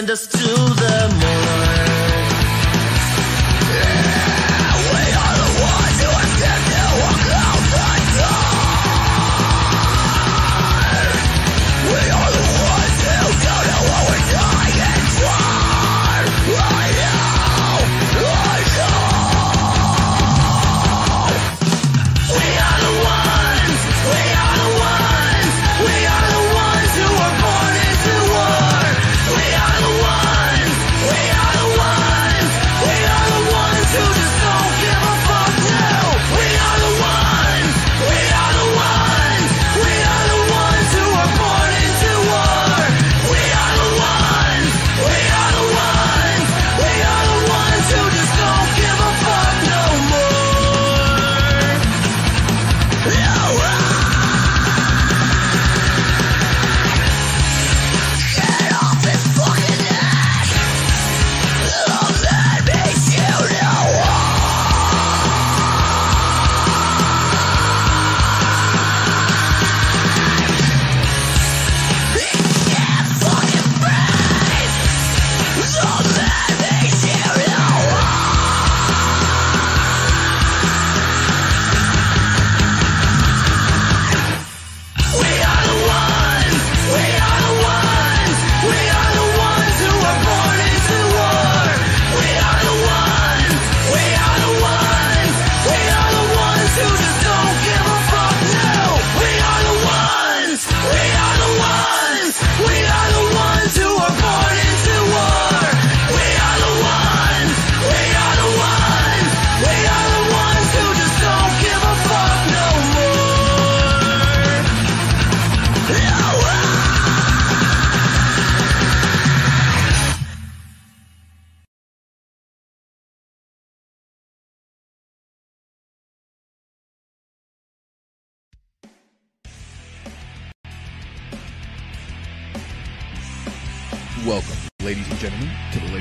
[0.00, 0.39] understand us.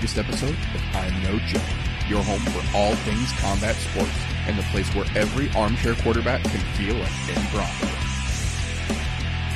[0.10, 1.62] latest episode of I'm No Joe,
[2.08, 4.12] your home for all things combat sports
[4.48, 7.88] and the place where every armchair quarterback can feel like Ben Bronco.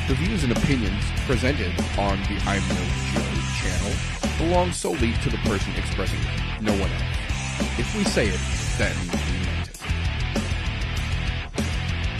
[0.07, 2.83] The views and opinions presented on the I'm No
[3.13, 3.93] Joe channel
[4.37, 7.79] belong solely to the person expressing them, no one else.
[7.79, 8.39] If we say it,
[8.77, 9.79] then we meant it.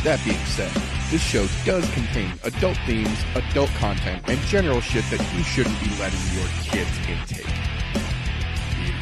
[0.03, 0.71] That being said,
[1.11, 5.89] this show does contain adult themes, adult content, and general shit that you shouldn't be
[5.99, 7.72] letting your kids intake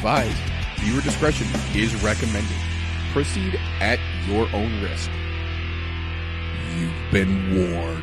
[0.02, 0.36] advised.
[0.80, 1.46] Viewer discretion
[1.76, 2.56] is recommended.
[3.12, 5.08] Proceed at your own risk.
[6.76, 8.02] You've been warned.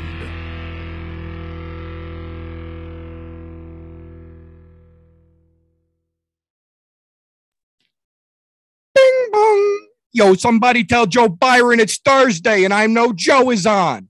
[8.95, 9.87] Bing bong.
[10.13, 14.08] Yo, somebody tell Joe Byron it's Thursday and I know Joe is on.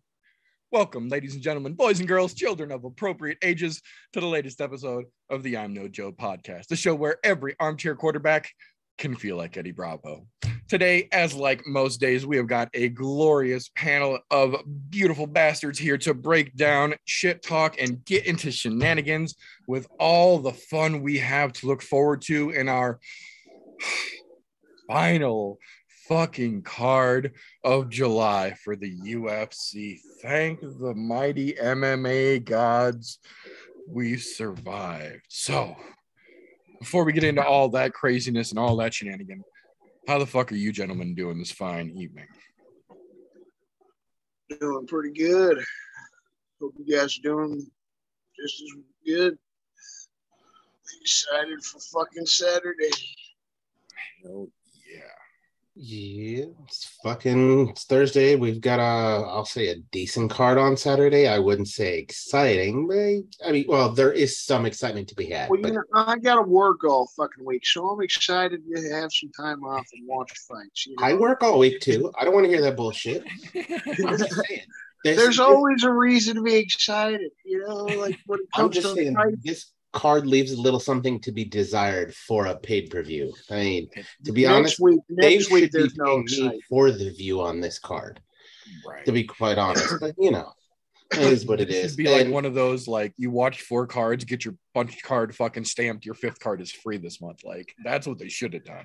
[0.72, 3.82] Welcome, ladies and gentlemen, boys and girls, children of appropriate ages,
[4.14, 7.96] to the latest episode of the I'm No Joe podcast, the show where every armchair
[7.96, 8.52] quarterback
[9.00, 10.28] can feel like Eddie Bravo.
[10.68, 14.58] Today, as like most days, we have got a glorious panel of
[14.92, 19.34] beautiful bastards here to break down shit talk and get into shenanigans
[19.68, 23.00] with all the fun we have to look forward to in our
[24.88, 25.58] final
[26.10, 27.34] fucking card
[27.64, 30.00] of July for the UFC.
[30.24, 33.20] Thank the mighty MMA gods
[33.88, 35.26] we survived.
[35.30, 35.76] So,
[36.80, 39.44] before we get into all that craziness and all that shenanigan,
[40.08, 42.28] how the fuck are you gentlemen doing this fine evening?
[44.60, 45.64] Doing pretty good.
[46.60, 47.70] Hope you guys are doing
[48.36, 48.70] just as
[49.06, 49.38] good.
[51.02, 52.90] Excited for fucking Saturday.
[54.24, 54.48] Hell
[55.82, 56.44] yeah.
[56.66, 58.36] It's fucking it's Thursday.
[58.36, 61.28] We've got a, I'll say a decent card on Saturday.
[61.30, 65.50] I wouldn't say exciting, but I mean, well, there is some excitement to be had.
[65.50, 68.90] Well, but you know, I got to work all fucking week, so I'm excited to
[68.92, 70.86] have some time off and watch fights.
[70.86, 71.06] You know?
[71.08, 72.12] I work all week too.
[72.20, 73.24] I don't want to hear that bullshit.
[73.56, 74.62] I'm just saying.
[75.06, 78.76] This- There's always a reason to be excited, you know, like when it I'm comes
[78.76, 79.42] just to saying fight.
[79.42, 83.34] this card leaves a little something to be desired for a paid per view.
[83.50, 83.90] I mean,
[84.26, 87.10] to be next honest, week, they week should be there's no paying me for the
[87.12, 88.22] view on this card.
[88.88, 89.06] Right.
[89.06, 90.52] To be quite honest, but you know,
[91.12, 91.76] it is what it is.
[91.76, 91.98] it This is.
[91.98, 95.36] would be like one of those like you watch four cards, get your punch card
[95.36, 96.06] fucking stamped.
[96.06, 97.44] Your fifth card is free this month.
[97.44, 98.84] Like that's what they should have done.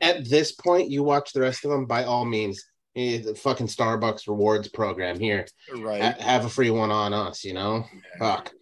[0.00, 1.84] at this point, you watch the rest of them.
[1.84, 2.64] By all means,
[2.96, 5.46] eh, the fucking Starbucks rewards program here.
[5.76, 6.18] Right.
[6.20, 7.84] Have a free one on us, you know.
[8.18, 8.52] Fuck,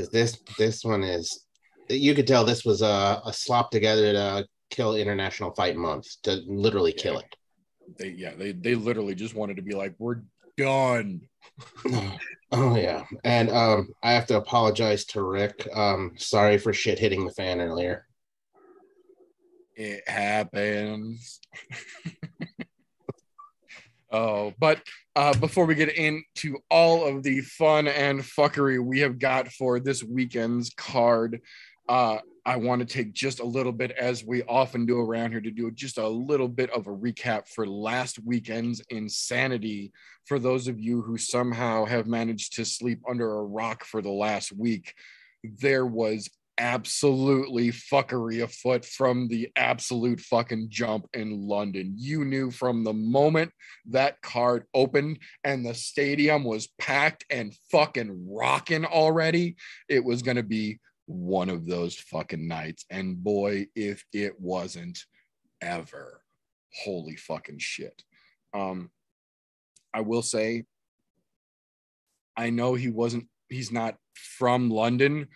[0.00, 1.46] because this this one is.
[1.88, 6.40] You could tell this was a, a slop together to kill International Fight Month to
[6.46, 7.36] literally kill it.
[7.98, 10.22] They yeah, they they literally just wanted to be like, we're
[10.56, 11.22] done.
[12.52, 15.68] Oh yeah, and um, I have to apologize to Rick.
[15.72, 18.06] Um, sorry for shit hitting the fan earlier.
[19.76, 21.38] It happens.
[24.10, 24.82] oh, but
[25.16, 29.80] uh, before we get into all of the fun and fuckery we have got for
[29.80, 31.40] this weekend's card,
[31.88, 35.40] uh, I want to take just a little bit, as we often do around here,
[35.40, 39.92] to do just a little bit of a recap for last weekend's insanity.
[40.24, 44.10] For those of you who somehow have managed to sleep under a rock for the
[44.10, 44.94] last week,
[45.42, 51.94] there was absolutely fuckery afoot from the absolute fucking jump in London.
[51.96, 53.50] You knew from the moment
[53.88, 59.56] that card opened and the stadium was packed and fucking rocking already,
[59.88, 62.84] it was going to be one of those fucking nights.
[62.90, 65.04] And boy, if it wasn't
[65.60, 66.22] ever,
[66.84, 68.04] holy fucking shit.
[68.54, 68.90] Um,
[69.92, 70.64] I will say,
[72.36, 75.28] I know he wasn't, he's not from London,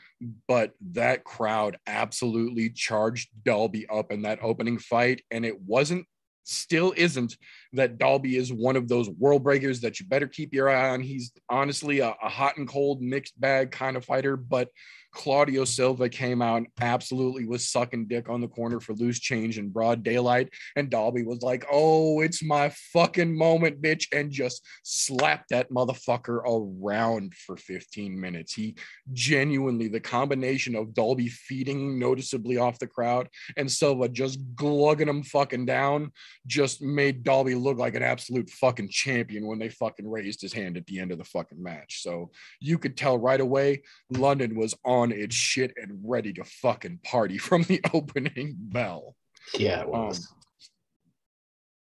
[0.48, 5.22] but that crowd absolutely charged Dalby up in that opening fight.
[5.30, 6.06] And it wasn't,
[6.44, 7.36] still isn't,
[7.72, 11.00] that Dalby is one of those world breakers that you better keep your eye on.
[11.00, 14.68] He's honestly a, a hot and cold mixed bag kind of fighter, but
[15.14, 19.58] Claudio Silva came out and absolutely was sucking dick on the corner for loose change
[19.58, 20.50] in broad daylight.
[20.76, 24.06] And Dalby was like, Oh, it's my fucking moment, bitch.
[24.12, 28.52] And just slapped that motherfucker around for 15 minutes.
[28.52, 28.74] He
[29.12, 35.22] genuinely, the combination of Dalby feeding noticeably off the crowd and Silva just glugging him
[35.22, 36.12] fucking down
[36.46, 40.76] just made Dalby look like an absolute fucking champion when they fucking raised his hand
[40.76, 42.02] at the end of the fucking match.
[42.02, 42.30] So
[42.60, 47.38] you could tell right away London was on its shit and ready to fucking party
[47.48, 49.16] from the opening bell.
[49.58, 50.12] Yeah, it Um,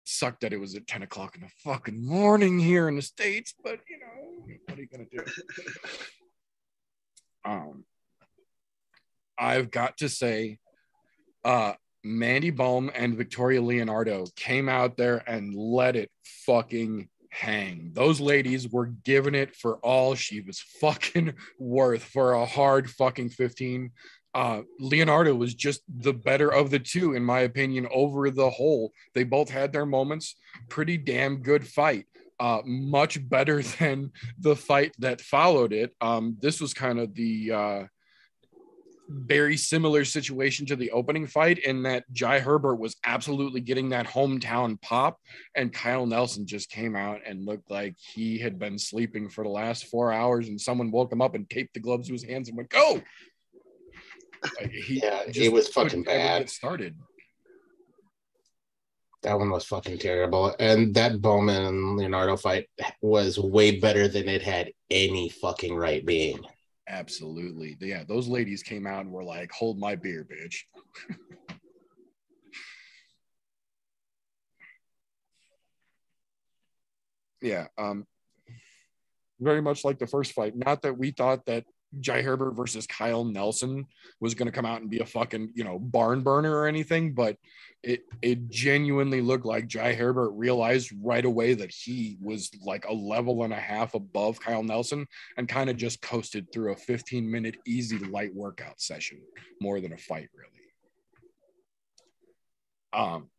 [0.06, 3.54] sucked that it was at 10 o'clock in the fucking morning here in the States,
[3.64, 5.24] but you know, what are you gonna do?
[7.46, 7.86] um
[9.38, 10.60] I've got to say,
[11.46, 11.74] uh
[12.04, 16.10] Mandy Böhm and Victoria Leonardo came out there and let it
[16.46, 17.92] fucking hang.
[17.94, 23.30] Those ladies were giving it for all she was fucking worth for a hard fucking
[23.30, 23.92] 15.
[24.34, 28.94] Uh, Leonardo was just the better of the two, in my opinion, over the whole.
[29.14, 30.36] They both had their moments.
[30.70, 32.06] Pretty damn good fight.
[32.40, 35.96] Uh, much better than the fight that followed it.
[36.02, 37.84] Um, this was kind of the uh,
[39.10, 44.08] very similar situation to the opening fight in that Jai Herbert was absolutely getting that
[44.08, 45.20] hometown pop,
[45.56, 49.50] and Kyle Nelson just came out and looked like he had been sleeping for the
[49.50, 52.48] last four hours, and someone woke him up and taped the gloves to his hands
[52.48, 53.02] and went, "Go!"
[54.60, 56.50] Like, he Yeah, it was fucking bad.
[56.50, 56.96] Started.
[59.24, 60.56] That one was fucking terrible.
[60.60, 62.70] And that Bowman and Leonardo fight
[63.02, 66.40] was way better than it had any fucking right being.
[66.90, 67.78] Absolutely.
[67.80, 70.64] Yeah, those ladies came out and were like, hold my beer, bitch.
[77.42, 77.68] yeah.
[77.78, 78.06] Um
[79.40, 80.54] very much like the first fight.
[80.56, 81.64] Not that we thought that
[82.00, 83.88] Jai Herbert versus Kyle Nelson
[84.20, 87.14] was going to come out and be a fucking you know barn burner or anything,
[87.14, 87.38] but
[87.82, 92.94] it it genuinely looked like Jai Herbert realized right away that he was like a
[92.94, 97.30] level and a half above Kyle Nelson and kind of just coasted through a 15
[97.30, 99.22] minute easy light workout session
[99.62, 100.50] more than a fight really.
[102.92, 103.30] Um,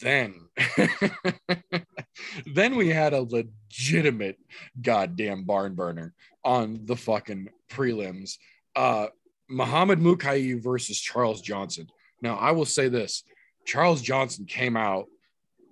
[0.00, 0.34] then
[2.54, 4.38] then we had a legitimate
[4.80, 6.14] goddamn barn burner
[6.44, 8.36] on the fucking prelims.
[8.76, 9.06] Uh
[9.48, 11.88] Muhammad Mukai versus Charles Johnson.
[12.22, 13.24] Now I will say this.
[13.66, 15.06] Charles Johnson came out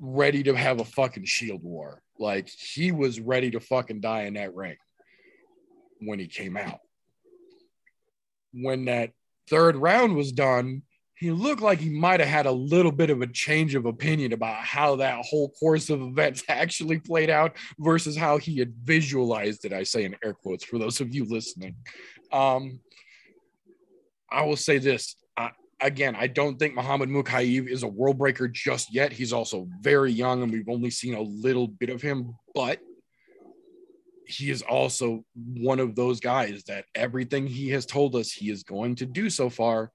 [0.01, 2.03] ready to have a fucking shield war.
[2.19, 4.77] Like he was ready to fucking die in that ring
[6.01, 6.81] when he came out.
[8.53, 9.13] When that
[9.49, 10.83] third round was done,
[11.19, 14.33] he looked like he might have had a little bit of a change of opinion
[14.33, 19.65] about how that whole course of events actually played out versus how he had visualized
[19.65, 19.73] it.
[19.73, 21.75] I say in air quotes for those of you listening.
[22.33, 22.81] Um,
[24.31, 26.15] I will say this I, again.
[26.15, 29.13] I don't think Muhammad Mokaev is a world breaker just yet.
[29.13, 32.37] He's also very young, and we've only seen a little bit of him.
[32.55, 32.79] But
[34.25, 38.63] he is also one of those guys that everything he has told us he is
[38.63, 39.91] going to do so far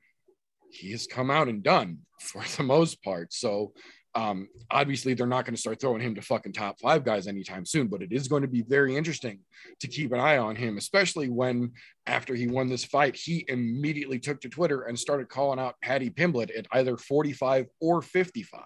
[0.74, 3.34] he has come out and done for the most part.
[3.34, 3.74] So
[4.15, 7.65] um, obviously they're not going to start throwing him to fucking top five guys anytime
[7.65, 9.39] soon, but it is going to be very interesting
[9.80, 11.72] to keep an eye on him, especially when
[12.06, 16.12] after he won this fight, he immediately took to Twitter and started calling out Paddy
[16.12, 18.62] Pimblett at either 45 or 55.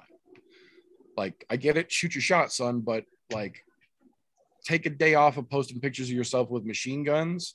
[1.15, 3.63] Like, I get it, shoot your shot, son, but like,
[4.65, 7.53] take a day off of posting pictures of yourself with machine guns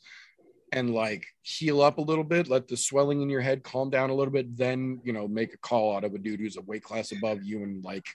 [0.73, 4.11] and like heal up a little bit, let the swelling in your head calm down
[4.11, 6.62] a little bit, then you know make a call out of a dude who's a
[6.62, 8.07] weight class above you and like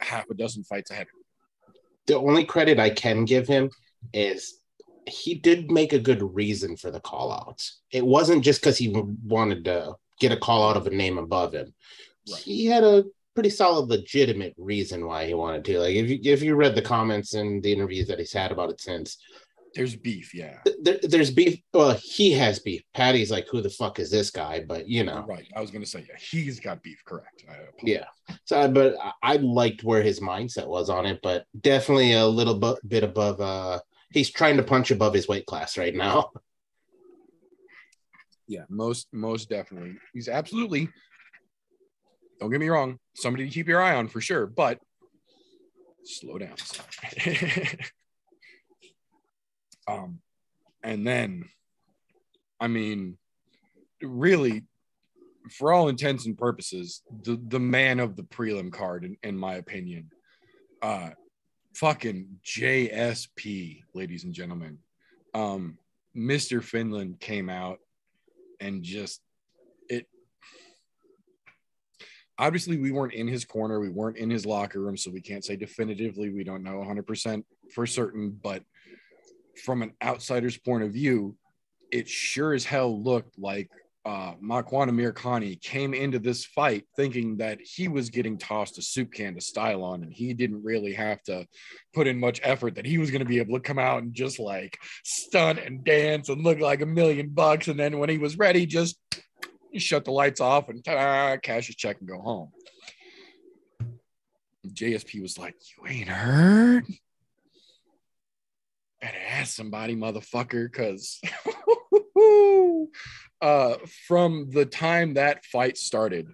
[0.00, 1.06] half a dozen fights ahead.
[2.06, 3.70] The only credit I can give him
[4.12, 4.60] is
[5.06, 7.80] he did make a good reason for the call outs.
[7.90, 8.88] It wasn't just because he
[9.24, 11.74] wanted to get a call out of a name above him.
[12.30, 12.40] Right.
[12.40, 13.04] He had a
[13.34, 15.78] pretty solid, legitimate reason why he wanted to.
[15.78, 18.70] Like if you if you read the comments and the interviews that he's had about
[18.70, 19.18] it since,
[19.76, 20.58] There's beef, yeah.
[20.82, 21.60] there, there's beef.
[21.72, 22.82] Well, he has beef.
[22.94, 24.64] Paddy's like, who the fuck is this guy?
[24.66, 25.46] But you know, Right.
[25.54, 27.44] I was gonna say, yeah, he's got beef, correct.
[27.48, 28.06] I yeah.
[28.44, 32.58] So, but I, I liked where his mindset was on it, but definitely a little
[32.58, 33.40] bu- bit above.
[33.40, 33.80] uh
[34.12, 36.30] He's trying to punch above his weight class right now.
[38.48, 39.96] Yeah, most most definitely.
[40.14, 40.88] He's absolutely
[42.38, 44.78] don't get me wrong, somebody to keep your eye on for sure, but
[46.04, 46.54] slow down.
[49.88, 50.20] um
[50.82, 51.44] and then
[52.60, 53.18] I mean
[54.02, 54.64] really
[55.50, 59.54] for all intents and purposes, the the man of the prelim card in, in my
[59.54, 60.10] opinion.
[60.82, 61.10] Uh
[61.74, 64.78] fucking JSP, ladies and gentlemen.
[65.34, 65.78] Um
[66.16, 66.62] Mr.
[66.62, 67.78] Finland came out
[68.60, 69.20] and just
[69.90, 70.06] it
[72.38, 75.44] obviously we weren't in his corner we weren't in his locker room so we can't
[75.44, 78.62] say definitively we don't know 100% for certain but
[79.58, 81.36] from an outsider's point of view
[81.92, 83.70] it sure as hell looked like
[84.04, 89.34] uh Khani came into this fight thinking that he was getting tossed a soup can
[89.34, 91.46] to style on and he didn't really have to
[91.92, 94.14] put in much effort that he was going to be able to come out and
[94.14, 97.66] just like stunt and dance and look like a million bucks.
[97.66, 98.96] And then when he was ready just
[99.74, 102.50] shut the lights off and cash his check and go home.
[104.68, 106.84] JSP was like you ain't heard
[109.00, 111.20] better ask somebody motherfucker because
[113.42, 113.74] uh
[114.06, 116.28] from the time that fight started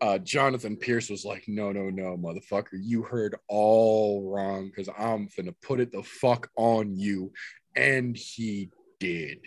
[0.00, 5.28] uh Jonathan Pearce was like no no no motherfucker you heard all wrong because I'm
[5.28, 7.32] finna put it the fuck on you
[7.76, 9.38] and he did.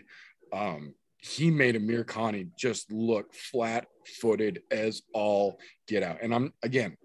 [0.52, 3.88] Um he made Amirkhani just look flat
[4.22, 6.20] footed as all get out.
[6.22, 6.98] And I'm again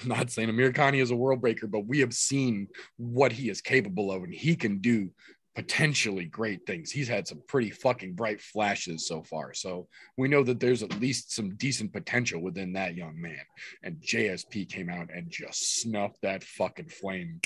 [0.00, 3.60] I'm not saying Amirkhani is a world breaker, but we have seen what he is
[3.60, 5.10] capable of, and he can do
[5.58, 6.92] potentially great things.
[6.92, 9.52] He's had some pretty fucking bright flashes so far.
[9.54, 13.40] So we know that there's at least some decent potential within that young man.
[13.82, 17.40] And JSP came out and just snuffed that fucking flame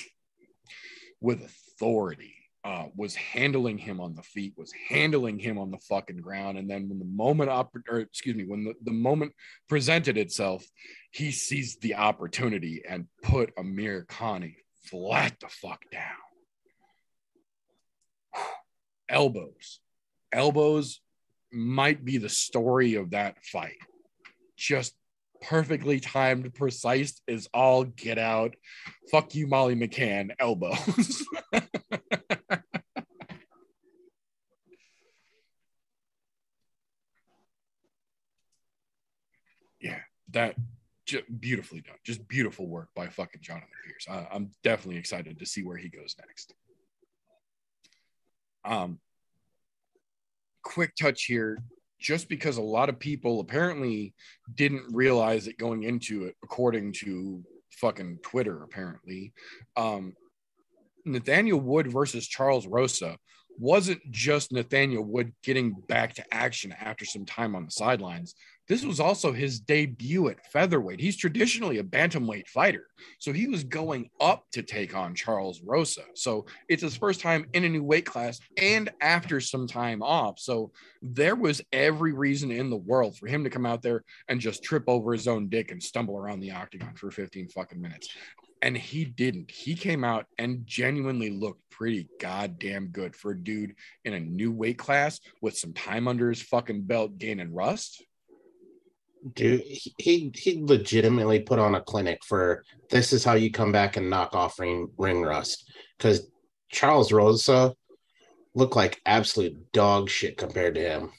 [1.22, 2.34] with authority.
[2.64, 6.70] Uh, was handling him on the feet, was handling him on the fucking ground, and
[6.70, 9.32] then when the moment op- or excuse me, when the, the moment
[9.68, 10.64] presented itself,
[11.12, 16.16] he seized the opportunity and put Amirkhani flat the fuck down.
[19.10, 19.80] Elbows.
[20.32, 21.00] Elbows
[21.52, 23.76] might be the story of that fight.
[24.56, 24.94] Just
[25.42, 28.54] perfectly timed, precise is all get out.
[29.10, 31.26] Fuck you, Molly McCann, elbows.
[39.78, 39.98] yeah,
[40.30, 40.56] that
[41.40, 41.96] beautifully done.
[42.04, 44.06] Just beautiful work by fucking Jonathan Pearce.
[44.08, 46.54] I, I'm definitely excited to see where he goes next.
[48.64, 48.98] Um,
[50.62, 51.58] quick touch here
[52.02, 54.12] just because a lot of people apparently
[54.54, 59.32] didn't realize it going into it, according to fucking Twitter, apparently.
[59.76, 60.14] Um,
[61.04, 63.18] Nathaniel Wood versus Charles Rosa
[63.58, 68.34] wasn't just Nathaniel Wood getting back to action after some time on the sidelines.
[68.68, 71.00] This was also his debut at featherweight.
[71.00, 72.86] He's traditionally a bantamweight fighter.
[73.18, 76.02] So he was going up to take on Charles Rosa.
[76.14, 80.38] So it's his first time in a new weight class and after some time off.
[80.38, 80.70] So
[81.02, 84.62] there was every reason in the world for him to come out there and just
[84.62, 88.08] trip over his own dick and stumble around the octagon for 15 fucking minutes.
[88.62, 89.50] And he didn't.
[89.50, 94.52] He came out and genuinely looked pretty goddamn good for a dude in a new
[94.52, 98.04] weight class with some time under his fucking belt gaining rust.
[99.34, 103.96] Dude, he, he legitimately put on a clinic for this is how you come back
[103.96, 105.70] and knock off ring, ring rust.
[105.96, 106.28] Because
[106.70, 107.74] Charles Rosa
[108.54, 111.12] looked like absolute dog shit compared to him.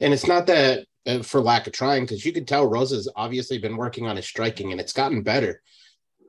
[0.00, 3.58] And it's not that uh, for lack of trying, because you could tell Rosa's obviously
[3.58, 5.62] been working on his striking and it's gotten better.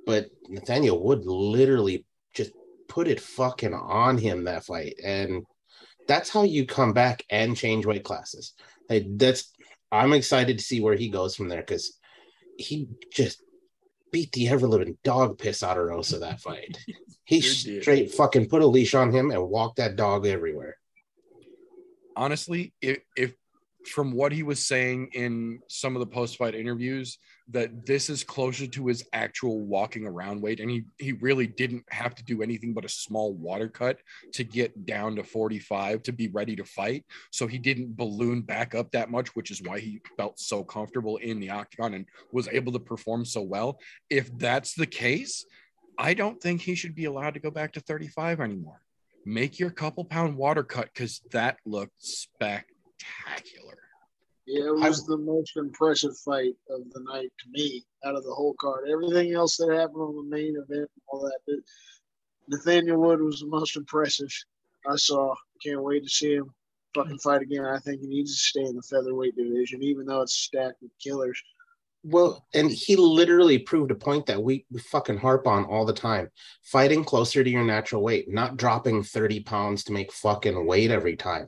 [0.05, 2.51] But Nathaniel Wood literally just
[2.87, 4.95] put it fucking on him that fight.
[5.03, 5.45] And
[6.07, 8.53] that's how you come back and change weight classes.
[8.89, 9.53] Like that's
[9.91, 11.97] I'm excited to see where he goes from there because
[12.57, 13.41] he just
[14.11, 16.77] beat the ever living dog piss out of Rosa that fight.
[17.23, 17.83] He Sure did.
[17.83, 20.75] straight fucking put a leash on him and walked that dog everywhere.
[22.15, 23.33] honestly, if, if
[23.85, 27.19] from what he was saying in some of the post-fight interviews,
[27.51, 31.85] that this is closer to his actual walking around weight, and he he really didn't
[31.89, 33.99] have to do anything but a small water cut
[34.33, 37.05] to get down to 45 to be ready to fight.
[37.31, 41.17] So he didn't balloon back up that much, which is why he felt so comfortable
[41.17, 43.79] in the octagon and was able to perform so well.
[44.09, 45.45] If that's the case,
[45.97, 48.81] I don't think he should be allowed to go back to 35 anymore
[49.25, 53.77] make your couple pound water cut because that looked spectacular.
[54.51, 58.33] Yeah, it was the most impressive fight of the night to me out of the
[58.33, 58.89] whole card.
[58.91, 61.39] Everything else that happened on the main event, all that.
[61.47, 61.55] But
[62.49, 64.27] Nathaniel Wood was the most impressive
[64.85, 65.33] I saw.
[65.63, 66.53] Can't wait to see him
[66.93, 67.63] fucking fight again.
[67.63, 70.91] I think he needs to stay in the featherweight division, even though it's stacked with
[71.01, 71.41] killers.
[72.03, 75.93] Well, and he literally proved a point that we, we fucking harp on all the
[75.93, 76.29] time.
[76.63, 81.15] Fighting closer to your natural weight, not dropping 30 pounds to make fucking weight every
[81.15, 81.47] time.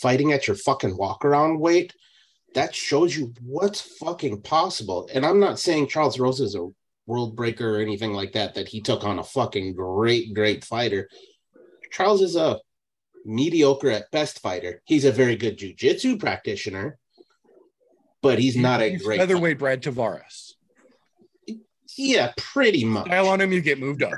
[0.00, 1.94] Fighting at your fucking walk around weight,
[2.54, 5.08] that shows you what's fucking possible.
[5.12, 6.68] And I'm not saying Charles Rose is a
[7.06, 11.08] world breaker or anything like that, that he took on a fucking great, great fighter.
[11.90, 12.60] Charles is a
[13.24, 14.82] mediocre at best fighter.
[14.84, 16.98] He's a very good jujitsu practitioner,
[18.22, 20.52] but he's not a He's great featherweight Brad Tavares.
[21.96, 23.06] Yeah, pretty much.
[23.06, 24.12] Style on him, you get moved up.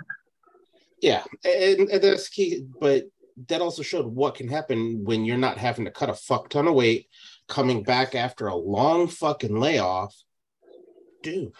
[1.01, 2.67] Yeah, and, and that's key.
[2.81, 3.05] But
[3.49, 6.69] that also showed what can happen when you're not having to cut a fuck ton
[6.69, 7.07] of weight,
[7.49, 10.15] coming back after a long fucking layoff.
[11.23, 11.53] Dude,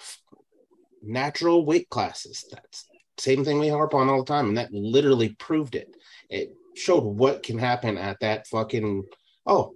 [1.03, 2.45] natural weight classes.
[2.51, 2.87] That's
[3.19, 5.95] same thing we harp on all the time, and that literally proved it.
[6.31, 9.05] It showed what can happen at that fucking.
[9.47, 9.75] Oh,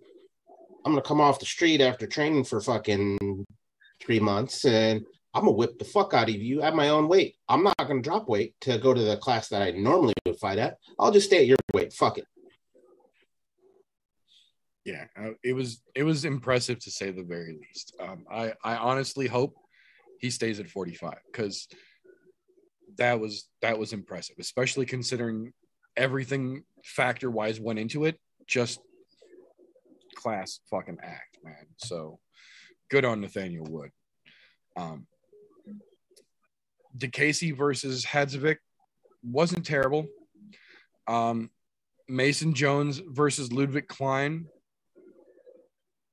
[0.84, 3.44] I'm gonna come off the street after training for fucking
[4.00, 5.04] three months, and
[5.34, 7.36] I'm gonna whip the fuck out of you at my own weight.
[7.48, 10.58] I'm not gonna drop weight to go to the class that I normally would fight
[10.58, 10.78] at.
[10.98, 11.92] I'll just stay at your weight.
[11.92, 12.26] Fuck it.
[14.84, 15.06] Yeah,
[15.42, 17.96] it was it was impressive to say the very least.
[17.98, 19.56] Um, I I honestly hope
[20.20, 21.66] he stays at 45 because
[22.98, 25.52] that was that was impressive, especially considering
[25.96, 28.20] everything factor wise went into it.
[28.46, 28.78] Just
[30.14, 31.66] class fucking act, man.
[31.78, 32.20] So
[32.90, 33.90] good on Nathaniel Wood.
[34.76, 35.06] Um,
[36.96, 38.58] Diakiese versus Hadzovic
[39.22, 40.06] wasn't terrible.
[41.06, 41.50] Um,
[42.08, 44.46] Mason Jones versus Ludwig Klein,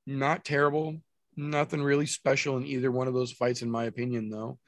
[0.08, 0.98] not terrible.
[1.36, 4.60] Nothing really special in either one of those fights, in my opinion, though.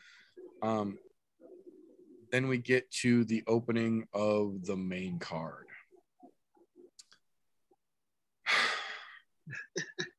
[0.61, 0.97] Um,
[2.31, 5.65] then we get to the opening of the main card.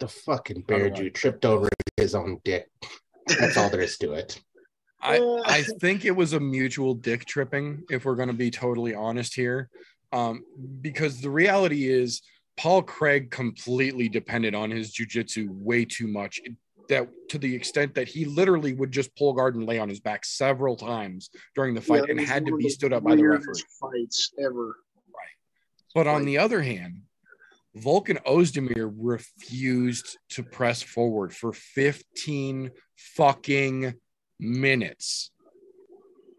[0.00, 2.68] The fucking How bear I- Jew tripped over his own dick.
[3.26, 4.40] That's all there is to it.
[5.00, 8.94] I, I think it was a mutual dick tripping, if we're going to be totally
[8.94, 9.68] honest here.
[10.12, 10.44] Um,
[10.80, 12.22] because the reality is,
[12.56, 16.40] Paul Craig completely depended on his jujitsu way too much.
[16.88, 20.00] That to the extent that he literally would just pull guard and lay on his
[20.00, 23.24] back several times during the fight Yeah, and had to be stood up by the
[23.24, 23.62] referee.
[23.78, 24.68] Fights ever.
[25.14, 25.36] Right.
[25.94, 27.02] But on the other hand,
[27.80, 33.94] Volkan Ozdemir refused to press forward for 15 fucking
[34.40, 35.30] minutes.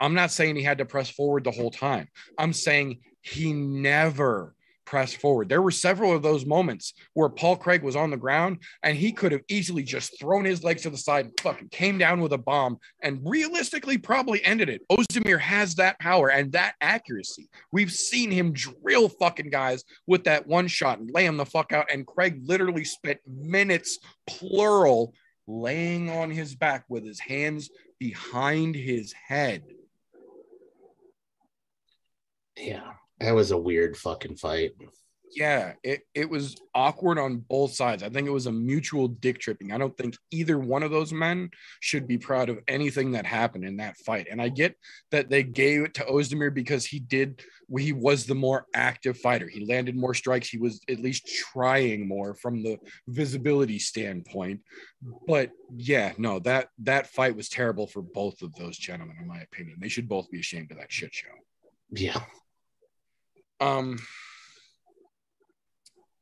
[0.02, 2.08] I'm not saying he had to press forward the whole time.
[2.38, 4.56] I'm saying he never
[4.90, 5.48] pressed forward.
[5.48, 9.12] There were several of those moments where Paul Craig was on the ground and he
[9.12, 12.34] could have easily just thrown his legs to the side and fucking came down with
[12.34, 14.82] a bomb and realistically probably ended it.
[14.90, 17.50] Ozdemir has that power and that accuracy.
[17.72, 21.72] We've seen him drill fucking guys with that one shot and lay them the fuck
[21.72, 21.86] out.
[21.94, 25.14] And Craig literally spent minutes, plural,
[25.46, 29.66] laying on his back with his hands behind his head.
[32.58, 34.72] Yeah, that was a weird fucking fight.
[35.36, 38.02] Yeah, it, it was awkward on both sides.
[38.02, 39.72] I think it was a mutual dick tripping.
[39.72, 41.52] I don't think either one of those men
[41.82, 44.28] should be proud of anything that happened in that fight.
[44.32, 44.76] And I get
[45.12, 47.44] that they gave it to Ozdemir because he did,
[47.78, 49.48] he was the more active fighter.
[49.48, 50.50] He landed more strikes.
[50.50, 52.78] He was at least trying more from the
[53.08, 54.62] visibility standpoint.
[55.28, 59.42] But yeah, no, that that fight was terrible for both of those gentlemen, in my
[59.42, 59.78] opinion.
[59.80, 61.30] They should both be ashamed of that shit show.
[61.92, 62.24] Yeah.
[63.60, 64.00] Um,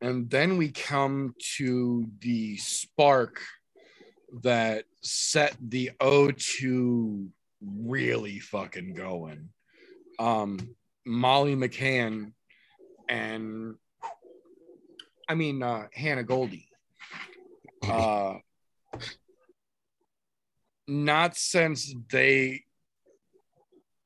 [0.02, 3.42] and then we come to the spark
[4.44, 7.30] that set the O2
[7.62, 9.50] really fucking going.
[10.20, 12.34] Um, Molly McCann
[13.08, 13.76] and
[15.30, 16.68] I mean uh, Hannah Goldy.
[17.88, 18.36] Uh,
[20.88, 22.64] not since they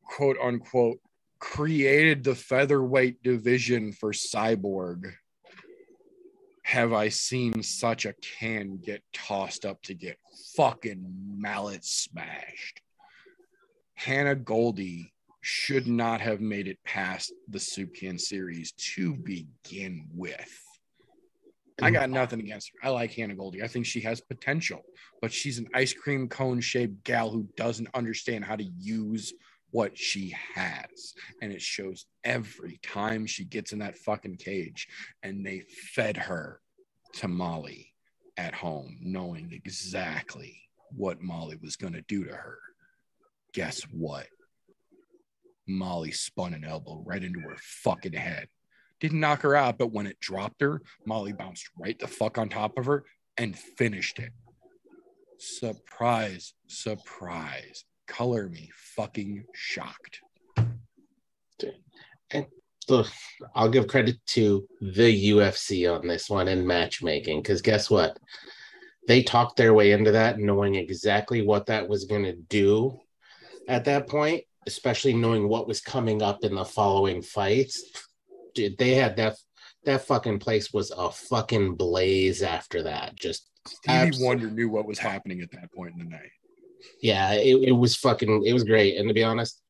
[0.04, 1.00] quote unquote
[1.42, 5.12] created the featherweight division for Cyborg
[6.64, 10.18] have I seen such a can get tossed up to get
[10.56, 11.04] fucking
[11.36, 12.82] mallet smashed.
[13.96, 20.62] Hannah Goldy should not have made it past the Soup Can series to begin with.
[21.82, 22.88] I got nothing against her.
[22.88, 23.64] I like Hannah Goldy.
[23.64, 24.82] I think she has potential,
[25.20, 29.34] but she's an ice cream cone shaped gal who doesn't understand how to use
[29.72, 31.14] what she has.
[31.42, 34.88] And it shows every time she gets in that fucking cage
[35.24, 36.62] and they fed her
[37.14, 37.94] to Molly
[38.38, 40.62] at home, knowing exactly
[40.96, 42.60] what Molly was going to do to her.
[43.54, 44.28] Guess what?
[45.68, 48.48] Molly spun an elbow right into her fucking head.
[49.00, 52.50] Didn't knock her out, but when it dropped her, Molly bounced right the fuck on
[52.50, 53.04] top of her
[53.38, 54.32] and finished it.
[55.40, 57.84] Surprise, surprise.
[58.12, 60.20] Color me fucking shocked.
[62.32, 62.46] And
[62.90, 63.08] Look,
[63.56, 68.18] I'll give credit to the UFC on this one and matchmaking because guess what?
[69.08, 73.00] They talked their way into that, knowing exactly what that was going to do
[73.68, 77.84] at that point, especially knowing what was coming up in the following fights.
[78.56, 79.38] Dude, they had that.
[79.86, 83.16] That fucking place was a fucking blaze after that.
[83.16, 86.30] Just Stevie Abs- Wonder knew what was happening at that point in the night.
[87.02, 88.98] Yeah, it, it was fucking, it was great.
[88.98, 89.62] And to be honest,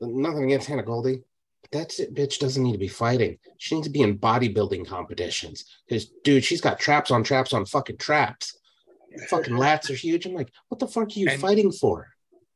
[0.00, 1.22] nothing against Hannah Goldy.
[1.62, 3.38] but That shit bitch doesn't need to be fighting.
[3.58, 5.64] She needs to be in bodybuilding competitions.
[5.88, 8.56] Because, dude, she's got traps on traps on fucking traps.
[9.28, 10.26] Fucking lats are huge.
[10.26, 12.08] I'm like, what the fuck are you And- fighting for?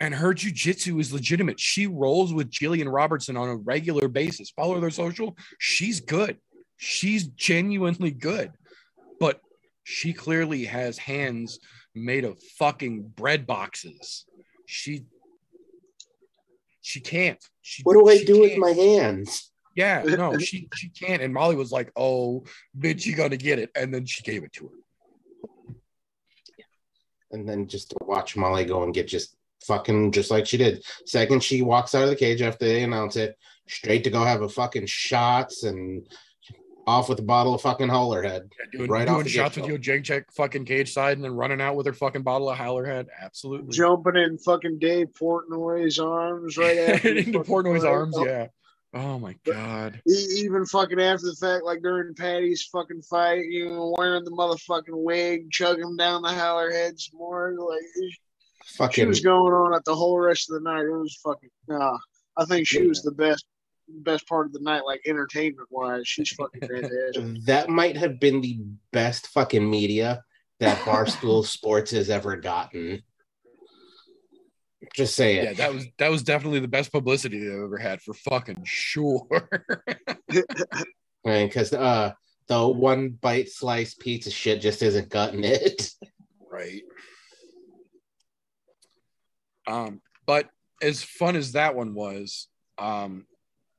[0.03, 1.61] And her jujitsu is legitimate.
[1.61, 4.49] She rolls with Jillian Robertson on a regular basis.
[4.49, 5.37] Follow their social.
[5.59, 6.39] She's good.
[6.79, 8.51] She's genuinely good.
[9.19, 9.43] But
[9.85, 11.59] she clearly has hands
[11.95, 14.25] made of fucking bread boxes.
[14.67, 15.05] She
[16.83, 17.39] she can't.
[17.63, 18.61] She, What do I do with can't.
[18.61, 19.51] my hands?
[19.77, 21.23] Yeah, no, she she can't.
[21.23, 22.45] And Molly was like, "Oh,
[22.79, 25.75] bitch, you gonna get it," and then she gave it to her.
[27.33, 30.83] And then just to watch Molly go and get just fucking just like she did.
[31.07, 33.37] Second, she walks out of the cage after they announce it,
[33.69, 36.07] straight to go have a fucking shots and
[36.87, 38.51] off with a bottle of fucking Howlerhead.
[38.59, 41.33] Yeah, doing, Right doing off shots with your Jake check fucking cage side and then
[41.35, 43.07] running out with her fucking bottle of Howlerhead.
[43.21, 43.73] Absolutely.
[43.73, 47.91] Jumping in fucking Dave Portnoy's arms right after into Portnoy's fight.
[47.91, 48.17] arms.
[48.25, 48.47] Yeah.
[48.93, 50.01] Oh my god.
[50.07, 54.83] Even fucking after the fact, like during Paddy's fucking fight, you know, wearing the motherfucking
[54.89, 57.55] wig, chugging down the howler heads more.
[57.57, 57.83] Like
[58.77, 59.03] fucking.
[59.05, 60.85] she was going on at the whole rest of the night.
[60.85, 61.97] It was fucking nah.
[62.37, 63.45] I think she was the best
[63.99, 66.07] best part of the night, like entertainment wise.
[66.07, 67.43] She's fucking fantastic.
[67.47, 68.61] that might have been the
[68.93, 70.23] best fucking media
[70.61, 73.03] that Barstool Sports has ever gotten.
[74.95, 75.45] Just say it.
[75.45, 79.27] Yeah, that was that was definitely the best publicity they've ever had for fucking sure.
[81.25, 82.13] because uh
[82.49, 85.91] the one bite slice piece of shit just isn't cutting it.
[86.51, 86.83] Right.
[89.69, 90.49] Um, but
[90.83, 93.27] as fun as that one was, um,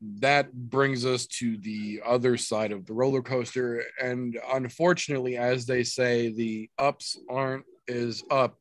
[0.02, 3.84] that brings us to the other side of the roller coaster.
[4.02, 8.58] And unfortunately, as they say, the ups aren't as up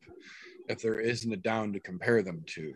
[0.68, 2.74] if there isn't a down to compare them to.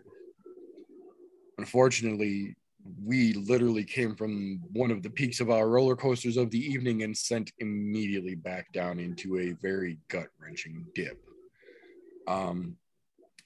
[1.57, 2.55] Unfortunately,
[3.03, 7.03] we literally came from one of the peaks of our roller coasters of the evening
[7.03, 11.17] and sent immediately back down into a very gut wrenching dip.
[12.27, 12.77] Um,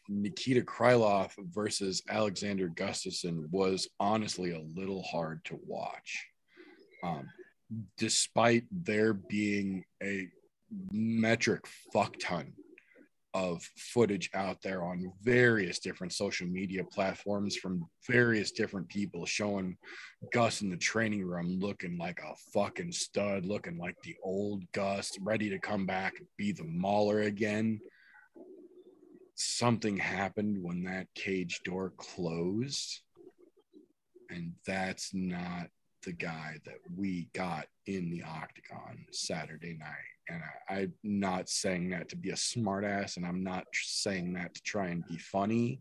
[0.09, 6.25] Nikita Krylov versus Alexander Gustafsson was honestly a little hard to watch.
[7.03, 7.29] Um,
[7.97, 10.27] despite there being a
[10.91, 12.53] metric fuck ton
[13.35, 19.77] of footage out there on various different social media platforms from various different people showing
[20.33, 25.11] Gus in the training room looking like a fucking stud, looking like the old Gus,
[25.21, 27.79] ready to come back and be the mauler again
[29.39, 33.01] something happened when that cage door closed.
[34.29, 35.67] And that's not
[36.03, 39.89] the guy that we got in the octagon Saturday night.
[40.29, 44.53] And I, am not saying that to be a smartass, and I'm not saying that
[44.53, 45.79] to try and be funny.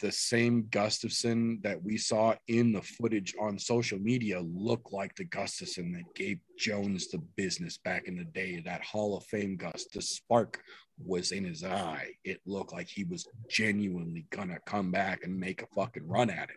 [0.00, 5.24] The same Gustafsson that we saw in the footage on social media looked like the
[5.24, 9.86] Gustafsson that gave Jones the business back in the day, that Hall of Fame Gus.
[9.92, 10.60] The spark
[11.04, 12.12] was in his eye.
[12.24, 16.50] It looked like he was genuinely gonna come back and make a fucking run at
[16.50, 16.56] it.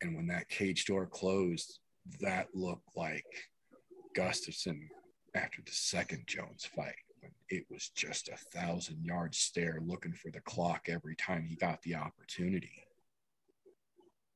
[0.00, 1.78] And when that cage door closed,
[2.20, 3.26] that looked like
[4.16, 4.88] Gustafsson
[5.34, 6.96] after the second Jones fight.
[7.20, 11.54] When it was just a thousand yard stare looking for the clock every time he
[11.54, 12.84] got the opportunity.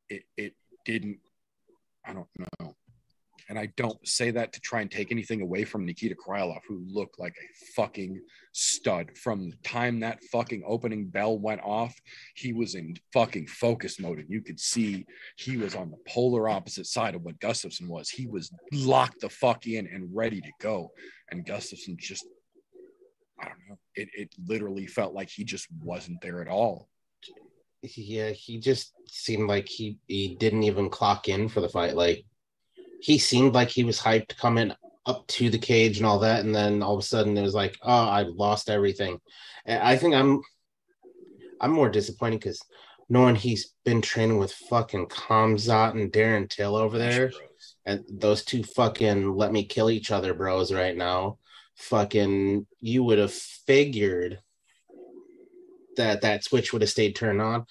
[0.09, 0.54] It it
[0.85, 1.18] didn't
[2.04, 2.76] I don't know.
[3.48, 6.85] And I don't say that to try and take anything away from Nikita Krylov, who
[6.88, 8.20] looked like a fucking
[8.52, 9.16] stud.
[9.16, 11.94] From the time that fucking opening bell went off,
[12.35, 14.18] he was in fucking focus mode.
[14.18, 15.06] And you could see
[15.37, 18.11] he was on the polar opposite side of what Gustafsson was.
[18.11, 20.90] He was locked the fuck in and ready to go.
[21.30, 22.26] And Gustafsson just,
[23.40, 26.88] I don't know, it, it literally felt like he just wasn't there at all.
[27.82, 31.94] Yeah, he just seemed like he he didn't even clock in for the fight.
[31.94, 32.24] Like
[33.00, 34.72] he seemed like he was hyped coming
[35.06, 37.54] up to the cage and all that, and then all of a sudden it was
[37.54, 39.20] like, oh, I lost everything.
[39.64, 40.42] And I think I'm
[41.61, 42.61] I'm more disappointed because
[43.09, 47.32] knowing he's been training with fucking Khamzat and Darren Till over there,
[47.85, 51.38] and those two fucking let me kill each other bros right now.
[51.76, 54.40] Fucking, you would have figured
[55.96, 57.66] that that switch would have stayed turned on.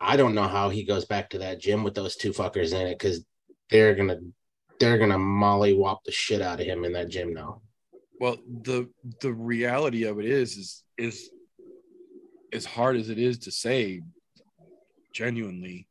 [0.00, 2.86] I don't know how he goes back to that gym with those two fuckers in
[2.88, 3.24] it because
[3.72, 4.18] they're gonna
[4.78, 7.62] they're gonna mollywop the shit out of him in that gym now.
[8.20, 8.88] Well, the
[9.20, 11.30] the reality of it is is is
[12.52, 14.02] as hard as it is to say,
[15.12, 15.88] genuinely,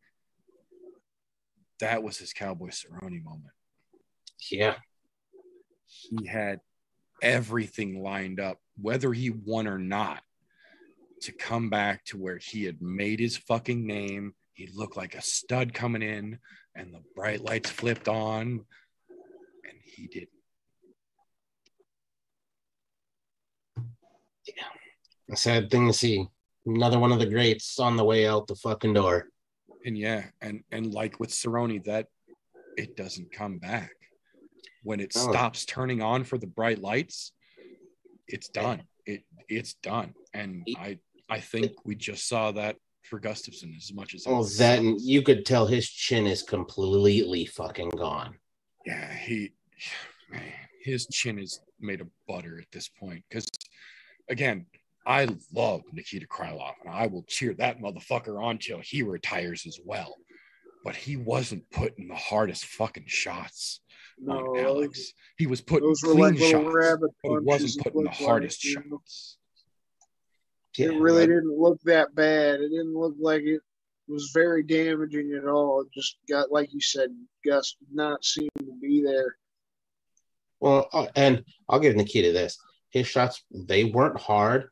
[1.80, 3.54] that was his Cowboy Cerrone moment.
[4.52, 4.76] Yeah.
[5.88, 6.60] He had
[7.22, 10.22] everything lined up, whether he won or not,
[11.22, 14.34] to come back to where he had made his fucking name.
[14.54, 16.40] He looked like a stud coming in
[16.76, 18.66] and the bright lights flipped on
[19.64, 20.30] and he didn't.
[24.48, 24.64] Yeah.
[25.32, 26.28] A sad thing to see.
[26.66, 29.30] Another one of the greats on the way out the fucking door.
[29.86, 32.08] And yeah, and and like with Cerrone, that
[32.78, 33.92] it doesn't come back.
[34.84, 35.22] When it No.
[35.22, 37.32] stops turning on for the bright lights,
[38.28, 38.84] it's done.
[39.06, 40.14] It it's done.
[40.34, 44.44] And I I think we just saw that for Gustafsson as much as it Oh,
[44.44, 48.36] that and you could tell his chin is completely fucking gone.
[48.86, 49.52] yeah, he
[50.32, 50.42] man,
[50.84, 53.24] his chin is made of butter at this point.
[53.30, 53.46] Because
[54.30, 54.66] again,
[55.06, 59.80] I love Nikita Krylov, and I will cheer that motherfucker on till he retires as
[59.84, 60.16] well.
[60.84, 63.82] But he wasn't putting the hardest fucking shots
[64.28, 65.14] on No, Alex.
[65.38, 68.20] He was putting those were clean like shots, rabbit but he wasn't putting the looked
[68.22, 68.98] like, hardest you know.
[68.98, 69.38] shots.
[70.78, 72.62] It Yeah, really that- didn't look that bad.
[72.62, 73.62] It didn't look like it
[74.08, 75.82] was very damaging at all.
[75.82, 77.10] It just got, like you said,
[77.46, 79.38] Gus did not seem to be there.
[80.60, 82.58] Well, uh, and I'll give Nikita this.
[82.92, 84.70] His shots, they weren't hard,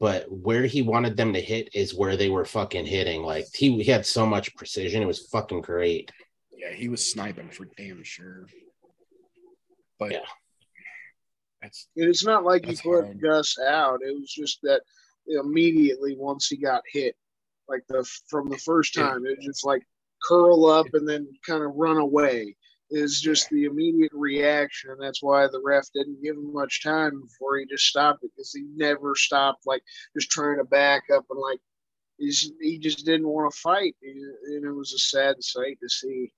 [0.00, 3.22] but where he wanted them to hit is where they were fucking hitting.
[3.22, 5.02] Like he, he had so much precision.
[5.02, 6.10] It was fucking great.
[6.52, 8.46] Yeah, he was sniping for damn sure.
[9.98, 10.26] But Yeah.
[11.62, 13.20] that's it's not like he put hard.
[13.20, 14.00] Gus out.
[14.02, 14.82] It was just that
[15.28, 17.14] immediately once he got hit,
[17.68, 19.82] like the from the first time, it just like
[20.22, 22.56] curl up and then kind of run away.
[22.90, 24.90] is just the immediate reaction.
[24.90, 28.30] And that's why the ref didn't give him much time before he just stopped it
[28.34, 29.82] because he never stopped, like
[30.16, 31.60] just trying to back up and like
[32.16, 33.94] he's, he just didn't want to fight.
[34.02, 36.32] And it was a sad sight to see.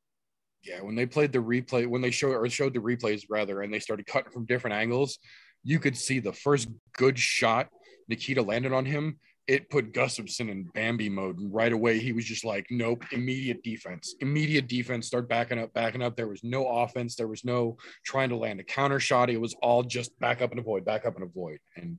[0.63, 3.73] Yeah, when they played the replay, when they showed or showed the replays rather, and
[3.73, 5.19] they started cutting from different angles,
[5.63, 7.69] you could see the first good shot
[8.11, 9.19] Nikita landed on him.
[9.47, 13.63] It put Gustafsson in Bambi mode, and right away he was just like, "Nope, immediate
[13.63, 17.79] defense, immediate defense, start backing up, backing up." There was no offense, there was no
[18.05, 19.31] trying to land a counter shot.
[19.31, 21.59] It was all just back up and avoid, back up and avoid.
[21.77, 21.97] And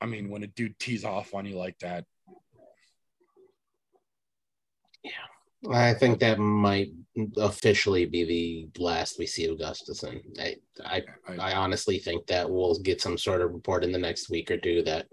[0.00, 2.04] I mean, when a dude tees off on you like that,
[5.68, 6.88] I think that might
[7.36, 10.22] officially be the last we see of Gustafsson.
[10.40, 11.02] I, I,
[11.38, 14.56] I honestly think that we'll get some sort of report in the next week or
[14.56, 15.06] two that,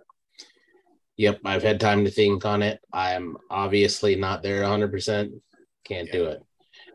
[1.18, 2.80] yep, I've had time to think on it.
[2.94, 5.32] I'm obviously not there 100%.
[5.84, 6.42] Can't do it.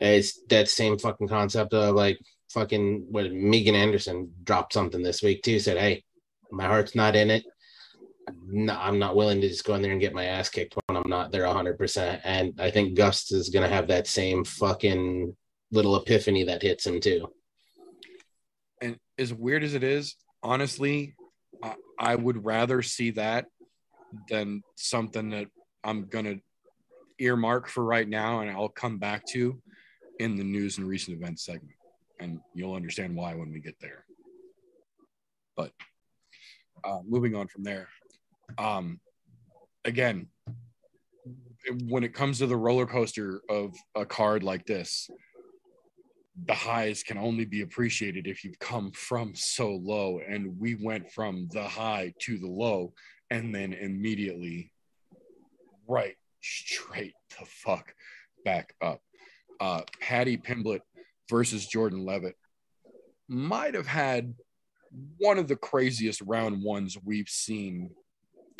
[0.00, 2.18] It's that same fucking concept of like
[2.50, 5.58] fucking what Megan Anderson dropped something this week too.
[5.58, 6.04] Said, hey,
[6.50, 7.44] my heart's not in it
[8.46, 10.96] no, I'm not willing to just go in there and get my ass kicked when
[10.96, 12.20] I'm not there 100%.
[12.24, 15.34] And I think Gus is going to have that same fucking
[15.72, 17.26] little epiphany that hits him too.
[18.80, 21.14] and as weird as it is, honestly,
[21.62, 23.46] I, I would rather see that
[24.28, 25.48] than something that
[25.84, 26.36] I'm gonna
[27.18, 29.60] earmark for right now, and I'll come back to
[30.18, 31.76] in the news and recent events segment,
[32.20, 34.04] and you'll understand why when we get there.
[35.56, 35.72] But
[36.84, 37.88] uh, moving on from there,
[38.58, 39.00] um,
[39.84, 40.28] again,
[41.86, 45.08] when it comes to the roller coaster of a card like this,
[46.46, 50.20] the highs can only be appreciated if you've come from so low.
[50.26, 52.94] And we went from the high to the low
[53.30, 54.72] and then immediately
[55.86, 57.94] right straight the fuck
[58.44, 59.00] back up.
[59.60, 60.80] Uh, Paddy Pimblett
[61.30, 62.36] versus Jordan Leavitt
[63.28, 64.34] might have had
[65.18, 67.90] one of the craziest round ones we've seen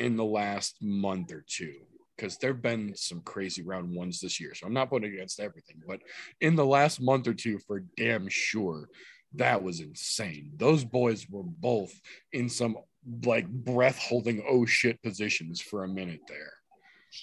[0.03, 1.75] in the last month or two
[2.17, 4.55] because there have been some crazy round ones this year.
[4.55, 6.01] So I'm not putting against everything, but
[6.41, 8.89] in the last month or two, for damn sure,
[9.35, 10.53] that was insane.
[10.57, 11.93] Those boys were both
[12.33, 12.77] in some
[13.25, 16.53] like breath holding oh shit positions for a minute there.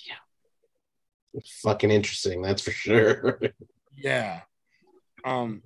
[0.08, 0.16] Yeah.
[1.34, 3.42] It's fucking interesting, that's for sure.
[4.02, 4.42] Yeah.
[5.26, 5.62] Um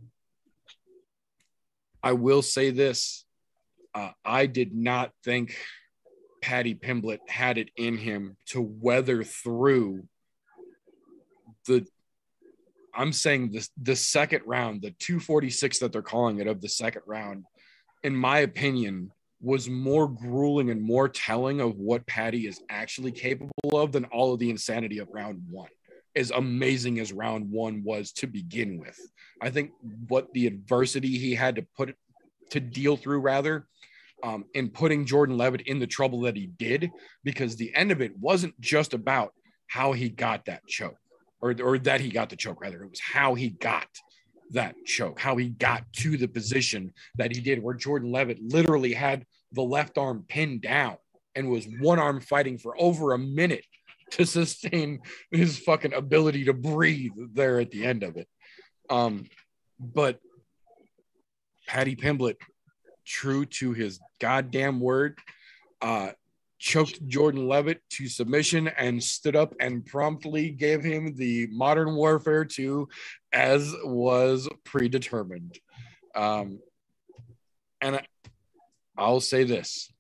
[2.02, 3.26] I will say this.
[3.94, 5.56] Uh, I did not think
[6.44, 10.04] Paddy Pimblett had it in him to weather through
[11.66, 11.88] the
[12.94, 17.04] I'm saying this the second round, the 246 that they're calling it of the second
[17.08, 17.46] round,
[18.04, 23.52] in my opinion, was more grueling and more telling of what Paddy is actually capable
[23.72, 25.70] of than all of the insanity of round one.
[26.14, 29.00] As amazing as round one was to begin with.
[29.42, 29.72] I think
[30.10, 31.96] what the adversity he had to put
[32.52, 33.66] to deal through rather
[34.24, 36.90] um, in putting Jordan Leavitt in the trouble that he did,
[37.24, 39.34] because the end of it wasn't just about
[39.68, 40.98] how he got that choke
[41.42, 42.84] or, or that he got the choke, rather.
[42.84, 43.88] It was how he got
[44.52, 48.94] that choke, how he got to the position that he did, where Jordan Leavitt literally
[48.94, 50.98] had the left arm pinned down
[51.36, 53.66] and was one arm fighting for over a minute
[54.12, 55.00] to sustain
[55.32, 58.28] his fucking ability to breathe there at the end of it.
[58.90, 59.28] Um,
[59.80, 60.20] but
[61.68, 62.36] Paddy Pimblett
[63.06, 65.18] true to his goddamn word,
[65.82, 66.12] uh,
[66.60, 72.46] choked Jordan Leavitt to submission and stood up and promptly gave him the Modern Warfare
[72.46, 72.88] 2
[73.34, 75.60] as was predetermined.
[76.16, 76.60] Um,
[77.82, 78.06] and I,
[78.98, 79.92] I'll say this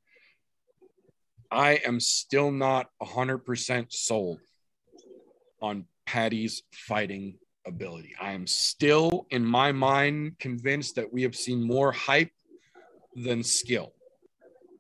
[1.51, 4.39] I am still not 100% sold
[5.62, 7.38] on Paddy's fighting
[7.68, 8.16] ability.
[8.20, 12.32] I am still, in my mind, convinced that we have seen more hype
[13.16, 13.93] than skill.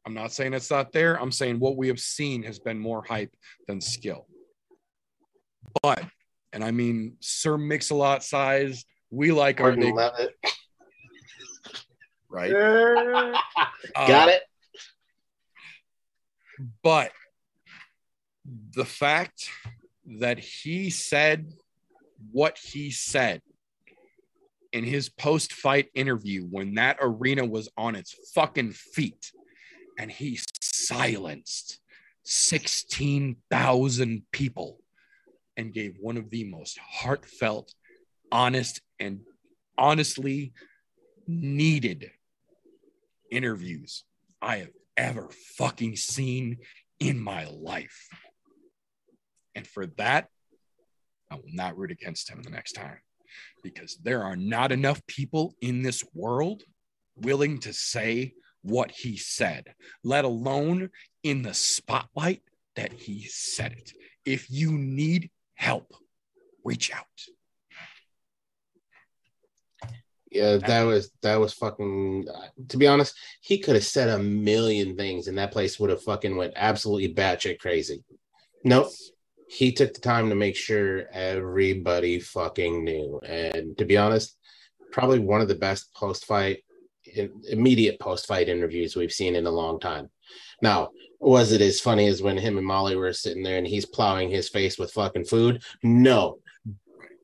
[0.05, 1.19] I'm not saying it's not there.
[1.19, 3.33] I'm saying what we have seen has been more hype
[3.67, 4.27] than skill.
[5.81, 6.03] But,
[6.51, 10.35] and I mean, Sir Mix-a-Lot size, we like our big, Leavitt.
[12.29, 12.53] right?
[13.95, 14.41] Uh, Got it?
[16.83, 17.11] But
[18.75, 19.49] the fact
[20.19, 21.51] that he said
[22.31, 23.41] what he said
[24.73, 29.31] in his post fight interview when that arena was on its fucking feet
[29.99, 31.79] and he silenced
[32.23, 34.79] 16,000 people
[35.55, 37.75] and gave one of the most heartfelt,
[38.31, 39.19] honest, and
[39.77, 40.53] honestly
[41.27, 42.09] needed
[43.29, 44.03] interviews
[44.41, 46.57] I have ever fucking seen
[46.99, 48.07] in my life.
[49.53, 50.29] And for that,
[51.29, 52.97] I will not root against him the next time.
[53.63, 56.63] Because there are not enough people in this world
[57.15, 59.73] willing to say what he said,
[60.03, 60.89] let alone
[61.23, 62.41] in the spotlight
[62.75, 63.91] that he said it.
[64.25, 65.93] If you need help,
[66.63, 67.05] reach out.
[70.31, 72.25] Yeah, that was that was fucking.
[72.27, 75.91] Uh, to be honest, he could have said a million things, and that place would
[75.91, 78.03] have fucking went absolutely batshit crazy.
[78.63, 78.87] Nope,
[79.53, 83.19] he took the time to make sure everybody fucking knew.
[83.23, 84.35] And to be honest,
[84.91, 86.63] probably one of the best post fight,
[87.47, 90.09] immediate post fight interviews we've seen in a long time.
[90.63, 90.89] Now,
[91.19, 94.31] was it as funny as when him and Molly were sitting there and he's plowing
[94.31, 95.61] his face with fucking food?
[95.83, 96.39] No,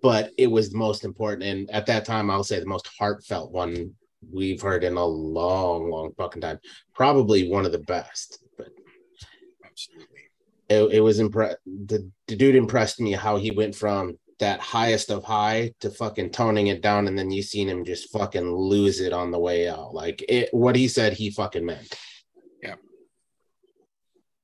[0.04, 1.44] but it was the most important.
[1.44, 3.96] And at that time, I'll say the most heartfelt one
[4.32, 6.60] we've heard in a long, long fucking time.
[6.94, 8.44] Probably one of the best.
[8.56, 8.68] But
[9.66, 10.29] Absolutely.
[10.70, 11.58] It, it was impressed.
[11.66, 16.32] The, the dude impressed me how he went from that highest of high to fucking
[16.32, 19.68] toning it down, and then you seen him just fucking lose it on the way
[19.68, 19.94] out.
[19.94, 21.94] Like it, what he said, he fucking meant.
[22.64, 22.76] Yeah,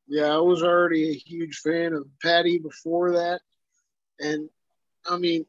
[0.07, 3.41] Yeah, I was already a huge fan of Paddy before that.
[4.19, 4.49] And
[5.09, 5.45] I mean,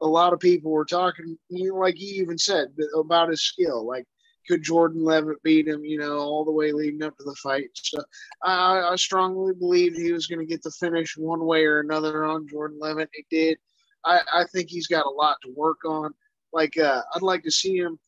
[0.00, 3.86] a lot of people were talking, you know, like he even said about his skill.
[3.86, 4.04] Like,
[4.48, 7.70] could Jordan Leavitt beat him, you know, all the way leading up to the fight?
[7.74, 8.02] So
[8.42, 12.24] I, I strongly believed he was going to get the finish one way or another
[12.24, 13.10] on Jordan Leavitt.
[13.12, 13.58] He did.
[14.04, 16.14] I, I think he's got a lot to work on.
[16.52, 17.98] Like, uh, I'd like to see him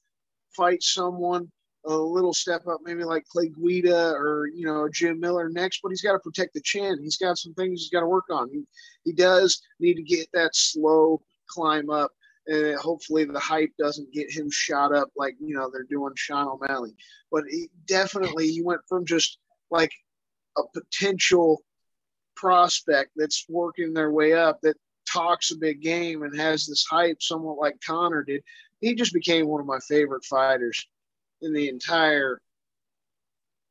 [0.56, 1.50] fight someone
[1.86, 5.90] a little step up, maybe like Clay Guida or you know Jim Miller next, but
[5.90, 6.98] he's got to protect the chin.
[7.02, 8.50] He's got some things he's got to work on.
[8.50, 8.64] He
[9.04, 12.12] he does need to get that slow climb up,
[12.48, 16.48] and hopefully the hype doesn't get him shot up like you know they're doing Sean
[16.48, 16.94] O'Malley.
[17.30, 19.38] But he definitely he went from just
[19.70, 19.92] like
[20.56, 21.62] a potential
[22.34, 24.76] prospect that's working their way up that
[25.06, 28.42] talks a big game and has this hype somewhat like Conor did.
[28.80, 30.86] He just became one of my favorite fighters
[31.42, 32.40] in the entire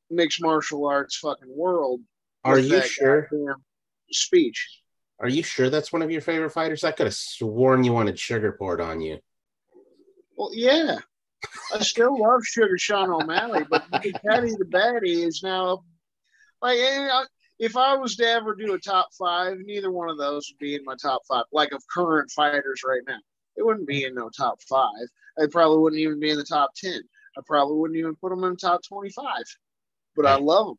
[0.09, 2.01] mixed martial arts fucking world.
[2.43, 3.29] Are you sure?
[4.11, 4.81] Speech.
[5.19, 6.83] Are you sure that's one of your favorite fighters?
[6.83, 9.19] I could have sworn you wanted sugar poured on you.
[10.37, 10.97] Well, yeah.
[11.73, 15.83] I still love Sugar Sean O'Malley, but Paddy the Baddy is now
[16.61, 17.23] like eh,
[17.59, 20.75] if I was to ever do a top five, neither one of those would be
[20.75, 23.17] in my top five, like of current fighters right now.
[23.55, 25.07] It wouldn't be in no top five.
[25.39, 27.01] I probably wouldn't even be in the top ten.
[27.37, 29.43] I probably wouldn't even put them in the top twenty-five.
[30.15, 30.77] But I love them.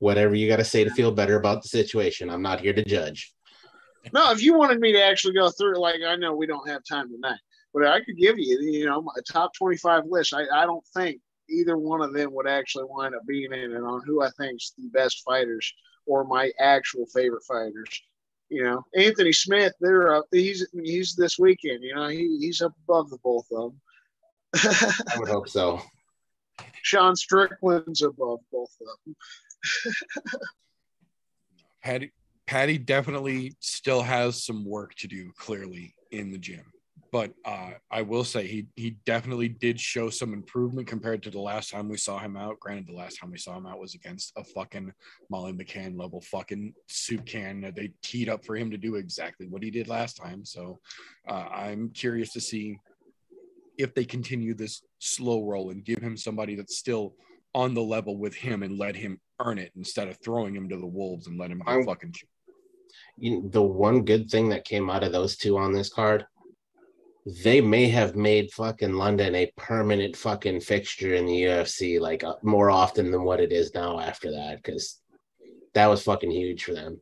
[0.00, 2.30] Whatever you got to say to feel better about the situation.
[2.30, 3.32] I'm not here to judge.
[4.12, 6.82] No, if you wanted me to actually go through, like I know we don't have
[6.88, 7.40] time tonight,
[7.74, 10.34] but I could give you, you know, my top 25 list.
[10.34, 11.20] I, I don't think
[11.50, 14.72] either one of them would actually wind up being in it on who I think's
[14.76, 15.72] the best fighters
[16.06, 18.02] or my actual favorite fighters.
[18.48, 20.24] You know, Anthony Smith, they're up.
[20.32, 21.82] He's he's this weekend.
[21.82, 23.80] You know, he, he's up above the both of them.
[24.54, 25.80] I would hope so.
[26.82, 29.16] Sean Strickland's above both of them.
[31.82, 32.10] Paddy
[32.48, 36.64] Paddy definitely still has some work to do clearly in the gym.
[37.12, 41.40] But uh, I will say he he definitely did show some improvement compared to the
[41.40, 42.58] last time we saw him out.
[42.58, 44.92] Granted, the last time we saw him out was against a fucking
[45.28, 49.46] Molly McCann level fucking soup can that they teed up for him to do exactly
[49.46, 50.42] what he did last time.
[50.44, 50.78] So
[51.28, 52.78] uh, I'm curious to see
[53.76, 57.14] if they continue this slow roll and give him somebody that's still
[57.54, 60.76] on the level with him and let him earn it instead of throwing him to
[60.76, 62.14] the wolves and let him go I'm- fucking
[63.18, 66.24] You, the one good thing that came out of those two on this card,
[67.44, 72.34] they may have made fucking London a permanent fucking fixture in the UFC, like uh,
[72.42, 75.00] more often than what it is now after that, because
[75.74, 77.00] that was fucking huge for them.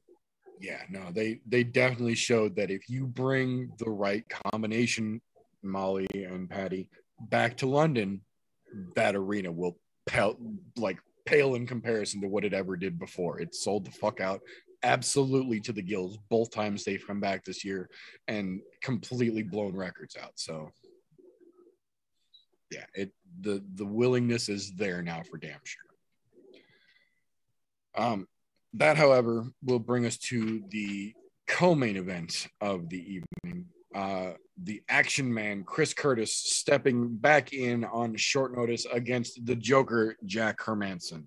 [0.60, 5.20] yeah no they they definitely showed that if you bring the right combination
[5.62, 6.88] molly and paddy
[7.20, 8.20] back to london
[8.94, 10.36] that arena will pale
[10.76, 14.40] like pale in comparison to what it ever did before it sold the fuck out
[14.82, 17.88] absolutely to the gills both times they've come back this year
[18.28, 20.70] and completely blown records out so
[22.70, 25.82] yeah it the the willingness is there now for damn sure
[27.96, 28.26] um
[28.76, 31.14] that, however, will bring us to the
[31.46, 33.66] co-main event of the evening.
[33.94, 40.16] Uh, the action man Chris Curtis stepping back in on short notice against the Joker
[40.26, 41.24] Jack Hermansson.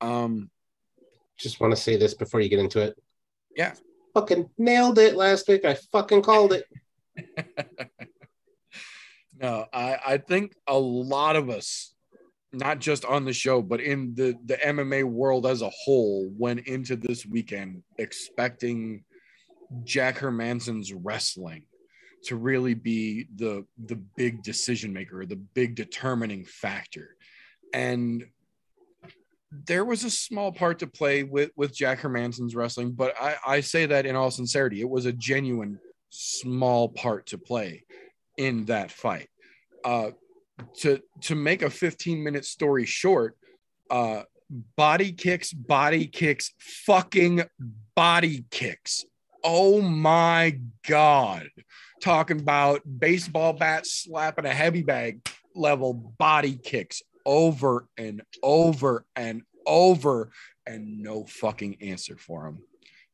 [0.00, 0.50] Um,
[1.38, 2.98] Just want to say this before you get into it.
[3.56, 3.74] Yeah.
[4.14, 5.64] Fucking nailed it last week.
[5.64, 6.64] I fucking called it.
[9.40, 11.94] no, I, I think a lot of us,
[12.52, 16.66] not just on the show, but in the, the MMA world as a whole, went
[16.66, 19.04] into this weekend expecting
[19.84, 21.64] Jack Hermansson's wrestling
[22.24, 27.16] to really be the the big decision maker, the big determining factor.
[27.72, 28.24] And
[29.50, 33.60] there was a small part to play with with Jack Hermansson's wrestling, but I, I
[33.60, 35.78] say that in all sincerity, it was a genuine
[36.10, 37.84] small part to play
[38.36, 39.28] in that fight.
[39.84, 40.10] Uh,
[40.78, 43.36] to to make a 15 minute story short,
[43.90, 44.22] uh,
[44.76, 47.44] body kicks, body kicks, fucking
[47.94, 49.04] body kicks.
[49.42, 51.48] Oh my god!
[52.02, 59.42] Talking about baseball bats slapping a heavy bag level body kicks over and over and
[59.66, 60.30] over
[60.66, 62.58] and no fucking answer for him.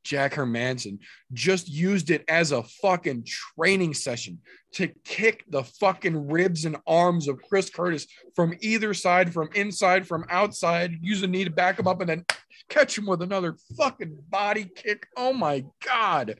[0.04, 0.98] Jack Hermansson
[1.32, 4.38] just used it as a fucking training session
[4.74, 8.06] to kick the fucking ribs and arms of Chris Curtis
[8.36, 12.08] from either side, from inside, from outside, use a knee to back him up and
[12.08, 12.24] then
[12.68, 15.06] catch him with another fucking body kick.
[15.16, 16.38] Oh my God.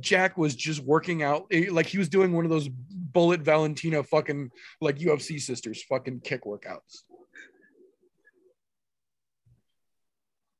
[0.00, 4.02] Jack was just working out eh, like he was doing one of those bullet Valentina
[4.02, 4.50] fucking
[4.80, 7.02] like UFC sisters fucking kick workouts.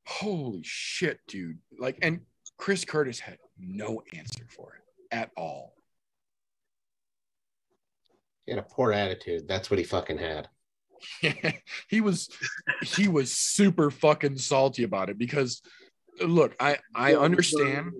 [0.08, 1.58] Holy shit, dude.
[1.78, 2.20] Like, and
[2.56, 5.74] Chris Curtis had no answer for it at all.
[8.46, 9.46] He had a poor attitude.
[9.46, 10.48] That's what he fucking had.
[11.88, 12.30] he was
[12.82, 15.60] he was super fucking salty about it because
[16.24, 17.92] look, I I understand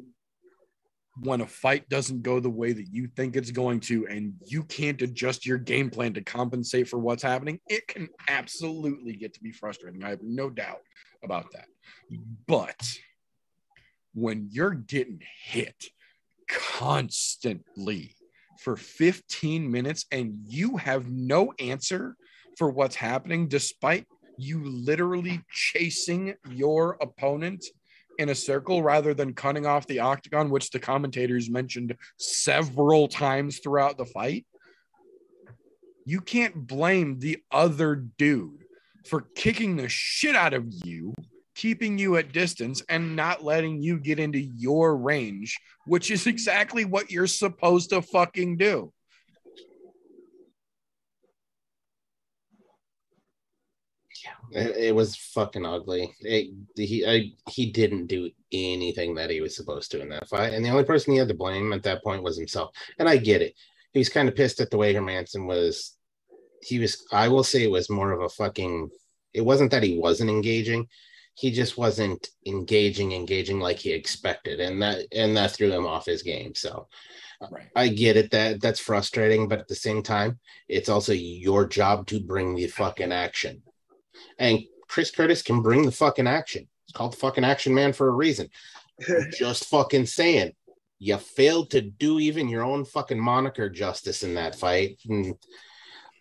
[1.21, 4.65] when a fight doesn't go the way that you think it's going to and you
[4.65, 9.41] can't adjust your game plan to compensate for what's happening, it can absolutely get to
[9.41, 10.03] be frustrating.
[10.03, 10.81] I have no doubt
[11.23, 11.67] about that.
[12.13, 12.23] Mm-hmm.
[12.47, 12.99] But
[14.15, 15.85] when you're getting hit
[16.49, 18.15] constantly
[18.61, 22.17] for 15 minutes and you have no answer
[22.57, 24.07] for what's happening, despite
[24.37, 27.65] you literally chasing your opponent
[28.19, 33.61] in a circle rather than cutting off the octagon, which the commentators mentioned several times
[33.61, 34.45] throughout the fight,
[36.05, 38.65] you can't blame the other dude
[39.09, 41.15] for kicking the shit out of you
[41.59, 46.85] keeping you at distance and not letting you get into your range, which is exactly
[46.85, 48.93] what you're supposed to fucking do.
[54.53, 56.15] It, it was fucking ugly.
[56.21, 60.55] It, he I, he didn't do anything that he was supposed to in that fight,
[60.55, 62.71] and the only person he had to blame at that point was himself.
[62.99, 63.55] And I get it.
[63.93, 65.98] He was kind of pissed at the way Hermansson was.
[66.63, 67.07] He was.
[67.13, 68.91] I will say it was more of a fucking.
[69.35, 70.89] It wasn't that he wasn't engaging.
[71.35, 76.07] He just wasn't engaging, engaging like he expected, and that and that threw him off
[76.07, 76.55] his game.
[76.55, 76.89] So
[77.51, 77.69] Right.
[77.77, 82.07] I get it that that's frustrating, but at the same time, it's also your job
[82.09, 83.63] to bring the fucking action.
[84.39, 86.67] And Chris Curtis can bring the fucking action.
[86.85, 88.49] It's called the fucking action man for a reason.
[89.39, 90.53] Just fucking saying.
[90.99, 94.99] You failed to do even your own fucking moniker justice in that fight.
[95.09, 95.37] And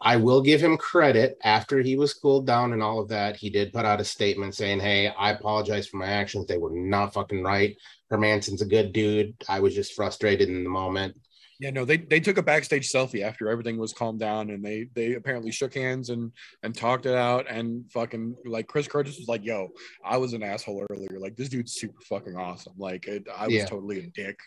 [0.01, 3.35] I will give him credit after he was cooled down and all of that.
[3.35, 6.45] He did put out a statement saying, Hey, I apologize for my actions.
[6.45, 7.75] They were not fucking right.
[8.09, 9.35] Hermansson's a good dude.
[9.49, 11.15] I was just frustrated in the moment.
[11.59, 14.89] Yeah, no, they, they took a backstage selfie after everything was calmed down and they
[14.93, 16.31] they apparently shook hands and
[16.61, 19.69] and talked it out and fucking like Chris Curtis was like, yo,
[20.05, 21.19] I was an asshole earlier.
[21.19, 22.73] Like this dude's super fucking awesome.
[22.77, 23.65] Like it, I was Yeah.
[23.65, 24.37] totally a dick.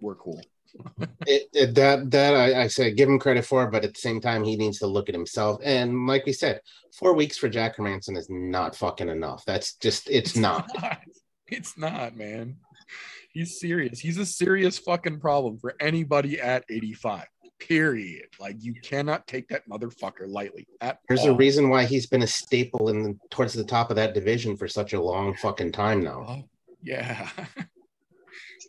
[0.00, 0.40] We're cool.
[1.26, 4.20] It, it- that that I, I said give him credit for, but at the same
[4.20, 5.60] time, he needs to look at himself.
[5.64, 6.60] And like we said,
[6.98, 9.44] four weeks for Jack Hermansson is not fucking enough.
[9.46, 10.70] That's just it's not.
[11.48, 12.56] It's not, man.
[13.32, 14.00] He's serious.
[14.00, 17.26] He's a serious fucking problem for anybody at 85.
[17.58, 18.26] Period.
[18.40, 20.66] Like you cannot take that motherfucker lightly.
[20.80, 21.30] At There's all.
[21.30, 24.56] a reason why he's been a staple in the, towards the top of that division
[24.56, 26.24] for such a long fucking time now.
[26.28, 26.48] Oh,
[26.82, 27.28] yeah.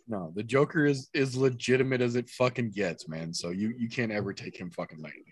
[0.08, 3.32] no, the Joker is is legitimate as it fucking gets, man.
[3.34, 5.22] So you you can't ever take him fucking lightly.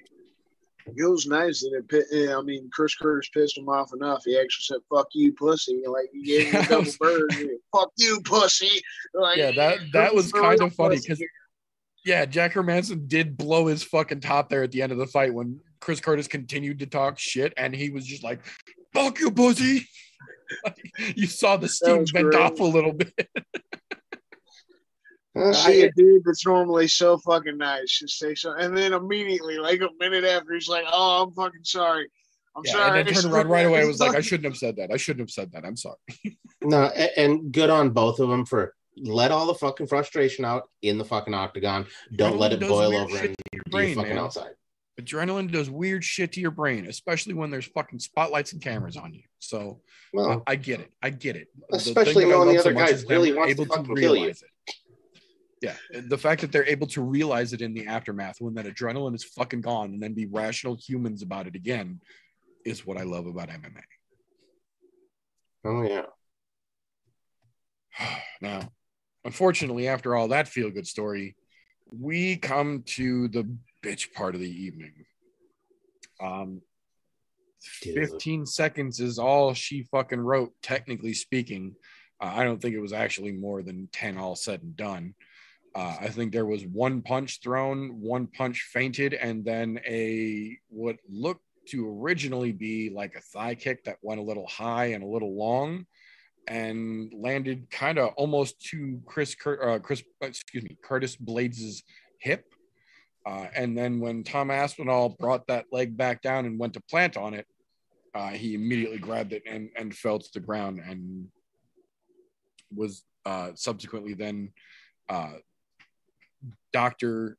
[0.95, 2.07] It was nice that it.
[2.13, 4.23] yeah, I mean, Chris Curtis pissed him off enough.
[4.25, 7.33] He actually said, "Fuck you, pussy!" Like he gave him a double bird.
[7.75, 8.83] Fuck you, pussy!
[9.15, 11.23] Like, Yeah, that that was kind of funny because
[12.05, 15.35] yeah, Jack Hermansson did blow his fucking top there at the end of the fight
[15.35, 18.41] when Chris Curtis continued to talk shit and he was just like,
[18.93, 19.89] "Fuck you, pussy."
[21.17, 23.13] you saw the steam vent off a little bit.
[25.37, 28.93] Uh, see I- a dude that's normally so fucking nice just say so, and then
[28.93, 32.09] immediately, like a minute after, he's like, "Oh, I'm fucking sorry.
[32.57, 33.83] I'm Yeah, sorry." and then turned around right away.
[33.83, 34.91] It was like, I shouldn't have said that.
[34.91, 35.65] I shouldn't have said that.
[35.65, 35.97] I'm sorry.
[36.63, 40.71] no, a- and good on both of them for let all the fucking frustration out
[40.81, 41.87] in the fucking octagon.
[42.17, 44.25] Don't let it boil over shit and your brain, fucking man.
[44.25, 44.53] outside.
[44.99, 49.13] Adrenaline does weird shit to your brain, especially when there's fucking spotlights and cameras on
[49.13, 49.21] you.
[49.39, 49.83] So
[50.15, 50.91] Well, I, I get it.
[51.03, 51.49] I get it.
[51.71, 53.63] Especially that I knowing the love so other much guy is them really wants to
[53.63, 54.29] able fucking kill you.
[54.29, 54.43] it.
[55.63, 59.15] Yeah, the fact that they're able to realize it in the aftermath when that adrenaline
[59.15, 62.01] is fucking gone and then be rational humans about it again
[62.65, 63.83] is what I love about MMA.
[65.65, 66.03] Oh yeah.
[68.43, 68.71] Now,
[69.25, 71.37] unfortunately, after all that feel good story,
[71.91, 73.51] we come to the
[73.83, 74.93] bitch part of the evening.
[76.21, 76.61] Um,
[77.83, 77.95] Dude.
[77.95, 81.75] 15 seconds is all she fucking wrote, technically speaking.
[82.21, 85.15] Uh, I don't think it was actually more than 10 all said and done.
[85.77, 90.97] Uh, I think there was one punch thrown, one punch fainted, and then a what
[91.07, 95.07] looked to originally be like a thigh kick that went a little high and a
[95.07, 95.85] little long
[96.49, 101.83] and landed kind of almost to Chris, Cur- uh, Chris, excuse me, Curtis Blaydes'
[102.21, 102.47] hip.
[103.27, 107.19] Uh, and then when Tom Aspinall brought that leg back down and went to plant
[107.19, 107.47] on it,
[108.15, 111.27] uh, he immediately grabbed it and, and fell to the ground and
[112.75, 114.53] was uh, subsequently then
[115.11, 115.33] uh,
[116.73, 117.37] doctor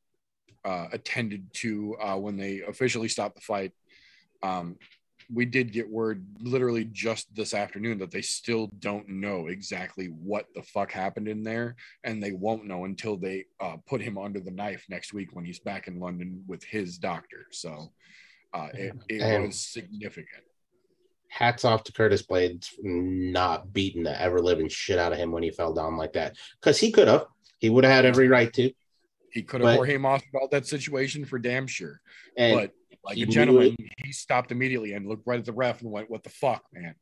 [0.64, 3.72] uh, attended to uh, when they officially stopped the fight.
[4.42, 4.76] Um,
[5.32, 10.46] we did get word literally just this afternoon that they still don't know exactly what
[10.54, 14.40] the fuck happened in there, and they won't know until they uh, put him under
[14.40, 17.46] the knife next week when he's back in London with his doctor.
[17.50, 17.92] So
[18.54, 20.44] uh, it, it And- was significant.
[21.30, 25.42] Hats off to Curtis Blaydes not beating the ever living shit out of him when
[25.42, 26.36] he fell down like that.
[26.58, 27.26] Because he could have.
[27.58, 28.72] He would have had every right to.
[29.32, 32.00] He could have But- Jorge about that situation for damn sure.
[32.36, 32.72] And but
[33.04, 36.22] like a gentleman, he stopped immediately and looked right at the ref and went, "What
[36.22, 36.94] the fuck, man?"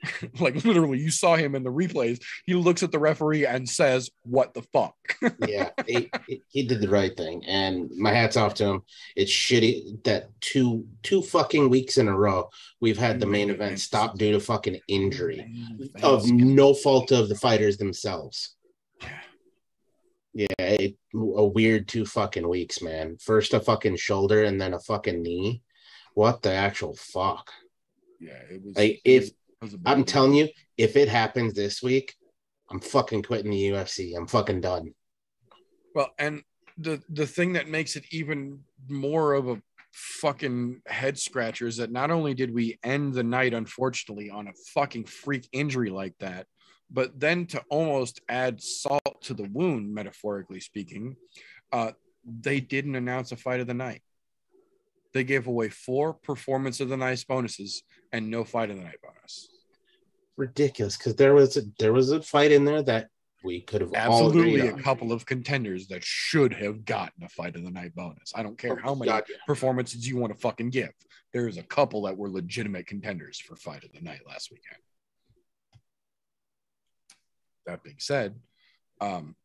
[0.40, 2.22] like literally, you saw him in the replays.
[2.46, 4.94] He looks at the referee and says, "What the fuck?"
[5.48, 8.82] yeah, he, he- he did the right thing, and my hats off to him.
[9.16, 12.50] It's shitty that two two fucking weeks in a row
[12.80, 13.32] we've had the mm-hmm.
[13.32, 15.52] main event stop due to fucking injury
[16.02, 18.54] of no fault of the fighters themselves.
[19.02, 19.20] Yeah,
[20.58, 23.16] it, a weird two fucking weeks, man.
[23.20, 25.62] First a fucking shoulder and then a fucking knee.
[26.14, 27.50] What the actual fuck?
[28.20, 28.76] yeah, it was.
[28.76, 29.30] Like, if-
[29.60, 32.14] was- I'm telling you, if it happens this week,
[32.70, 34.16] I'm fucking quitting the UFC.
[34.16, 34.94] I'm fucking done.
[35.94, 36.42] Well, and
[36.76, 39.60] the the thing that makes it even more of a
[39.92, 44.52] fucking head scratcher is that not only did we end the night unfortunately on a
[44.74, 46.46] fucking freak injury like that,
[46.90, 51.16] but then to almost add salt to the wound, metaphorically speaking,
[51.72, 51.92] uh,
[52.24, 54.02] they didn't announce a fight of the night.
[55.14, 57.82] They gave away four performance of the night bonuses
[58.12, 59.48] and no fight of the night bonus.
[60.36, 63.08] Ridiculous, because there was a, there was a fight in there that
[63.44, 64.82] we could have Absolutely, a on.
[64.82, 68.32] couple of contenders that should have gotten a fight of the night bonus.
[68.34, 69.12] I don't care how many
[69.46, 70.90] performances you want to fucking give.
[71.32, 74.80] There's a couple that were legitimate contenders for fight of the night last weekend.
[77.68, 78.34] That being said,
[79.00, 79.36] um,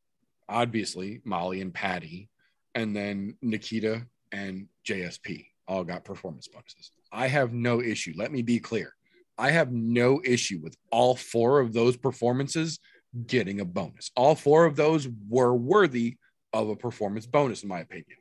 [0.48, 2.30] obviously Molly and Paddy,
[2.74, 6.92] and then Nikita and JSP all got performance bonuses.
[7.12, 8.14] I have no issue.
[8.16, 8.96] Let me be clear.
[9.38, 12.80] I have no issue with all four of those performances
[13.28, 14.10] getting a bonus.
[14.16, 16.16] All four of those were worthy
[16.54, 18.18] of a performance bonus, in my opinion.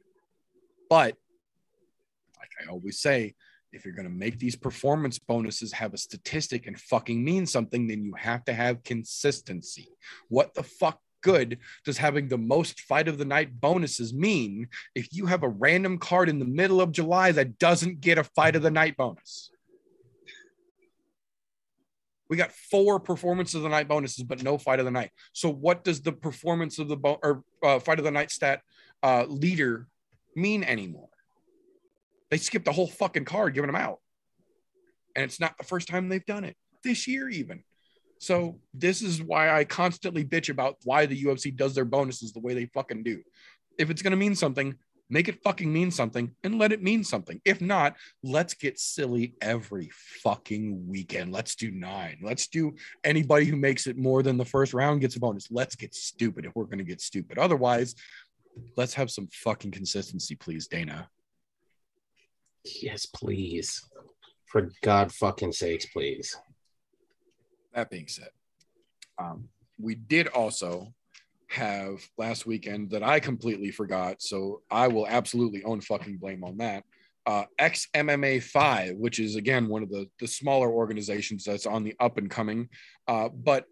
[0.90, 1.16] But
[2.38, 3.34] like I always say,
[3.72, 7.86] if you're going to make these performance bonuses have a statistic and fucking mean something,
[7.86, 9.88] then you have to have consistency.
[10.28, 15.08] What the fuck good does having the most fight of the night bonuses mean if
[15.12, 18.56] you have a random card in the middle of July that doesn't get a fight
[18.56, 19.50] of the night bonus?
[22.28, 25.10] We got four performance of the night bonuses, but no fight of the night.
[25.34, 28.62] So, what does the performance of the bo- or uh, fight of the night stat
[29.02, 29.86] uh, leader
[30.34, 31.10] mean anymore?
[32.32, 33.98] They skipped the whole fucking card giving them out.
[35.14, 37.62] And it's not the first time they've done it this year, even.
[38.20, 42.40] So, this is why I constantly bitch about why the UFC does their bonuses the
[42.40, 43.22] way they fucking do.
[43.76, 44.74] If it's going to mean something,
[45.10, 47.38] make it fucking mean something and let it mean something.
[47.44, 51.32] If not, let's get silly every fucking weekend.
[51.32, 52.16] Let's do nine.
[52.22, 55.50] Let's do anybody who makes it more than the first round gets a bonus.
[55.50, 57.36] Let's get stupid if we're going to get stupid.
[57.36, 57.94] Otherwise,
[58.78, 61.10] let's have some fucking consistency, please, Dana.
[62.64, 63.82] Yes, please.
[64.46, 66.36] For God fucking sakes, please.
[67.74, 68.28] That being said,
[69.18, 69.48] um,
[69.78, 70.92] we did also
[71.48, 74.22] have last weekend that I completely forgot.
[74.22, 76.84] So I will absolutely own fucking blame on that.
[77.24, 81.94] Uh, XMMA 5, which is again one of the, the smaller organizations that's on the
[82.00, 82.68] up and coming.
[83.06, 83.64] Uh, but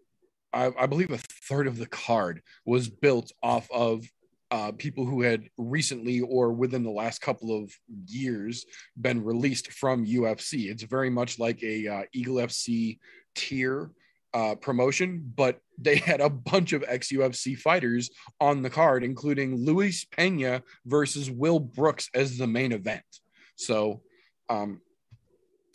[0.53, 4.05] I, I believe a third of the card was built off of
[4.51, 7.71] uh, people who had recently or within the last couple of
[8.05, 8.65] years
[8.99, 10.69] been released from UFC.
[10.69, 12.99] It's very much like a uh, Eagle FC
[13.33, 13.91] tier
[14.33, 19.55] uh, promotion, but they had a bunch of ex UFC fighters on the card, including
[19.55, 23.03] Luis Pena versus Will Brooks as the main event.
[23.55, 24.01] So,
[24.49, 24.81] um,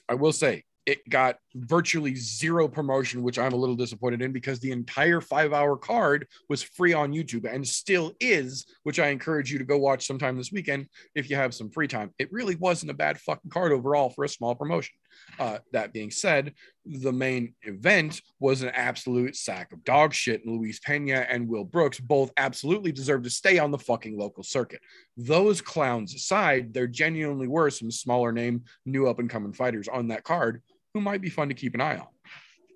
[0.09, 4.61] I will say it got virtually zero promotion, which I'm a little disappointed in because
[4.61, 9.51] the entire five hour card was free on YouTube and still is, which I encourage
[9.51, 12.13] you to go watch sometime this weekend if you have some free time.
[12.21, 14.95] It really wasn't a bad fucking card overall for a small promotion.
[15.41, 20.45] Uh, that being said, the main event was an absolute sack of dog shit.
[20.45, 24.45] And Luis Pena and Will Brooks both absolutely deserve to stay on the fucking local
[24.45, 24.81] circuit.
[25.17, 30.09] Those clowns aside, there genuinely were some smaller name, new up and coming fighters on
[30.09, 30.63] that card
[30.97, 32.07] who might be fun to keep an eye on.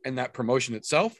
[0.04, 1.16] And that promotion itself,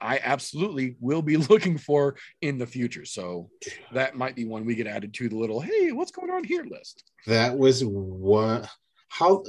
[0.00, 3.04] I absolutely will be looking for in the future.
[3.04, 3.50] So
[3.92, 6.64] that might be one we get added to the little, hey, what's going on here
[6.64, 7.04] list.
[7.28, 8.68] That was what
[9.10, 9.44] how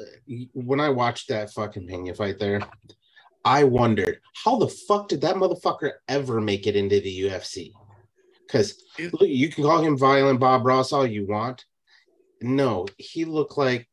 [0.54, 2.62] when I watched that fucking Pena fight there,
[3.43, 7.72] I wondered how the fuck did that motherfucker ever make it into the UFC?
[8.45, 8.84] Because
[9.20, 11.66] you can call him violent Bob Ross all you want.
[12.41, 13.88] No, he looked like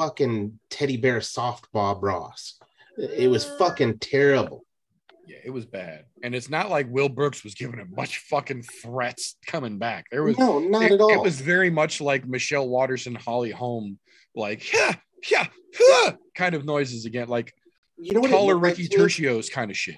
[0.00, 2.58] fucking teddy bear soft Bob Ross.
[2.96, 4.64] It was fucking terrible.
[5.26, 6.06] Yeah, it was bad.
[6.22, 10.06] And it's not like Will Brooks was giving him much fucking threats coming back.
[10.10, 11.10] There was no, not it, at all.
[11.12, 13.98] it was very much like Michelle Waterson, Holly Holm,
[14.34, 14.94] like yeah,
[15.30, 15.46] yeah,
[15.78, 17.52] huh, kind of noises again, like
[17.98, 18.96] you know what it taller looked like Ricky to?
[18.98, 19.96] Tertios kind of shit.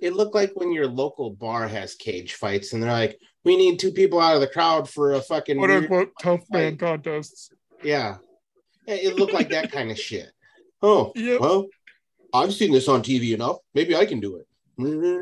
[0.00, 3.78] it looked like when your local bar has cage fights and they're like, we need
[3.78, 6.78] two people out of the crowd for a fucking Quote weird- unquote tough man fight."
[6.78, 7.50] contests.
[7.82, 8.18] Yeah.
[8.86, 10.30] It it looked like that kind of shit.
[10.84, 11.40] Oh, Yep.
[11.40, 11.66] well,
[12.34, 13.58] I've seen this on TV enough.
[13.72, 14.46] Maybe I can do it.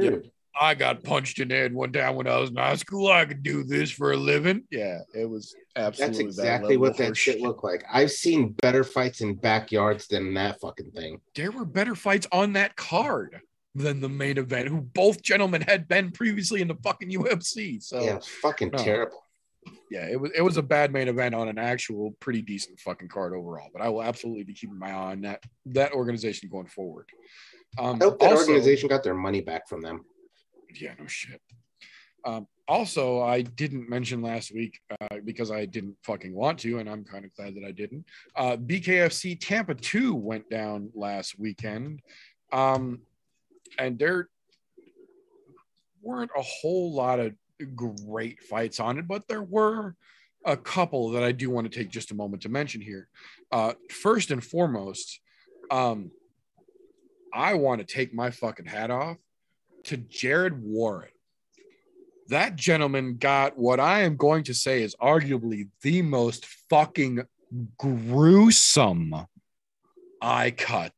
[0.02, 0.24] Yep.
[0.58, 3.11] I got punched in the head one time when I was in high school.
[3.11, 4.64] I could do this for a living.
[4.70, 7.84] Yeah, it was absolutely That's that exactly level what that horse shit looked like.
[7.92, 11.20] I've seen better fights in backyards than that fucking thing.
[11.34, 13.40] There were better fights on that card
[13.74, 17.82] than the main event, who both gentlemen had been previously in the fucking UFC.
[17.82, 18.78] So yeah, it's fucking no.
[18.82, 19.24] terrible.
[19.91, 23.09] Yeah, it was it was a bad main event on an actual pretty decent fucking
[23.09, 23.68] card overall.
[23.72, 27.07] But I will absolutely be keeping my eye on that that organization going forward.
[27.78, 30.05] Um, I hope that also- organization got their money back from them.
[30.80, 31.41] yeah, no shit.
[32.24, 36.88] Um, also, I didn't mention last week uh, because I didn't fucking want to, and
[36.88, 38.05] I'm kind of glad that I didn't.
[38.36, 42.01] Uh, BKFC Tampa 2 went down last weekend.
[42.53, 43.01] Um,
[43.78, 44.28] and there
[46.03, 47.32] weren't a whole lot of
[47.66, 49.94] great fights on it, but there were
[50.44, 53.08] a couple that I do want to take just a moment to mention here.
[53.52, 55.20] Uh, first and foremost,
[55.70, 56.11] um,
[57.32, 59.16] I want to take my fucking hat off
[59.84, 61.11] to Jared Warren.
[62.28, 67.24] That gentleman got what I am going to say is arguably the most fucking
[67.76, 69.26] gruesome
[70.22, 70.94] eye cut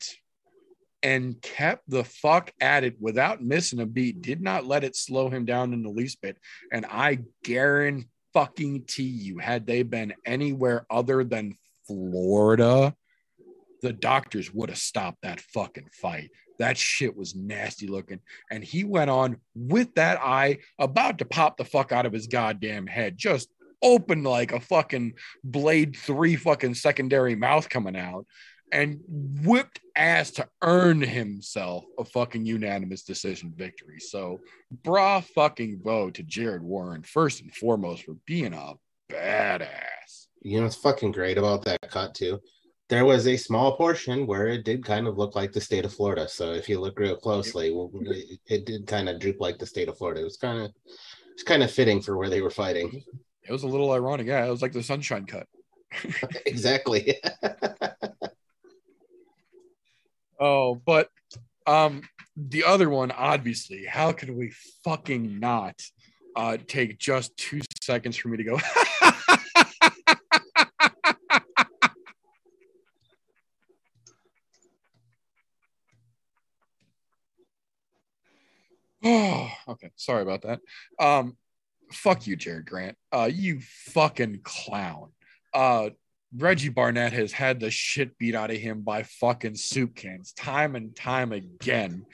[1.02, 4.22] and kept the fuck at it without missing a beat.
[4.22, 6.38] Did not let it slow him down in the least bit.
[6.72, 12.94] And I guarantee fucking you, had they been anywhere other than Florida,
[13.82, 16.30] the doctors would have stopped that fucking fight.
[16.58, 18.20] That shit was nasty looking.
[18.50, 22.26] And he went on with that eye about to pop the fuck out of his
[22.26, 23.48] goddamn head, just
[23.82, 28.26] open like a fucking blade three fucking secondary mouth coming out
[28.72, 34.00] and whipped ass to earn himself a fucking unanimous decision victory.
[34.00, 34.40] So,
[34.82, 38.72] bra fucking bow to Jared Warren, first and foremost, for being a
[39.10, 40.26] badass.
[40.40, 42.40] You know it's fucking great about that cut too?
[42.88, 45.94] There was a small portion where it did kind of look like the state of
[45.94, 46.28] Florida.
[46.28, 47.72] So if you look real closely,
[48.46, 50.20] it did kind of droop like the state of Florida.
[50.20, 50.72] It was kind of
[51.32, 53.02] it's kind of fitting for where they were fighting.
[53.42, 54.26] It was a little ironic.
[54.26, 55.46] Yeah, it was like the sunshine cut.
[56.46, 57.18] exactly.
[60.42, 61.08] Oh, but
[61.68, 62.02] um
[62.36, 64.52] the other one, obviously, how could we
[64.84, 65.80] fucking not
[66.34, 68.58] uh take just two seconds for me to go?
[79.04, 79.90] oh, okay.
[79.94, 80.60] Sorry about that.
[80.98, 81.36] Um,
[81.92, 82.96] fuck you, Jared Grant.
[83.12, 85.10] Uh, you fucking clown.
[85.54, 85.90] Uh,
[86.36, 90.76] Reggie Barnett has had the shit beat out of him by fucking soup cans time
[90.76, 92.06] and time again.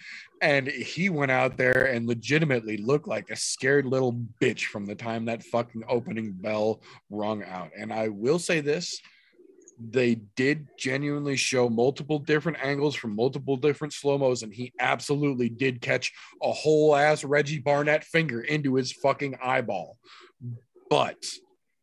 [0.42, 4.94] And he went out there and legitimately looked like a scared little bitch from the
[4.94, 7.70] time that fucking opening bell rung out.
[7.78, 9.00] And I will say this
[9.80, 15.48] they did genuinely show multiple different angles from multiple different slow mos, and he absolutely
[15.48, 16.12] did catch
[16.42, 19.96] a whole ass Reggie Barnett finger into his fucking eyeball.
[20.90, 21.24] But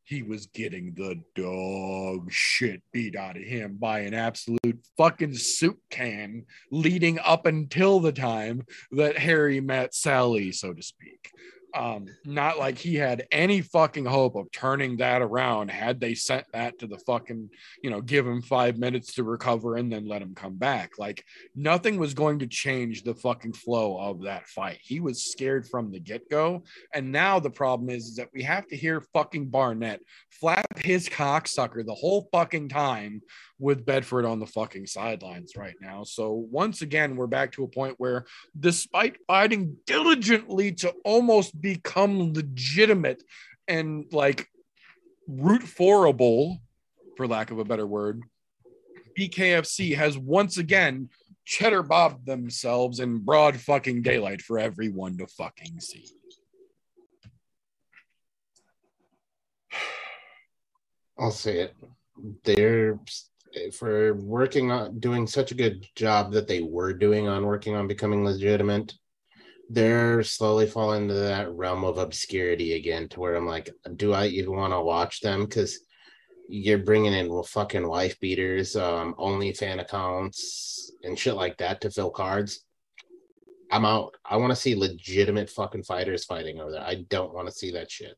[0.06, 5.80] he was getting the dog shit beat out of him by an absolute fucking soup
[5.89, 11.32] can leading up until the time that Harry met Sally, so to speak.
[11.76, 16.46] Um, not like he had any fucking hope of turning that around had they sent
[16.54, 17.50] that to the fucking,
[17.84, 20.98] you know, give him five minutes to recover and then let him come back.
[20.98, 24.80] Like nothing was going to change the fucking flow of that fight.
[24.82, 26.64] He was scared from the get go.
[26.94, 30.00] And now the problem is, is that we have to hear fucking Barnett
[30.40, 33.22] flap his cocksucker the whole fucking time
[33.60, 36.03] with Bedford on the fucking sidelines right now.
[36.03, 38.26] So once again, we're back to a point where,
[38.60, 43.24] despite fighting diligently to almost become legitimate
[43.68, 44.47] and like
[45.28, 46.60] root forable,
[47.16, 48.24] for lack of a better word,
[49.18, 51.10] BKFC has once again
[51.45, 56.08] cheddar bobbed themselves in broad fucking daylight for everyone to fucking see.
[61.18, 61.76] I'll say it.
[62.43, 62.99] They're
[63.74, 67.88] for working on doing such a good job that they were doing on working on
[67.88, 68.93] becoming legitimate.
[69.70, 74.28] They're slowly falling into that realm of obscurity again, to where I'm like, do I
[74.28, 75.45] even want to watch them?
[75.45, 75.80] Because
[76.47, 81.82] you're bringing in well, fucking wife beaters, um, only fan accounts, and shit like that
[81.82, 82.64] to fill cards.
[83.72, 84.16] I'm out.
[84.24, 86.82] I want to see legitimate fucking fighters fighting over there.
[86.82, 88.16] I don't want to see that shit.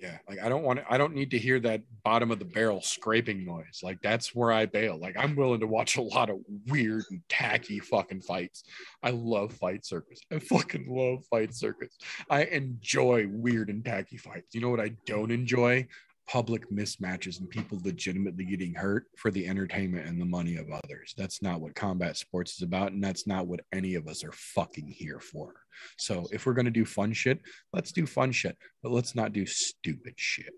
[0.00, 2.46] Yeah, like I don't want to, I don't need to hear that bottom of the
[2.46, 3.80] barrel scraping noise.
[3.82, 4.98] Like that's where I bail.
[4.98, 8.64] Like I'm willing to watch a lot of weird and tacky fucking fights.
[9.02, 10.20] I love fight circus.
[10.32, 11.92] I fucking love fight circus.
[12.30, 14.54] I enjoy weird and tacky fights.
[14.54, 15.86] You know what I don't enjoy?
[16.30, 21.12] Public mismatches and people legitimately getting hurt for the entertainment and the money of others.
[21.18, 24.30] That's not what combat sports is about, and that's not what any of us are
[24.32, 25.54] fucking here for.
[25.98, 27.40] So if we're gonna do fun shit,
[27.72, 30.52] let's do fun shit, but let's not do stupid shit.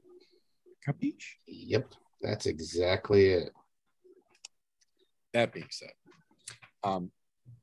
[0.86, 1.36] Capiche?
[1.46, 3.50] Yep, that's exactly it.
[5.32, 5.92] That being said,
[6.84, 7.10] um,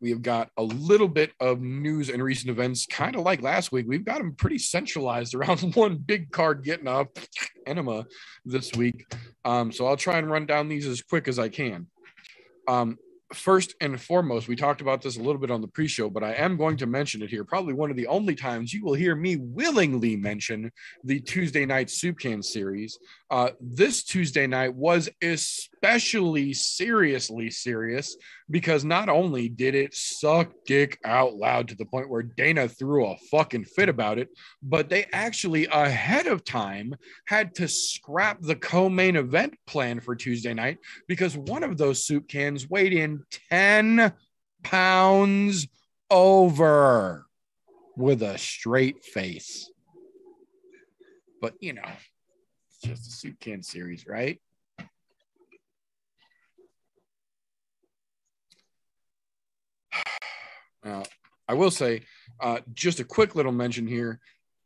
[0.01, 3.71] we have got a little bit of news and recent events, kind of like last
[3.71, 3.85] week.
[3.87, 7.17] We've got them pretty centralized around one big card getting up,
[7.65, 8.05] Enema,
[8.45, 9.05] this week.
[9.45, 11.87] Um, so I'll try and run down these as quick as I can.
[12.67, 12.97] Um,
[13.33, 16.33] first and foremost, we talked about this a little bit on the pre-show, but I
[16.33, 17.43] am going to mention it here.
[17.43, 20.71] Probably one of the only times you will hear me willingly mention
[21.03, 22.97] the Tuesday night soup can series.
[23.29, 25.69] Uh, this Tuesday night was especially
[26.53, 28.15] seriously serious
[28.49, 33.05] because not only did it suck dick out loud to the point where Dana threw
[33.05, 34.29] a fucking fit about it,
[34.61, 40.53] but they actually ahead of time had to scrap the co-main event plan for Tuesday
[40.53, 40.77] night
[41.07, 44.13] because one of those soup cans weighed in 10
[44.63, 45.67] pounds
[46.09, 47.25] over
[47.95, 49.69] with a straight face.
[51.41, 51.89] But you know,
[52.69, 54.39] it's just a soup can series, right?
[60.83, 61.03] Now,
[61.47, 62.03] I will say,
[62.39, 64.19] uh, just a quick little mention here.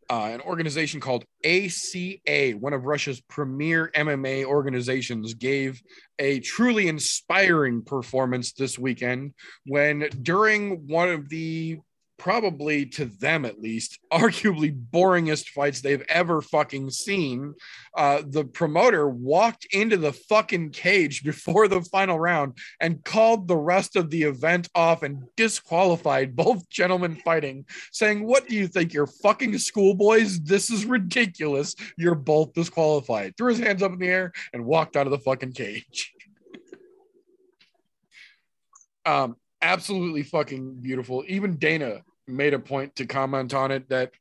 [0.09, 5.81] Uh, an organization called ACA, one of Russia's premier MMA organizations, gave
[6.19, 9.33] a truly inspiring performance this weekend
[9.65, 11.79] when, during one of the
[12.23, 17.53] probably to them at least, arguably boringest fights they've ever fucking seen.
[17.97, 23.57] Uh, the promoter walked into the fucking cage before the final round and called the
[23.57, 28.93] rest of the event off and disqualified both gentlemen fighting, saying, What do you think?
[28.93, 30.39] You're fucking schoolboys?
[30.39, 31.75] This is ridiculous.
[31.97, 33.35] You're both disqualified.
[33.35, 36.13] Threw his hands up in the air and walked out of the fucking cage.
[39.05, 41.25] um, absolutely fucking beautiful.
[41.27, 44.11] Even Dana made a point to comment on it that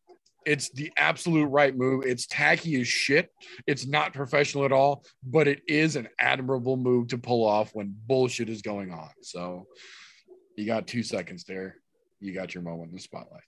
[0.45, 2.05] it's the absolute right move.
[2.05, 3.31] It's tacky as shit.
[3.67, 7.95] It's not professional at all, but it is an admirable move to pull off when
[8.07, 9.11] bullshit is going on.
[9.23, 9.67] So
[10.57, 11.77] you got two seconds there.
[12.21, 13.43] You got your moment in the spotlight.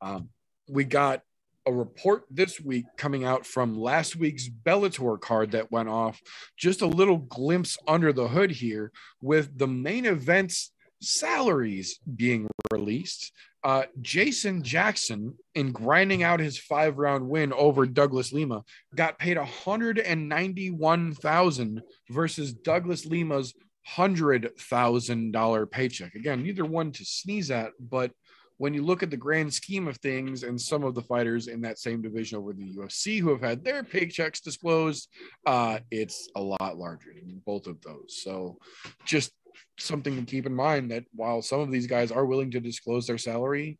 [0.00, 0.28] Um,
[0.68, 1.22] we got
[1.66, 6.20] a report this week coming out from last week's Bellator card that went off.
[6.56, 8.90] Just a little glimpse under the hood here
[9.20, 13.32] with the main events salaries being released.
[13.64, 18.62] Uh, Jason Jackson, in grinding out his five round win over Douglas Lima,
[18.94, 23.52] got paid 191,000 versus Douglas Lima's
[23.96, 26.14] $100,000 paycheck.
[26.14, 28.12] Again, neither one to sneeze at, but
[28.58, 31.60] when you look at the grand scheme of things and some of the fighters in
[31.60, 35.08] that same division over the UFC who have had their paychecks disclosed,
[35.46, 38.20] uh, it's a lot larger than both of those.
[38.22, 38.58] So
[39.06, 39.32] just
[39.78, 43.06] something to keep in mind that while some of these guys are willing to disclose
[43.06, 43.78] their salary,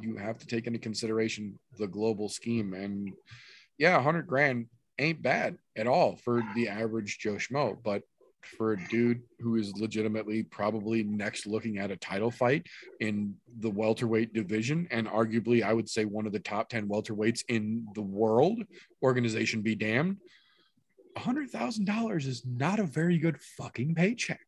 [0.00, 2.74] you have to take into consideration the global scheme.
[2.74, 3.12] And
[3.78, 4.66] yeah, a hundred grand
[4.98, 8.02] ain't bad at all for the average Joe Schmo, but
[8.42, 12.66] for a dude who is legitimately probably next looking at a title fight
[13.00, 17.44] in the welterweight division and arguably I would say one of the top 10 welterweights
[17.48, 18.62] in the world,
[19.02, 20.16] organization be damned.
[21.16, 24.40] $100,000 is not a very good fucking paycheck.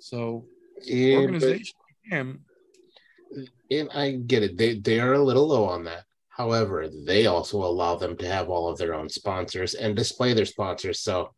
[0.00, 0.46] So,
[0.84, 2.44] Yeah, organization like him,
[3.70, 4.56] and I get it.
[4.56, 6.04] They they are a little low on that.
[6.28, 10.44] However, they also allow them to have all of their own sponsors and display their
[10.44, 11.00] sponsors.
[11.00, 11.34] So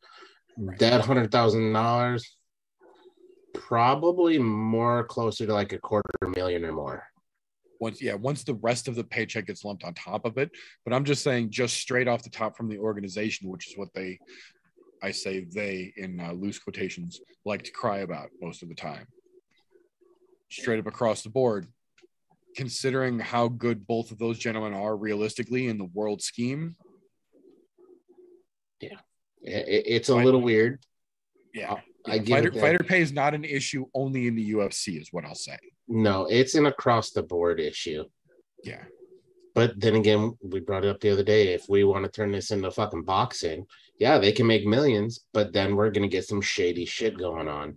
[0.79, 2.37] that hundred thousand dollars
[3.55, 7.05] probably more closer to like a quarter million or more.
[7.81, 10.51] once yeah once the rest of the paycheck gets lumped on top of it
[10.85, 13.89] but i'm just saying just straight off the top from the organization which is what
[13.95, 14.19] they
[15.03, 19.07] i say they in uh, loose quotations like to cry about most of the time
[20.51, 21.67] straight up across the board
[22.57, 26.77] considering how good both of those gentlemen are realistically in the world scheme
[28.81, 28.97] Yeah,
[29.47, 29.65] I-
[29.97, 30.81] it's a little weird.
[31.55, 35.25] yeah I fighter, fighter pay is not an issue only in the ufc is what
[35.25, 38.05] i'll say No, it's an across the board issue.
[38.65, 38.85] yeah
[39.55, 41.53] But then again, we brought it up the other day.
[41.55, 43.67] If we want to turn this into fucking boxing,
[44.01, 47.77] yeah, they can make millions, but then we're gonna get some shady shit going on.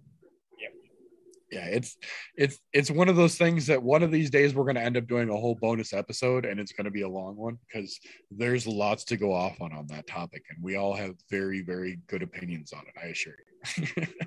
[1.52, 1.98] yeah it's
[2.36, 5.06] it's it's one of those things that one of these days we're to end up
[5.08, 8.00] doing a whole bonus episode and it's to be a long one because
[8.32, 12.00] there's lots to go off on on that topic and we all have very very
[12.08, 13.36] good opinions on it i assure
[13.78, 14.08] you.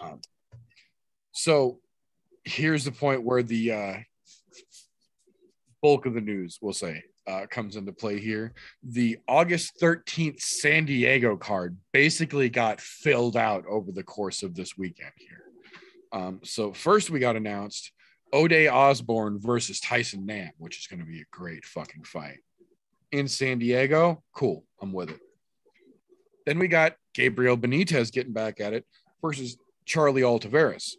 [0.00, 0.20] Um,
[1.32, 1.80] so
[2.44, 3.94] here's the point where the uh,
[5.82, 10.86] bulk of the news we'll say uh, comes into play here the August 13th San
[10.86, 15.42] Diego card basically got filled out over the course of this weekend here.
[16.10, 17.92] Um, so first we got announced
[18.32, 22.38] Ode Osbourne versus Tyson Nam, which is going to be a great fucking fight
[23.12, 24.22] in San Diego.
[24.34, 25.20] Cool, I'm with it.
[26.46, 28.86] Then we got Gabriel Benitez getting back at it
[29.20, 30.92] versus Charlie Altaveras.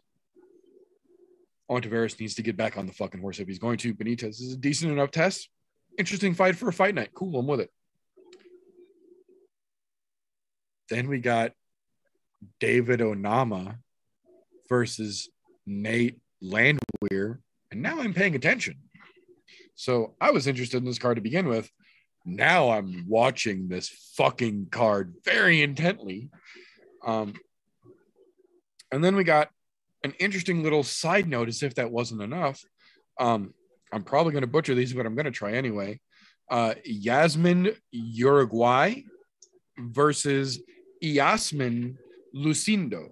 [1.70, 3.94] Altaveras needs to get back on the fucking horse if he's going to.
[3.94, 5.50] Benitez is a decent enough test.
[5.98, 7.10] Interesting fight for a fight night.
[7.14, 7.72] Cool, I'm with it.
[10.90, 11.52] Then we got
[12.60, 13.78] David Onama
[14.68, 15.30] versus
[15.66, 17.40] Nate Landwehr.
[17.72, 18.76] And now I'm paying attention.
[19.76, 21.70] So I was interested in this card to begin with.
[22.26, 26.30] Now I'm watching this fucking card very intently.
[27.06, 27.34] Um,
[28.92, 29.50] and then we got
[30.04, 32.64] an interesting little side note, as if that wasn't enough.
[33.20, 33.54] Um,
[33.92, 36.00] I'm probably going to butcher these, but I'm going to try anyway.
[36.50, 39.06] Uh, Yasmin Jauregui
[39.78, 40.60] versus
[41.02, 41.98] Yasmin
[42.36, 43.12] Lucindo.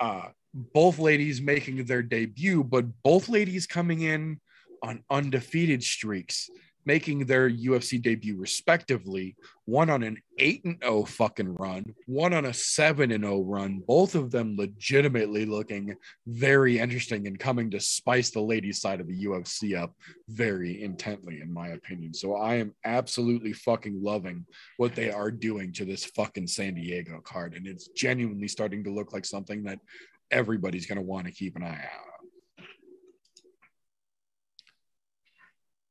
[0.00, 4.40] Uh, both ladies making their debut, but both ladies coming in
[4.82, 6.50] on undefeated streaks,
[6.84, 9.36] making their UFC debut respectively.
[9.64, 13.82] One on an 8 and 0 fucking run, one on a 7 and 0 run.
[13.86, 15.94] Both of them legitimately looking
[16.26, 19.94] very interesting and coming to spice the ladies' side of the UFC up
[20.28, 22.12] very intently, in my opinion.
[22.12, 24.44] So I am absolutely fucking loving
[24.76, 27.54] what they are doing to this fucking San Diego card.
[27.54, 29.78] And it's genuinely starting to look like something that
[30.30, 32.06] everybody's going to want to keep an eye out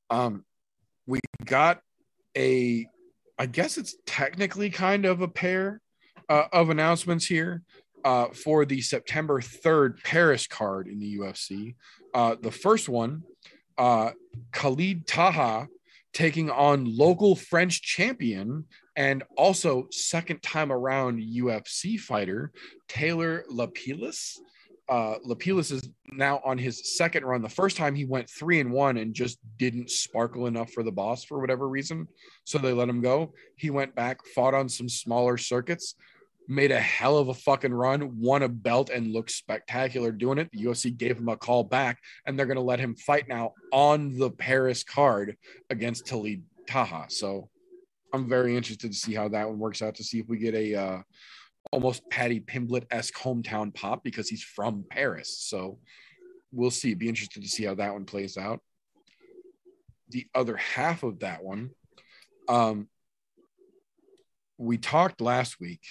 [0.10, 0.22] on.
[0.26, 0.46] Um,
[1.12, 1.82] we got
[2.38, 2.88] a,
[3.38, 5.82] I guess it's technically kind of a pair
[6.30, 7.64] uh, of announcements here
[8.06, 11.76] uh, for the September 3rd Paris card in the UFC.
[12.14, 13.24] Uh, the first one,
[13.78, 14.12] uh,
[14.54, 15.68] Khalid Taha
[16.14, 18.64] taking on local French champion
[18.96, 22.54] and also second time around UFC fighter
[22.88, 24.38] Taylor Lapilis.
[24.92, 27.42] Uh, Lapilis is now on his second run.
[27.42, 30.92] The first time he went three and one and just didn't sparkle enough for the
[30.92, 32.10] boss for whatever reason.
[32.44, 33.34] So they let him go.
[33.56, 35.96] He went back, fought on some smaller circuits,
[36.50, 40.50] made a hell of a fucking run, won a belt, and looked spectacular doing it.
[40.52, 43.54] The UFC gave him a call back, and they're going to let him fight now
[43.72, 45.38] on the Paris card
[45.70, 47.06] against Talib Taha.
[47.08, 47.50] So
[48.14, 50.54] I'm very interested to see how that one works out to see if we get
[50.54, 51.02] a uh,
[51.72, 55.38] almost Paddy Pimblett esque hometown pop because he's from Paris.
[55.38, 55.80] So
[56.52, 56.94] we'll see.
[56.94, 58.62] Be interested to see how that one plays out.
[60.10, 61.72] The other half of that one,
[62.50, 62.88] um,
[64.58, 65.82] we talked last week.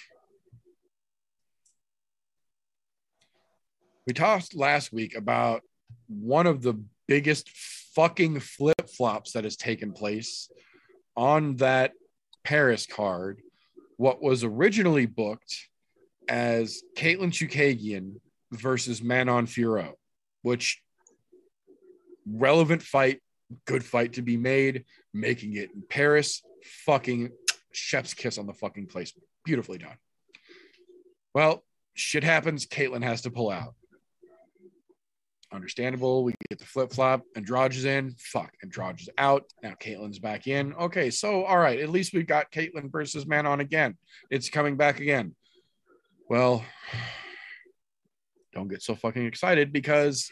[4.07, 5.63] We talked last week about
[6.09, 7.49] one of the biggest
[7.95, 10.51] fucking flip flops that has taken place
[11.17, 11.93] on that
[12.45, 13.41] Paris card.
[14.01, 15.69] What was originally booked
[16.27, 18.15] as Caitlin Chookagian
[18.51, 19.93] versus Manon Fiorot,
[20.41, 20.83] which
[22.27, 23.21] relevant fight,
[23.67, 26.41] good fight to be made, making it in Paris,
[26.87, 27.29] fucking
[27.73, 29.29] chef's kiss on the fucking placement.
[29.45, 29.99] Beautifully done.
[31.35, 32.65] Well, shit happens.
[32.65, 33.75] Caitlin has to pull out.
[35.53, 36.23] Understandable.
[36.23, 37.23] We get the flip flop.
[37.35, 38.15] Andrade is in.
[38.19, 38.53] Fuck.
[38.63, 39.45] Andrade is out.
[39.63, 40.75] Now Caitlyn's back in.
[40.75, 41.11] Okay.
[41.11, 41.81] So, all right.
[41.81, 43.97] At least we've got Caitlyn versus Manon again.
[44.31, 45.35] It's coming back again.
[46.29, 46.65] Well,
[48.55, 50.31] don't get so fucking excited because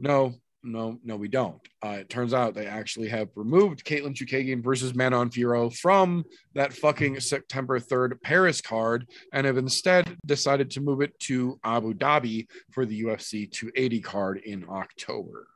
[0.00, 0.34] no,
[0.64, 1.60] no, no, we don't.
[1.84, 6.72] Uh, it turns out they actually have removed Caitlin Chookagian versus Manon Fiorot from that
[6.72, 12.46] fucking September 3rd Paris card and have instead decided to move it to Abu Dhabi
[12.72, 15.46] for the UFC 280 card in October.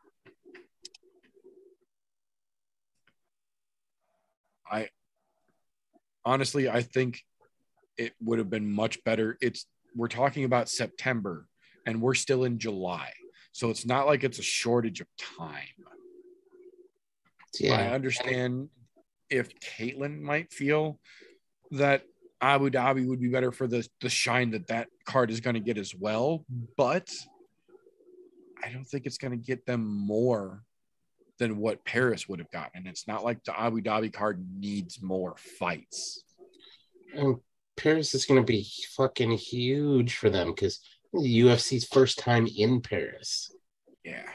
[4.70, 4.88] I
[6.24, 7.24] honestly, I think
[7.96, 9.38] it would have been much better.
[9.40, 11.46] It's we're talking about September
[11.86, 13.10] and we're still in July.
[13.58, 15.66] So it's not like it's a shortage of time.
[17.58, 17.72] Yeah.
[17.72, 18.68] I understand
[19.30, 21.00] if Caitlyn might feel
[21.72, 22.04] that
[22.40, 25.60] Abu Dhabi would be better for the, the shine that that card is going to
[25.60, 26.44] get as well,
[26.76, 27.10] but
[28.64, 30.62] I don't think it's going to get them more
[31.40, 32.70] than what Paris would have gotten.
[32.76, 36.22] And it's not like the Abu Dhabi card needs more fights.
[37.12, 37.38] And
[37.76, 40.78] Paris is going to be fucking huge for them because
[41.12, 43.50] the UFC's first time in Paris.
[44.04, 44.28] Yeah.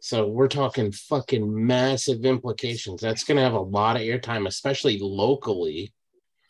[0.00, 3.00] So we're talking fucking massive implications.
[3.00, 5.92] That's going to have a lot of airtime, especially locally.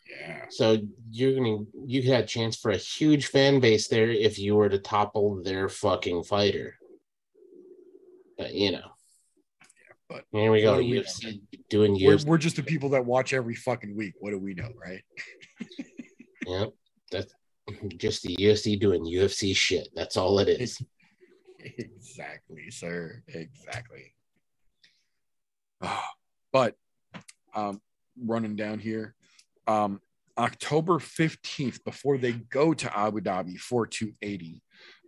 [0.09, 0.45] Yeah.
[0.49, 0.77] So
[1.11, 4.55] you're going to, you had a chance for a huge fan base there if you
[4.55, 6.75] were to topple their fucking fighter.
[8.37, 8.91] But, you know.
[9.61, 10.77] Yeah, but here we go.
[10.77, 14.13] we UFC doing We're, we're just the people that watch every fucking week.
[14.19, 15.03] What do we know, right?
[16.47, 16.73] Yep.
[17.11, 17.33] That's
[17.97, 19.89] just the UFC doing UFC shit.
[19.95, 20.81] That's all it is.
[21.59, 23.23] exactly, sir.
[23.27, 24.13] Exactly.
[26.51, 26.75] but
[27.53, 27.81] um,
[28.21, 29.15] running down here,
[29.67, 30.01] um,
[30.37, 34.61] October 15th, before they go to Abu Dhabi for 280,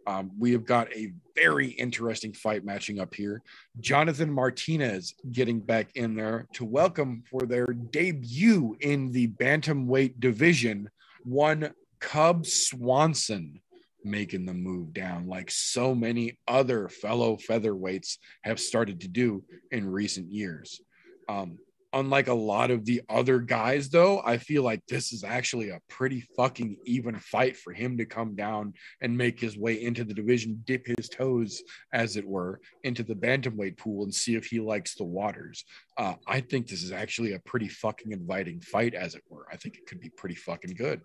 [0.08, 3.42] um, we have got a very interesting fight matching up here.
[3.80, 10.90] Jonathan Martinez getting back in there to welcome for their debut in the bantamweight division,
[11.24, 11.72] one
[12.02, 13.62] Cub Swanson
[14.04, 19.90] making the move down like so many other fellow featherweights have started to do in
[19.90, 20.82] recent years.
[21.30, 21.60] Um,
[21.94, 25.82] unlike a lot of the other guys, though, I feel like this is actually a
[25.90, 30.14] pretty fucking even fight for him to come down and make his way into the
[30.14, 31.62] division, dip his toes,
[31.94, 35.66] as it were, into the bantamweight pool and see if he likes the waters.
[35.98, 39.46] Uh, I think this is actually a pretty fucking inviting fight, as it were.
[39.52, 41.02] I think it could be pretty fucking good.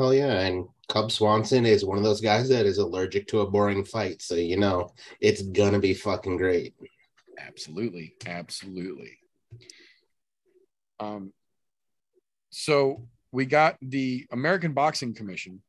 [0.00, 0.40] Hell yeah.
[0.40, 4.22] And Cub Swanson is one of those guys that is allergic to a boring fight.
[4.22, 6.72] So, you know, it's going to be fucking great.
[7.38, 9.18] Absolutely, absolutely.
[11.00, 11.34] Um,
[12.48, 15.60] so we got the American Boxing Commission,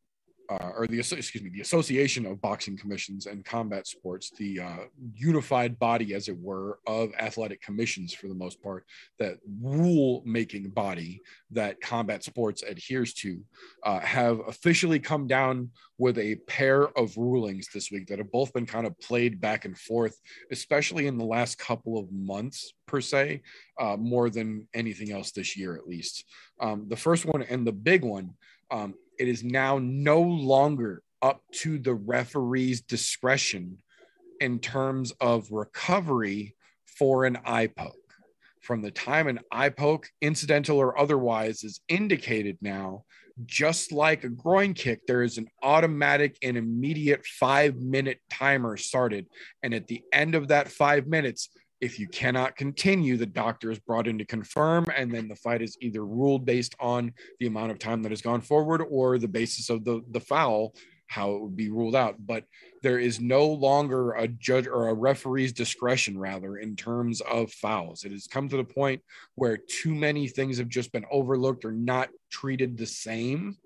[0.52, 4.78] uh, or the excuse me, the Association of Boxing Commissions and Combat Sports, the uh,
[5.16, 8.86] unified body, as it were, of athletic commissions for the most part,
[9.18, 11.22] that rule making body
[11.52, 13.40] that combat sports adheres to,
[13.84, 18.52] uh, have officially come down with a pair of rulings this week that have both
[18.52, 20.20] been kind of played back and forth,
[20.52, 23.42] especially in the last couple of months per se,
[23.80, 26.26] uh, more than anything else this year at least.
[26.60, 28.34] Um, the first one and the big one,
[28.70, 33.78] um, it is now no longer up to the referee's discretion
[34.40, 36.56] in terms of recovery
[36.98, 37.94] for an eye poke.
[38.62, 43.04] From the time an eye poke, incidental or otherwise, is indicated now,
[43.46, 49.28] just like a groin kick, there is an automatic and immediate five minute timer started.
[49.62, 51.50] And at the end of that five minutes,
[51.82, 55.64] if you cannot continue, the doctor is brought in to confirm, and then the fight
[55.64, 59.28] is either ruled based on the amount of time that has gone forward or the
[59.28, 60.76] basis of the, the foul,
[61.08, 62.16] how it would be ruled out.
[62.20, 62.46] But
[62.84, 68.04] there is no longer a judge or a referee's discretion, rather, in terms of fouls.
[68.04, 69.02] It has come to the point
[69.34, 73.58] where too many things have just been overlooked or not treated the same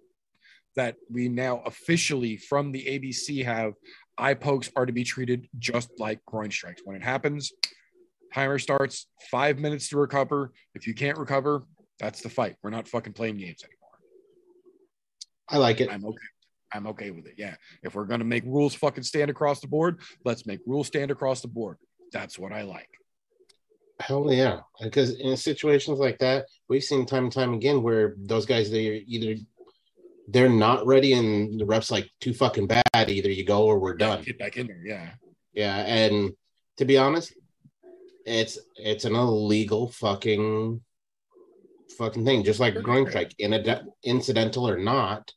[0.78, 3.74] that we now officially from the ABC have
[4.18, 6.82] eye pokes are to be treated just like groin strikes.
[6.84, 7.52] When it happens,
[8.36, 10.52] timer starts, five minutes to recover.
[10.76, 11.64] If you can't recover,
[11.99, 12.57] that's the fight.
[12.62, 13.98] We're not fucking playing games anymore.
[15.48, 15.90] I like it.
[15.90, 16.28] I'm okay.
[16.74, 17.36] I'm okay with it.
[17.38, 17.56] Yeah.
[17.82, 21.41] If we're gonna make rules fucking stand across the board, let's make rules stand across
[21.41, 21.78] the board.
[22.12, 22.90] That's what I like.
[24.02, 24.60] Hell yeah.
[24.82, 28.99] Because in situations like that, we've seen time and time again where those guys, they're
[29.07, 29.36] either
[30.28, 32.84] they're not ready and the ref's like too fucking bad.
[32.94, 34.24] Either you go or we're done.
[34.24, 34.82] Get back in there.
[34.84, 35.12] Yeah.
[35.53, 35.78] Yeah.
[35.78, 36.32] And
[36.78, 37.34] to be honest,
[38.26, 40.81] it's it's an illegal fucking
[41.97, 45.31] fucking thing, just like a groin strike, in a incidental or not,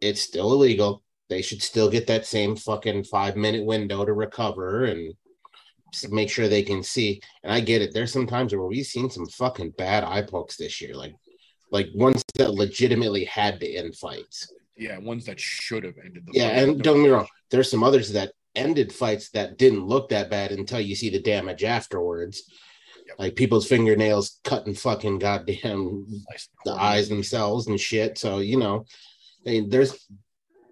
[0.00, 1.02] it's still illegal.
[1.28, 5.14] They should still get that same fucking five minute window to recover and
[6.10, 7.20] make sure they can see.
[7.42, 7.94] And I get it.
[7.94, 11.14] There's some times where we've seen some fucking bad eye pokes this year, like
[11.70, 14.52] like ones that legitimately had to end fights.
[14.76, 17.84] Yeah, ones that should have ended the Yeah, and don't get me wrong, there's some
[17.84, 22.42] others that ended fights that didn't look that bad until you see the damage afterwards.
[23.06, 23.18] Yep.
[23.18, 28.18] Like people's fingernails cutting fucking goddamn Sliced the eyes themselves and shit.
[28.18, 28.86] So, you know,
[29.46, 30.08] I mean, there's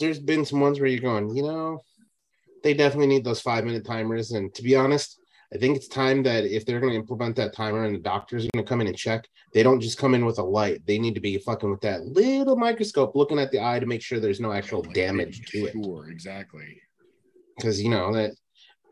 [0.00, 1.82] there's been some ones where you're going, you know,
[2.62, 4.32] they definitely need those five minute timers.
[4.32, 5.18] And to be honest,
[5.54, 8.44] I think it's time that if they're going to implement that timer and the doctors
[8.44, 10.80] are going to come in and check, they don't just come in with a light.
[10.86, 14.00] They need to be fucking with that little microscope looking at the eye to make
[14.00, 15.72] sure there's no actual damage to it.
[15.72, 16.80] Sure, exactly.
[17.56, 18.32] Because, you know, that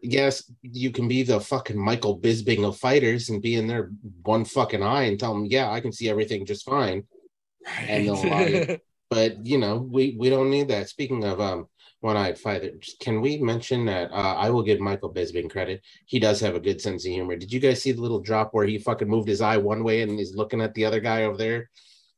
[0.03, 3.91] yes, you can be the fucking Michael Bisping of fighters and be in their
[4.23, 7.05] one fucking eye and tell them, yeah, I can see everything just fine.
[7.89, 8.78] And they'll you-
[9.11, 10.89] but you know we we don't need that.
[10.89, 11.66] Speaking of um
[12.01, 15.82] one-eyed fighters can we mention that uh, i will give michael bisping credit.
[16.07, 17.37] He does have a good sense of humor.
[17.37, 20.01] Did you guys see the little drop where he fucking moved his eye one way
[20.01, 21.69] and he's looking at the other guy over there?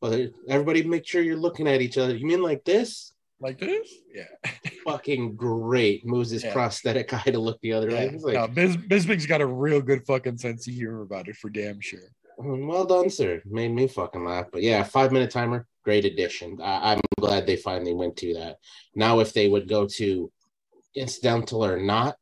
[0.01, 2.15] Well everybody make sure you're looking at each other.
[2.15, 3.12] You mean like this
[3.43, 3.89] like this?
[4.15, 4.51] Yeah.
[4.85, 6.07] fucking great.
[6.07, 6.53] Moves his Yeah.
[6.53, 8.07] prosthetic eye to look the other way.
[8.07, 8.11] Yeah.
[8.13, 11.37] It's like, no, Biz, Bisping's got a real good fucking sense of humor about it
[11.37, 12.09] for damn sure.
[12.39, 13.43] "Mm, well done sir.
[13.45, 14.47] Made me fucking laugh.
[14.53, 16.59] But yeah five minute timer great addition.
[16.63, 18.57] I- i'm glad they finally went to that.
[18.95, 20.31] Now if they would go to
[20.95, 22.17] incidental or not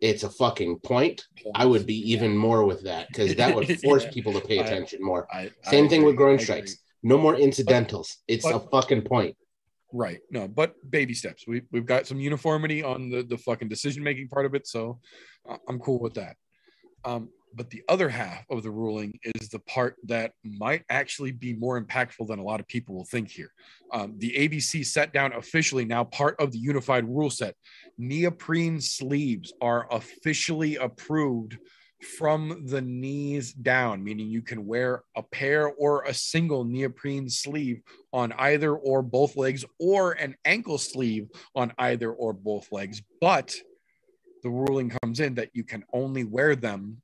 [0.00, 1.26] it's a fucking point.
[1.54, 4.10] I would be even more with that because that would force Yeah.
[4.12, 5.26] people to pay I- attention more.
[5.30, 6.76] I, same I thing with agree, groin I strikes.
[7.02, 8.16] No more incidentals.
[8.26, 9.36] It's a fucking point
[9.92, 10.20] Right.
[10.30, 11.46] No, but baby steps.
[11.46, 15.00] We we've got some uniformity on the the fucking decision making part of it, so
[15.68, 16.36] I'm cool with that.
[17.04, 21.54] Um, but the other half of the ruling is the part that might actually be
[21.54, 23.52] more impactful than a lot of people will think here.
[23.92, 27.56] Um, the ABC set down officially now part of the unified rule set.
[27.98, 31.58] Neoprene sleeves are officially approved
[32.02, 37.82] from the knees down, meaning you can wear a pair or a single neoprene sleeve
[38.12, 43.02] on either or both legs or an ankle sleeve on either or both legs.
[43.20, 43.54] But
[44.42, 47.02] the ruling comes in that you can only wear them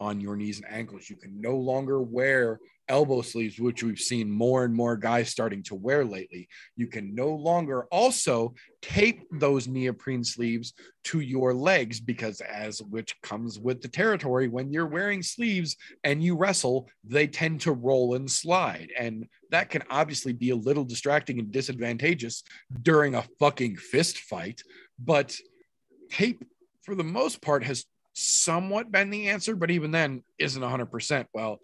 [0.00, 1.08] on your knees and ankles.
[1.08, 5.62] You can no longer wear elbow sleeves, which we've seen more and more guys starting
[5.64, 6.48] to wear lately.
[6.76, 10.74] You can no longer also tape those neoprene sleeves
[11.04, 16.22] to your legs because, as which comes with the territory, when you're wearing sleeves and
[16.22, 18.90] you wrestle, they tend to roll and slide.
[18.98, 22.42] And that can obviously be a little distracting and disadvantageous
[22.82, 24.62] during a fucking fist fight.
[24.98, 25.36] But
[26.10, 26.44] tape,
[26.82, 27.84] for the most part, has
[28.14, 31.26] somewhat been the answer, but even then isn't 100%.
[31.34, 31.60] Well,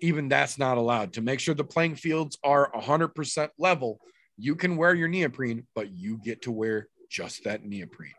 [0.00, 4.00] even that's not allowed to make sure the playing fields are 100% level.
[4.36, 8.10] You can wear your neoprene, but you get to wear just that neoprene.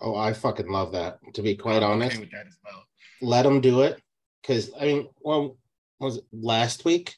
[0.00, 2.84] oh i fucking love that to be quite I'm honest okay with that as well.
[3.20, 4.00] let them do it
[4.42, 5.56] because I mean, well,
[5.98, 7.16] was it last week?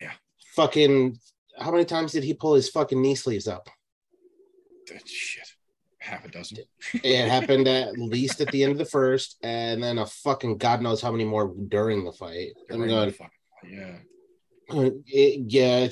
[0.00, 0.12] Yeah.
[0.56, 1.18] Fucking,
[1.58, 3.68] how many times did he pull his fucking knee sleeves up?
[4.88, 5.46] That shit.
[6.00, 6.58] Half a dozen.
[7.04, 10.80] It happened at least at the end of the first, and then a fucking god
[10.82, 12.52] knows how many more during the fight.
[12.70, 13.30] I'm going, fucking-
[13.70, 13.96] Yeah.
[14.72, 15.88] It- yeah,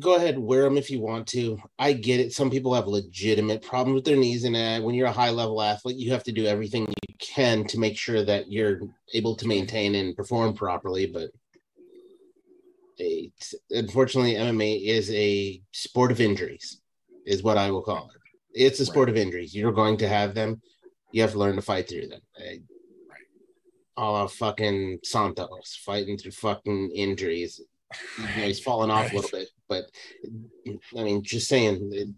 [0.00, 1.58] go ahead, wear them if you want to.
[1.78, 2.32] I get it.
[2.32, 5.62] Some people have legitimate problems with their knees, and uh, when you're a high level
[5.62, 8.80] athlete, you have to do everything you can to make sure that you're
[9.14, 11.06] able to maintain and perform properly.
[11.06, 11.30] But
[12.98, 16.80] it's, unfortunately, MMA is a sport of injuries,
[17.26, 18.20] is what I will call it.
[18.56, 19.54] It's a sport of injuries.
[19.54, 20.60] You're going to have them.
[21.12, 22.20] You have to learn to fight through them.
[22.38, 22.62] Right.
[23.96, 27.60] All fucking Santos fighting through fucking injuries
[28.18, 29.84] you know, he's fallen off a little bit, but
[30.96, 32.08] I mean, just saying, it-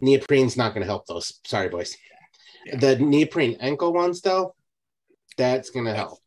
[0.00, 1.40] neoprene's not going to help those.
[1.46, 1.96] Sorry, boys.
[2.66, 2.76] Yeah.
[2.76, 4.54] The neoprene ankle ones, though,
[5.36, 6.18] that's going to help.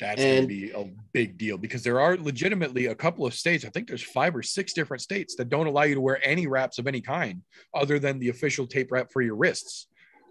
[0.00, 3.64] That's going to be a big deal because there are legitimately a couple of states.
[3.64, 6.46] I think there's five or six different states that don't allow you to wear any
[6.46, 7.42] wraps of any kind
[7.74, 9.88] other than the official tape wrap for your wrists.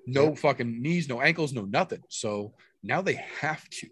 [0.08, 2.02] No fucking knees, no ankles, no nothing.
[2.10, 3.88] So now they have to.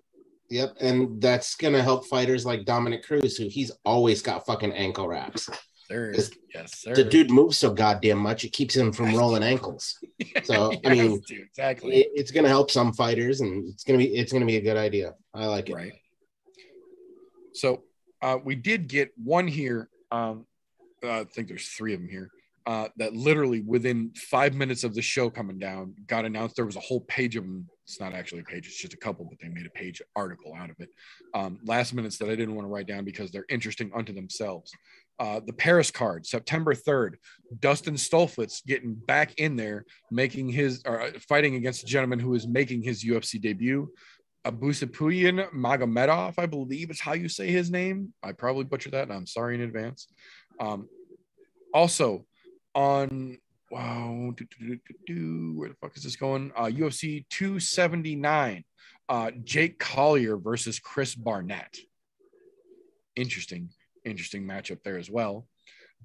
[0.50, 4.72] Yep, and that's going to help fighters like Dominick Cruz, who he's always got fucking
[4.72, 5.50] ankle wraps.
[5.90, 6.32] There, Yes.
[6.54, 6.96] yes, sir.
[6.96, 9.98] The dude moves so goddamn much, it keeps him from rolling ankles.
[10.44, 11.96] So I mean, dude, exactly.
[11.96, 14.58] it, it's going to help some fighters, and it's going to be it's to be
[14.58, 15.14] a good idea.
[15.34, 15.76] I like it.
[15.76, 15.94] right
[17.58, 17.84] so
[18.22, 20.46] uh, we did get one here um,
[21.04, 22.32] uh, i think there's three of them here
[22.68, 26.58] uh, that literally within five minutes of the show coming down got announced.
[26.58, 27.66] There was a whole page of them.
[27.86, 30.54] It's not actually a page, it's just a couple, but they made a page article
[30.54, 30.90] out of it.
[31.34, 34.74] Um, last minutes that I didn't want to write down because they're interesting unto themselves.
[35.20, 37.16] Uh, the Paris card, September 3rd,
[37.60, 42.36] Dustin Stoltzfus getting back in there, making his or uh, fighting against a gentleman who
[42.36, 43.92] is making his UFC debut.
[44.46, 48.14] Abusupiyan Magomedov, I believe is how you say his name.
[48.22, 50.08] I probably butchered that, and I'm sorry in advance.
[50.60, 50.88] Um,
[51.74, 52.26] also,
[52.76, 53.38] on
[53.70, 56.52] wow, do, do, do, where the fuck is this going?
[56.56, 58.64] Uh, UFC 279,
[59.10, 61.78] uh, Jake Collier versus Chris Barnett.
[63.16, 63.70] Interesting,
[64.08, 65.48] interesting matchup there as well.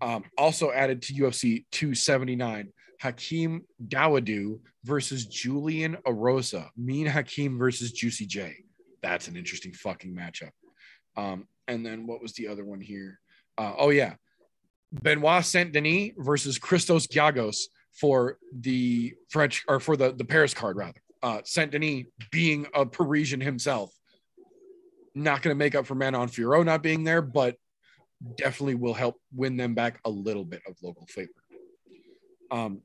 [0.00, 6.68] Um, also added to UFC 279, Hakeem Dawodu versus Julian Erosa.
[6.76, 8.56] Mean Hakeem versus Juicy J.
[9.02, 10.50] That's an interesting fucking matchup.
[11.16, 13.20] Um, and then what was the other one here?
[13.58, 14.14] Uh, oh yeah,
[14.92, 20.76] Benoit Saint Denis versus Christos Giagos for the French or for the the Paris card
[20.76, 21.00] rather.
[21.22, 23.92] Uh, Saint Denis being a Parisian himself,
[25.14, 27.56] not going to make up for Manon Fiorot not being there, but
[28.36, 31.30] definitely will help win them back a little bit of local favor.
[32.50, 32.82] Um,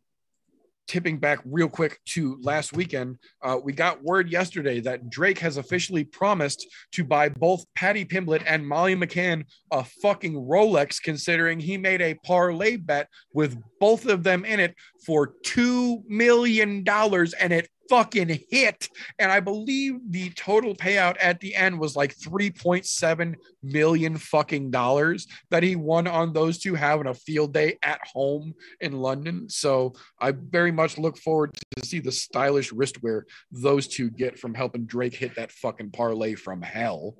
[0.88, 5.57] tipping back real quick to last weekend, uh, we got word yesterday that Drake has
[5.57, 11.77] officially promised to buy both Paddy Pimblett and Molly McCann a fucking Rolex, considering he
[11.77, 17.69] made a parlay bet with both of them in it for $2 million and it
[17.89, 18.89] fucking hit.
[19.19, 25.27] And I believe the total payout at the end was like 3.7 million fucking dollars
[25.49, 29.49] that he won on those two having a field day at home in London.
[29.49, 34.53] So I very much look forward to see the stylish wristwear those two get from
[34.53, 37.15] helping Drake hit that fucking parlay from hell.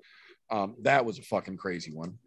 [0.50, 2.18] Um, that was a fucking crazy one.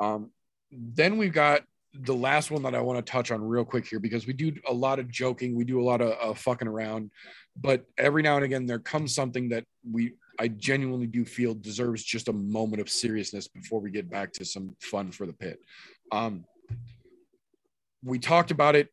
[0.00, 0.30] Um,
[0.72, 1.62] then we've got
[1.94, 4.52] the last one that I want to touch on real quick here because we do
[4.68, 7.10] a lot of joking, we do a lot of uh, fucking around,
[7.60, 12.02] but every now and again there comes something that we I genuinely do feel deserves
[12.02, 15.60] just a moment of seriousness before we get back to some fun for the pit.
[16.10, 16.44] Um,
[18.02, 18.88] we talked about it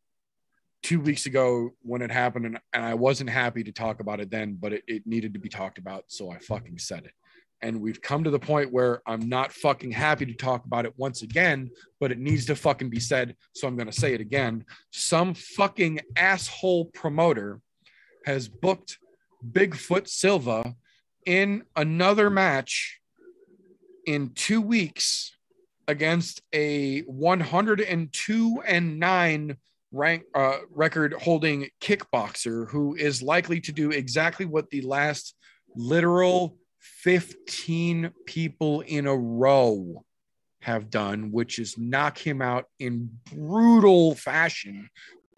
[0.83, 4.29] two weeks ago when it happened, and, and I wasn't happy to talk about it
[4.29, 7.13] then, but it, it needed to be talked about, so I fucking said it
[7.61, 10.93] and we've come to the point where I'm not fucking happy to talk about it
[10.97, 11.69] once again,
[11.99, 13.35] but it needs to fucking be said.
[13.53, 14.65] So I'm going to say it again.
[14.91, 17.59] Some fucking asshole promoter
[18.25, 18.97] has booked
[19.51, 20.75] Bigfoot Silva
[21.25, 22.99] in another match
[24.05, 25.35] in two weeks
[25.87, 29.57] against a 102 and 9
[29.91, 35.35] rank uh, record holding kickboxer who is likely to do exactly what the last
[35.75, 36.57] literal
[36.97, 40.03] 15 people in a row
[40.61, 44.89] have done, which is knock him out in brutal fashion.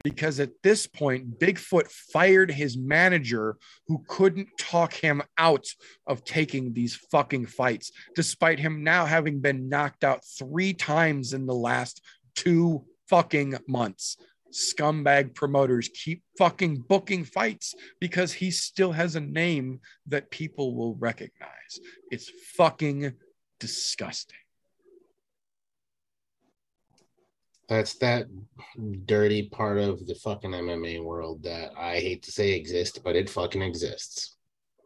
[0.04, 3.58] Because at this point, Bigfoot fired his manager
[3.88, 5.68] who couldn't talk him out
[6.08, 11.46] of taking these fucking fights, despite him now having been knocked out three times in
[11.46, 12.02] the last
[12.34, 14.18] two fucking months
[14.52, 20.96] scumbag promoters keep fucking booking fights because he still has a name that people will
[20.96, 21.80] recognize.
[22.12, 23.14] It's fucking
[23.60, 24.38] disgusting.
[27.70, 28.26] That's that
[29.06, 33.30] dirty part of the fucking MMA world that I hate to say exists, but it
[33.30, 34.36] fucking exists.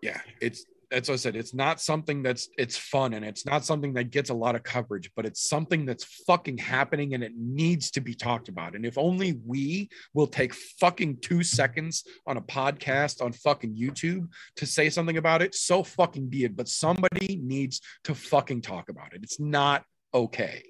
[0.03, 1.35] Yeah, it's that's what I said.
[1.35, 4.63] It's not something that's it's fun and it's not something that gets a lot of
[4.63, 8.75] coverage, but it's something that's fucking happening and it needs to be talked about.
[8.75, 14.27] And if only we will take fucking two seconds on a podcast on fucking YouTube
[14.57, 16.55] to say something about it, so fucking be it.
[16.55, 19.21] But somebody needs to fucking talk about it.
[19.23, 19.83] It's not
[20.13, 20.63] okay.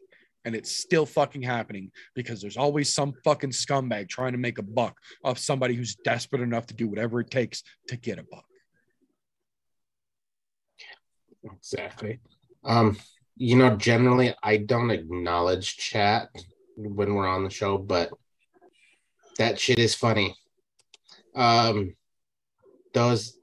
[0.45, 4.63] And it's still fucking happening because there's always some fucking scumbag trying to make a
[4.63, 8.45] buck off somebody who's desperate enough to do whatever it takes to get a buck.
[11.53, 12.19] Exactly.
[12.63, 12.97] Um,
[13.37, 16.29] you know, generally I don't acknowledge chat
[16.75, 18.11] when we're on the show, but
[19.37, 20.35] that shit is funny.
[21.35, 21.95] Um,
[22.93, 23.37] those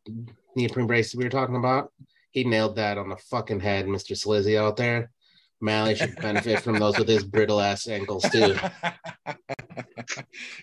[0.57, 1.93] neoprene braces we were talking about,
[2.31, 4.13] he nailed that on the fucking head, Mr.
[4.17, 5.11] Slizzy out there.
[5.63, 8.55] Mally should benefit from those with his brittle ass ankles too.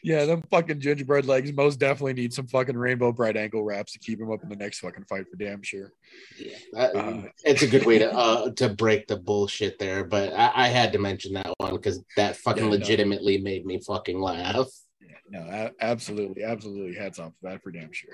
[0.03, 3.99] yeah, them fucking gingerbread legs most definitely need some fucking rainbow bright ankle wraps to
[3.99, 5.93] keep him up in the next fucking fight for damn sure.
[6.37, 10.33] Yeah, that, uh, it's a good way to uh, to break the bullshit there, but
[10.33, 12.75] I, I had to mention that one because that fucking Yeah, no.
[12.75, 14.67] legitimately made me fucking laugh.
[15.01, 16.95] Yeah, no, a- absolutely, absolutely.
[16.95, 18.13] Hats off to that for damn sure.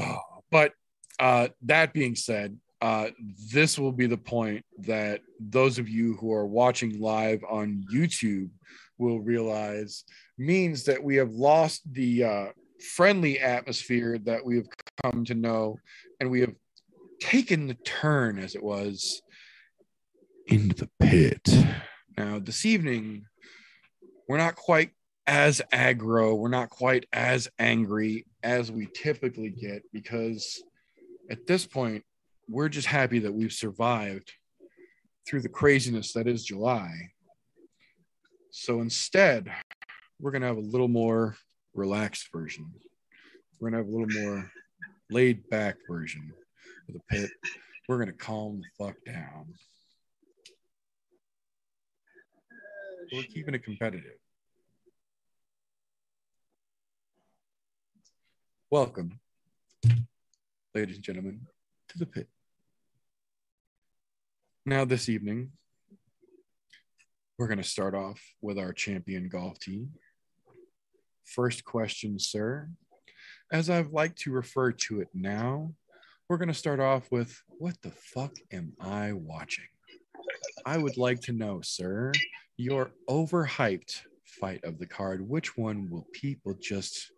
[0.00, 0.18] oh,
[0.50, 0.72] but
[1.18, 3.08] uh, that being said, uh,
[3.52, 8.48] this will be the point that those of you who are watching live on YouTube
[8.98, 10.04] will realize
[10.38, 12.46] means that we have lost the uh,
[12.94, 14.66] friendly atmosphere that we have
[15.02, 15.76] come to know,
[16.18, 16.54] and we have
[17.20, 19.20] taken the turn, as it was,
[20.46, 21.48] into the pit.
[22.16, 23.24] Now, this evening,
[24.26, 24.90] we're not quite
[25.26, 30.62] as aggro, we're not quite as angry as we typically get because
[31.30, 32.04] at this point,
[32.50, 34.32] we're just happy that we've survived
[35.26, 36.90] through the craziness that is July.
[38.50, 39.48] So instead,
[40.20, 41.36] we're going to have a little more
[41.74, 42.66] relaxed version.
[43.60, 44.50] We're going to have a little more
[45.10, 46.32] laid back version
[46.88, 47.30] of the pit.
[47.88, 49.54] We're going to calm the fuck down.
[53.12, 54.18] We're keeping it competitive.
[58.70, 59.18] Welcome,
[60.74, 61.40] ladies and gentlemen,
[61.88, 62.28] to the pit.
[64.66, 65.52] Now, this evening,
[67.38, 69.92] we're going to start off with our champion golf team.
[71.24, 72.68] First question, sir.
[73.50, 75.72] As I've like to refer to it now,
[76.28, 79.64] we're going to start off with what the fuck am I watching?
[80.66, 82.12] I would like to know, sir,
[82.58, 85.26] your overhyped fight of the card.
[85.26, 87.12] Which one will people just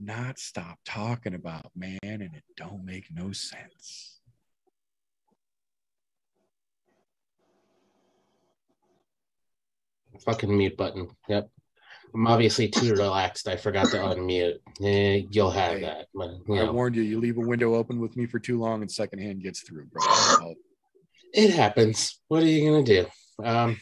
[0.00, 1.98] not stop talking about, man?
[2.02, 4.13] And it don't make no sense.
[10.20, 11.08] Fucking mute button.
[11.28, 11.50] Yep.
[12.14, 13.48] I'm obviously too relaxed.
[13.48, 14.58] I forgot to unmute.
[14.82, 16.06] Eh, you'll have Hey, that.
[16.14, 18.82] But, you I warned you, you leave a window open with me for too long
[18.82, 20.54] and secondhand gets through, bro.
[21.32, 22.20] It happens.
[22.28, 23.06] What are you gonna do?
[23.42, 23.80] Um,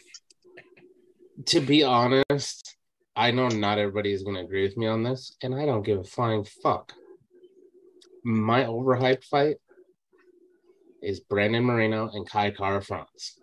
[1.45, 2.75] to be honest,
[3.15, 5.99] I know not everybody is gonna agree with me on this, and I don't give
[5.99, 6.93] a flying fuck.
[8.23, 9.57] My overhyped fight
[11.03, 13.37] is Brandon Moreno and Kai Kara France.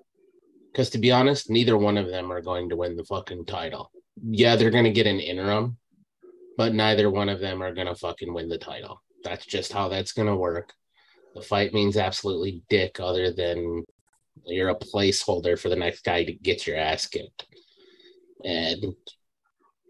[0.70, 3.90] Because to be honest, neither one of them are going to win the fucking title.
[4.22, 5.78] Yeah, they're gonna get an interim,
[6.56, 9.02] but neither one of them are gonna fucking win the title.
[9.24, 10.72] That's just how that's gonna work.
[11.34, 13.84] The fight means absolutely dick other than
[14.46, 17.46] you're a placeholder for the next guy to get your ass kicked.
[18.44, 18.94] And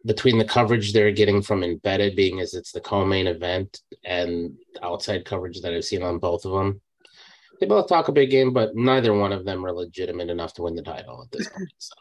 [0.06, 5.24] between the coverage they're getting from embedded being as it's the co-main event and outside
[5.24, 6.80] coverage that I've seen on both of them,
[7.60, 10.62] they both talk a big game, but neither one of them are legitimate enough to
[10.62, 11.70] win the title at this point.
[11.78, 11.94] So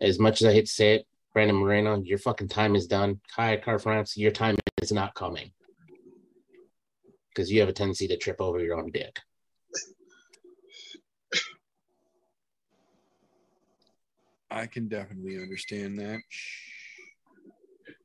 [0.00, 3.20] as much as I hate to say it, Brandon Moreno, your fucking time is done.
[3.34, 5.50] Kai Kara France, your time is not coming.
[7.30, 9.18] Because you have a tendency to trip over your own dick.
[14.50, 16.20] I can definitely understand that.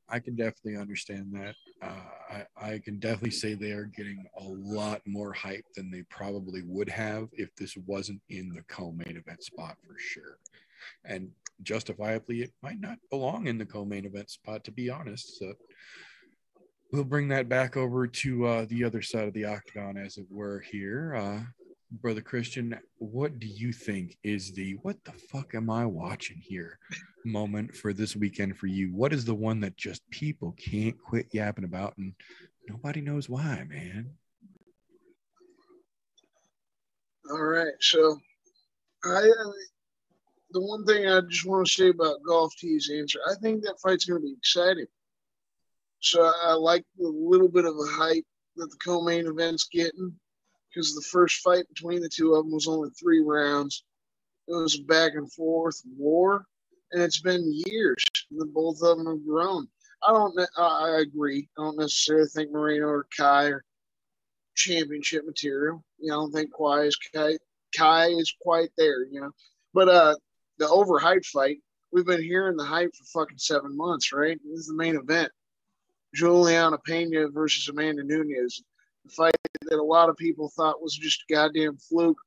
[0.08, 1.54] I can definitely understand that.
[1.82, 1.88] Uh,
[2.58, 6.62] I, I can definitely say they are getting a lot more hype than they probably
[6.62, 10.38] would have if this wasn't in the co-main event spot for sure.
[11.04, 11.30] And
[11.62, 15.38] justifiably, it might not belong in the co-main event spot, to be honest.
[15.38, 15.54] So
[16.92, 20.26] we'll bring that back over to uh, the other side of the octagon, as it
[20.30, 20.60] were.
[20.60, 21.40] Here, uh,
[22.00, 26.78] brother Christian, what do you think is the what the fuck am I watching here
[27.24, 28.92] moment for this weekend for you?
[28.94, 32.14] What is the one that just people can't quit yapping about and
[32.68, 34.10] nobody knows why, man?
[37.30, 38.18] All right, so
[39.04, 39.52] I uh,
[40.52, 43.80] the one thing I just want to say about Golf T's answer, I think that
[43.80, 44.86] fight's going to be exciting.
[46.00, 48.24] So I like the little bit of a hype
[48.56, 50.12] that the co-main event's getting
[50.72, 53.84] because the first fight between the two of them was only three rounds.
[54.48, 56.44] It was a back and forth war,
[56.92, 59.68] and it's been years that both of them have grown.
[60.06, 60.38] I don't.
[60.58, 61.48] I agree.
[61.58, 63.64] I don't necessarily think Moreno or Kai are
[64.56, 65.84] championship material.
[65.98, 67.38] You know, I don't think Kai is Kai.
[67.76, 69.04] Kai is quite there.
[69.06, 69.30] You know,
[69.72, 70.14] but uh,
[70.58, 71.58] the overhyped fight.
[71.92, 74.38] We've been hearing the hype for fucking seven months, right?
[74.44, 75.30] This is the main event.
[76.14, 78.62] Juliana Pena versus Amanda Nunes.
[79.10, 82.18] Fight that a lot of people thought was just a goddamn fluke.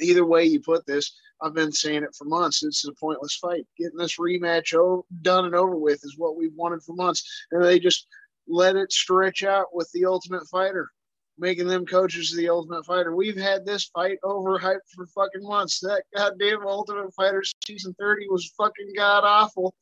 [0.00, 2.60] Either way you put this, I've been saying it for months.
[2.60, 3.66] This is a pointless fight.
[3.78, 7.46] Getting this rematch over, done and over with is what we've wanted for months.
[7.50, 8.06] And they just
[8.48, 10.90] let it stretch out with the Ultimate Fighter,
[11.38, 13.14] making them coaches of the Ultimate Fighter.
[13.14, 15.80] We've had this fight overhyped for fucking months.
[15.80, 19.74] That goddamn Ultimate Fighter season 30 was fucking god awful.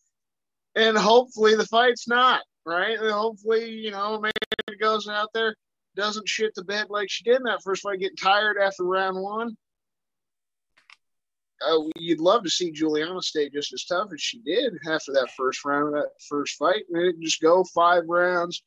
[0.76, 2.98] And hopefully the fight's not, right?
[2.98, 4.32] And hopefully, you know, Amanda
[4.80, 5.56] goes out there,
[5.96, 9.20] doesn't shit the bed like she did in that first fight, getting tired after round
[9.20, 9.56] one.
[11.66, 15.30] Uh, you'd love to see Juliana stay just as tough as she did after that
[15.36, 18.62] first round, of that first fight, and it just go five rounds,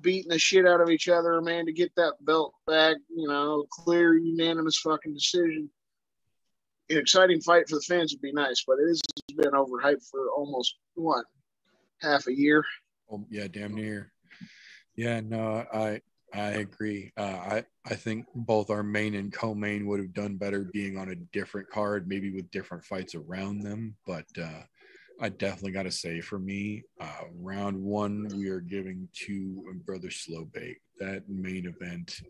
[0.00, 2.96] beating the shit out of each other, man, to get that belt back.
[3.14, 5.70] You know, clear unanimous fucking decision.
[6.90, 9.00] An exciting fight for the fans would be nice, but it has
[9.36, 11.24] been overhyped for almost what
[12.00, 12.64] half a year.
[13.10, 14.12] Oh, yeah, damn near.
[14.96, 16.00] Yeah, no, I
[16.32, 17.12] I agree.
[17.16, 21.10] Uh, I I think both our main and co-main would have done better being on
[21.10, 23.96] a different card, maybe with different fights around them.
[24.06, 24.62] But uh,
[25.20, 30.08] I definitely got to say, for me, uh, round one we are giving to Brother
[30.08, 30.76] Slowbake.
[30.98, 32.20] That main event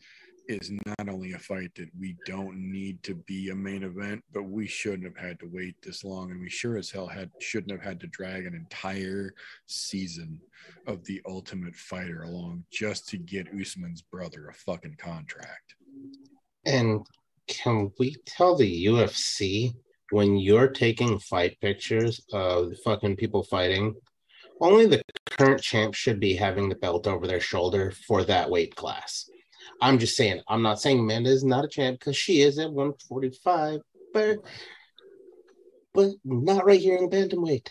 [0.48, 4.44] is not only a fight that we don't need to be a main event, but
[4.44, 7.72] we shouldn't have had to wait this long, and we sure as hell had shouldn't
[7.72, 9.34] have had to drag an entire
[9.66, 10.40] season
[10.86, 15.74] of the Ultimate Fighter along just to get Usman's brother a fucking contract.
[16.66, 17.06] And
[17.46, 19.74] can we tell the UFC
[20.10, 23.94] when you're taking fight pictures of fucking people fighting,
[24.60, 28.74] only the current champ should be having the belt over their shoulder for that weight
[28.76, 29.28] class.
[29.80, 32.72] I'm just saying, I'm not saying Amanda is not a champ because she is at
[32.72, 33.80] 145,
[34.12, 34.38] but
[35.92, 37.68] but not right here in the bantamweight.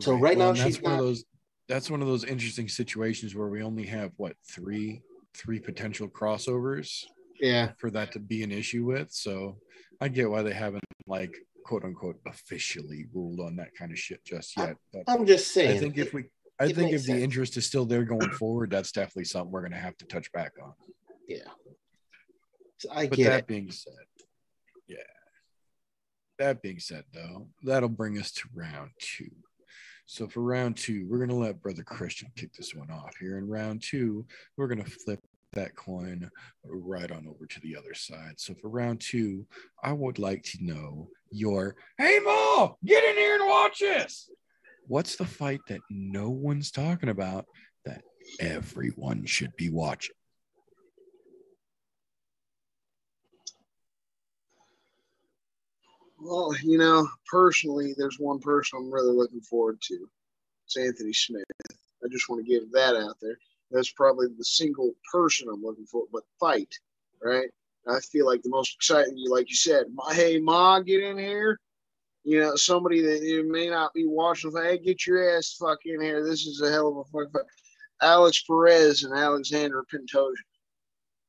[0.00, 1.24] So right now and that's she's one not- of those
[1.68, 5.02] that's one of those interesting situations where we only have what three
[5.36, 7.04] three potential crossovers
[7.40, 9.12] Yeah, for that to be an issue with.
[9.12, 9.58] So
[10.00, 11.32] I get why they haven't like
[11.64, 14.76] quote unquote officially ruled on that kind of shit just yet.
[14.92, 15.76] But I'm just saying.
[15.76, 16.24] I think if we
[16.58, 19.62] I it think if the interest is still there going forward, that's definitely something we're
[19.62, 20.72] gonna have to touch back on.
[21.30, 21.50] Yeah,
[22.78, 23.46] So I But get that it.
[23.46, 23.94] being said,
[24.88, 24.96] yeah.
[26.38, 29.30] That being said, though, that'll bring us to round two.
[30.06, 33.38] So for round two, we're gonna let Brother Christian kick this one off here.
[33.38, 34.26] In round two,
[34.56, 35.20] we're gonna flip
[35.52, 36.28] that coin
[36.64, 38.34] right on over to the other side.
[38.38, 39.46] So for round two,
[39.84, 44.28] I would like to know your hey Mo, get in here and watch this.
[44.88, 47.46] What's the fight that no one's talking about
[47.84, 48.02] that
[48.40, 50.16] everyone should be watching?
[56.22, 60.08] Well, you know, personally, there's one person I'm really looking forward to.
[60.66, 61.44] It's Anthony Smith.
[62.04, 63.38] I just want to give that out there.
[63.70, 66.74] That's probably the single person I'm looking for, but fight,
[67.22, 67.48] right?
[67.88, 71.58] I feel like the most exciting, like you said, hey, Ma, get in here.
[72.24, 76.02] You know, somebody that you may not be watching, hey, get your ass fuck in
[76.02, 76.22] here.
[76.22, 77.46] This is a hell of a fucking fight.
[78.02, 80.34] Alex Perez and Alexander Pantoja.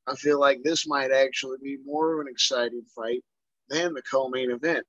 [0.08, 3.24] I feel like this might actually be more of an exciting fight
[3.72, 4.86] than the co-main event.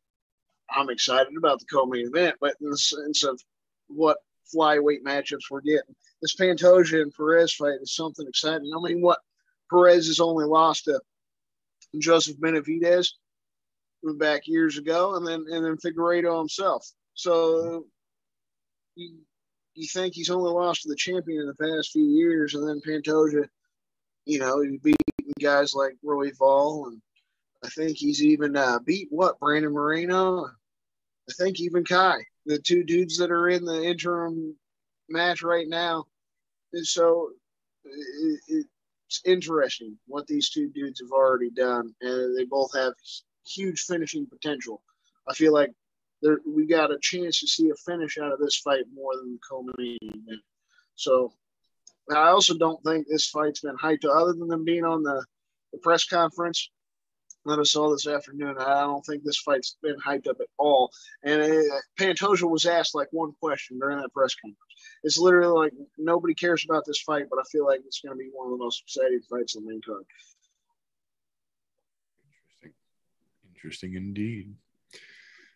[0.70, 3.40] I'm excited about the co-main event, but in the sense of
[3.88, 4.18] what
[4.54, 8.70] flyweight matchups we're getting, this Pantoja and Perez fight is something exciting.
[8.76, 9.18] I mean, what
[9.70, 11.00] Perez has only lost to
[11.98, 13.08] Joseph Benavidez
[14.18, 16.86] back years ago, and then and then Figueiredo himself.
[17.14, 17.86] So
[18.96, 19.18] you,
[19.74, 22.80] you think he's only lost to the champion in the past few years, and then
[22.86, 23.46] Pantoja,
[24.26, 24.96] you know, he beat
[25.40, 27.00] guys like Royval and
[27.64, 30.46] I think he's even uh, beat what Brandon Moreno.
[30.46, 34.56] I think even Kai, the two dudes that are in the interim
[35.08, 36.06] match right now.
[36.72, 37.30] And so
[37.84, 38.66] it,
[39.08, 42.94] it's interesting what these two dudes have already done, and they both have
[43.46, 44.82] huge finishing potential.
[45.28, 45.72] I feel like
[46.22, 49.32] there we got a chance to see a finish out of this fight more than
[49.32, 50.40] the co-main event.
[50.96, 51.32] So
[52.10, 55.24] I also don't think this fight's been hyped other than them being on the,
[55.72, 56.70] the press conference
[57.46, 58.56] that I saw this afternoon.
[58.58, 60.90] I don't think this fight's been hyped up at all.
[61.24, 61.62] And uh,
[61.98, 64.58] Pantoja was asked like one question during that press conference.
[65.02, 68.18] It's literally like nobody cares about this fight, but I feel like it's going to
[68.18, 70.04] be one of the most exciting fights on the main card.
[72.62, 72.72] Interesting.
[73.54, 74.54] Interesting indeed.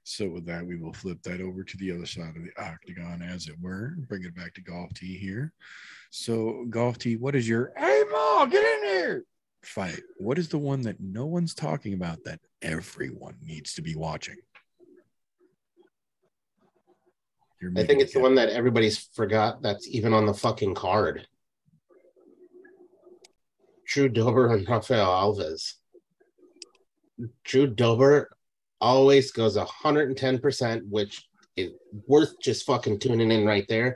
[0.03, 3.23] So with that, we will flip that over to the other side of the octagon,
[3.23, 3.95] as it were.
[4.09, 5.53] Bring it back to golf tee here.
[6.11, 9.25] So golf tee, what is your hey Ma, get in here
[9.67, 10.01] fight?
[10.19, 14.37] What is the one that no one's talking about that everyone needs to be watching?
[17.77, 21.27] I think it's the one that everybody's forgot that's even on the fucking card.
[23.87, 25.75] Drew Dober and Rafael Alves.
[27.45, 28.31] Drew Dober
[28.81, 31.27] always goes 110%, which
[31.57, 31.73] is
[32.07, 33.95] worth just fucking tuning in right there.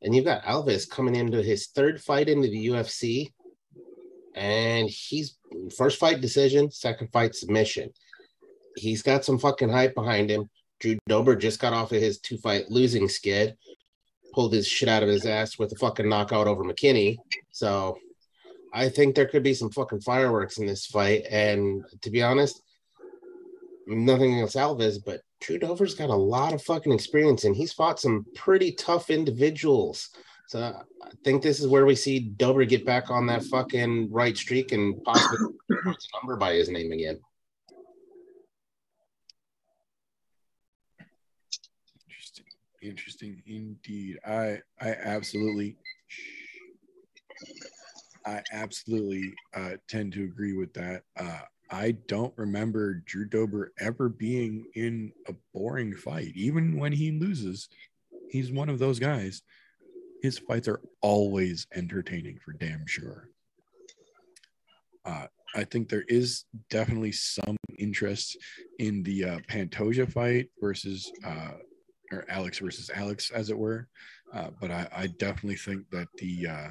[0.00, 3.32] And you've got Alves coming into his third fight into the UFC.
[4.34, 5.36] And he's
[5.76, 7.90] first fight decision, second fight submission.
[8.76, 10.48] He's got some fucking hype behind him.
[10.80, 13.56] Drew Dober just got off of his two fight losing skid,
[14.32, 17.18] pulled his shit out of his ass with a fucking knockout over McKinney.
[17.50, 17.98] So
[18.72, 21.24] I think there could be some fucking fireworks in this fight.
[21.30, 22.62] And to be honest,
[23.86, 28.00] nothing against Alves, but Drew Dober's got a lot of fucking experience and he's fought
[28.00, 30.10] some pretty tough individuals.
[30.52, 34.36] So I think this is where we see Dober get back on that fucking right
[34.36, 35.38] streak and possibly
[35.82, 37.18] put his number by his name again.
[42.06, 42.44] Interesting.
[42.82, 44.18] Interesting indeed.
[44.26, 45.78] I I absolutely
[48.26, 51.04] I absolutely uh, tend to agree with that.
[51.18, 57.10] Uh, I don't remember Drew Dober ever being in a boring fight, even when he
[57.10, 57.70] loses.
[58.28, 59.40] He's one of those guys.
[60.22, 63.28] His fights are always entertaining for damn sure.
[65.04, 68.38] Uh, I think there is definitely some interest
[68.78, 71.52] in the uh, Pantoja fight versus uh,
[72.12, 73.88] or Alex versus Alex, as it were.
[74.32, 76.68] Uh, but I, I definitely think that the uh,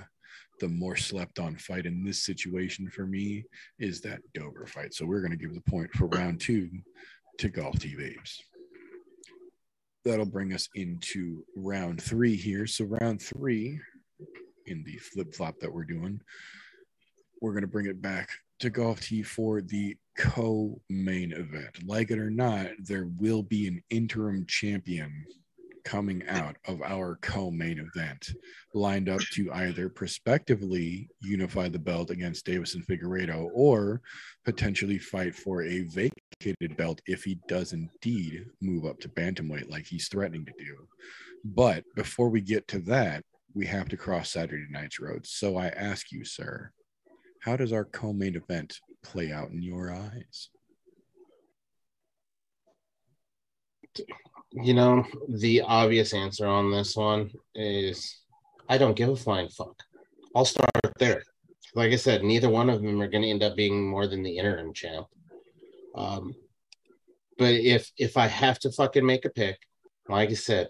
[0.59, 3.43] the more slept on fight in this situation for me
[3.79, 4.93] is that Dober fight.
[4.93, 6.69] So we're going to give the point for round two
[7.39, 8.41] to Golf T Babes.
[10.03, 12.65] That'll bring us into round three here.
[12.65, 13.79] So round three
[14.65, 16.21] in the flip flop that we're doing,
[17.41, 18.29] we're going to bring it back
[18.59, 21.83] to Golf T for the co main event.
[21.85, 25.25] Like it or not, there will be an interim champion
[25.83, 28.29] coming out of our co-main event
[28.73, 34.01] lined up to either prospectively unify the belt against Deiveson Figueiredo or
[34.45, 39.85] potentially fight for a vacated belt if he does indeed move up to bantamweight like
[39.85, 40.87] he's threatening to do.
[41.43, 45.25] But before we get to that, we have to cross Saturday night's road.
[45.25, 46.71] So I ask you, sir,
[47.41, 50.49] how does our co-main event play out in your eyes?
[54.53, 58.21] You know, the obvious answer on this one is
[58.67, 59.81] I don't give a flying fuck.
[60.35, 60.69] I'll start
[60.99, 61.23] there.
[61.73, 64.23] Like I said, neither one of them are going to end up being more than
[64.23, 65.07] the interim champ.
[65.95, 66.35] Um,
[67.37, 69.57] but if if I have to fucking make a pick,
[70.09, 70.69] like I said,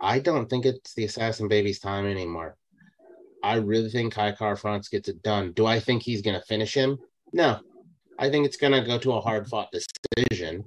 [0.00, 2.56] I don't think it's the assassin baby's time anymore.
[3.42, 5.52] I really think Kai Kara France gets it done.
[5.52, 6.98] Do I think he's going to finish him?
[7.32, 7.60] No.
[8.18, 10.64] I think it's going to go to a hard fought decision.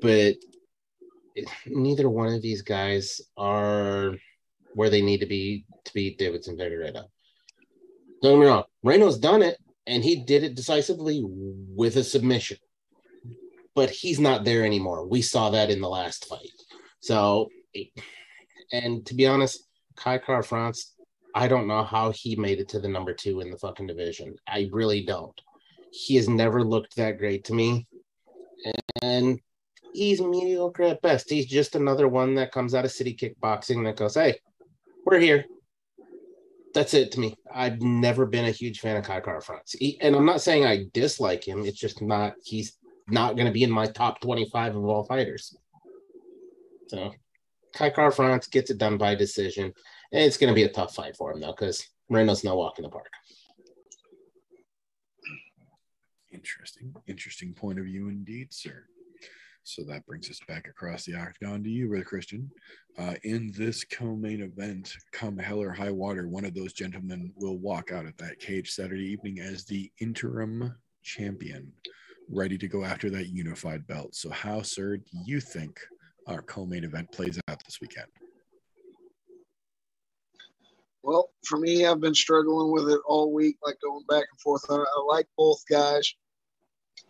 [0.00, 0.36] But
[1.66, 4.14] neither one of these guys are
[4.74, 7.04] where they need to be to beat Deiveson Figueiredo.
[8.22, 12.58] Don't get me wrong, Reno's done it, and he did it decisively with a submission.
[13.74, 15.06] But he's not there anymore.
[15.06, 16.50] We saw that in the last fight.
[17.00, 17.50] So,
[18.72, 20.94] and to be honest, Kai Kara France,
[21.34, 24.34] I don't know how he made it to the number two in the fucking division.
[24.48, 25.38] I really don't.
[25.92, 27.86] He has never looked that great to me.
[29.02, 29.38] And
[29.92, 31.30] he's mediocre at best.
[31.30, 34.38] He's just another one that comes out of city kickboxing that goes, hey,
[35.04, 35.44] we're here.
[36.74, 37.36] That's it to me.
[37.52, 39.72] I've never been a huge fan of Kai Kara France.
[39.78, 41.64] He, and I'm not saying I dislike him.
[41.64, 42.76] It's just not, he's
[43.08, 45.56] not going to be in my top 25 of all fighters.
[46.88, 47.12] So
[47.74, 49.72] Kai Kara France gets it done by decision.
[50.12, 52.78] And it's going to be a tough fight for him, though, because Reno's no walk
[52.78, 53.10] in the park.
[56.32, 58.84] Interesting, interesting point of view indeed, sir.
[59.66, 62.48] So that brings us back across the octagon to you, Brother Christian.
[62.96, 67.58] Uh, in this co-main event, come hell or high water, one of those gentlemen will
[67.58, 70.72] walk out of that cage Saturday evening as the interim
[71.02, 71.72] champion,
[72.30, 74.14] ready to go after that unified belt.
[74.14, 75.80] So, how, sir, do you think
[76.28, 78.06] our co-main event plays out this weekend?
[81.02, 84.64] Well, for me, I've been struggling with it all week, like going back and forth.
[84.70, 86.14] I, I like both guys.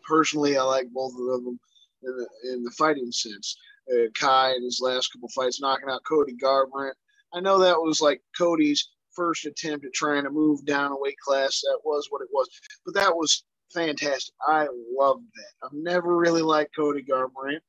[0.08, 1.60] Personally, I like both of them
[2.02, 3.56] in the, in the fighting sense.
[3.90, 6.94] Uh, Kai in his last couple fights knocking out Cody Garbrandt.
[7.32, 11.18] I know that was like Cody's first attempt at trying to move down a weight
[11.18, 11.60] class.
[11.62, 12.48] That was what it was,
[12.84, 14.34] but that was fantastic.
[14.46, 14.66] I
[14.96, 15.66] loved that.
[15.66, 17.60] I've never really liked Cody Garbrandt,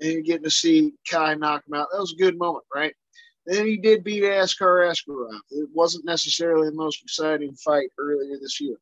[0.00, 2.94] and getting to see Kai knock him out, that was a good moment, right?
[3.46, 5.40] Then he did beat Askar Askarov.
[5.50, 8.76] It wasn't necessarily the most exciting fight earlier this year,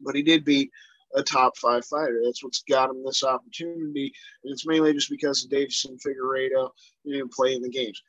[0.00, 0.70] but he did beat
[1.14, 2.20] a top five fighter.
[2.24, 4.12] That's what's got him this opportunity.
[4.44, 6.70] And it's mainly just because of Deiveson Figueiredo
[7.06, 8.02] and playing the games.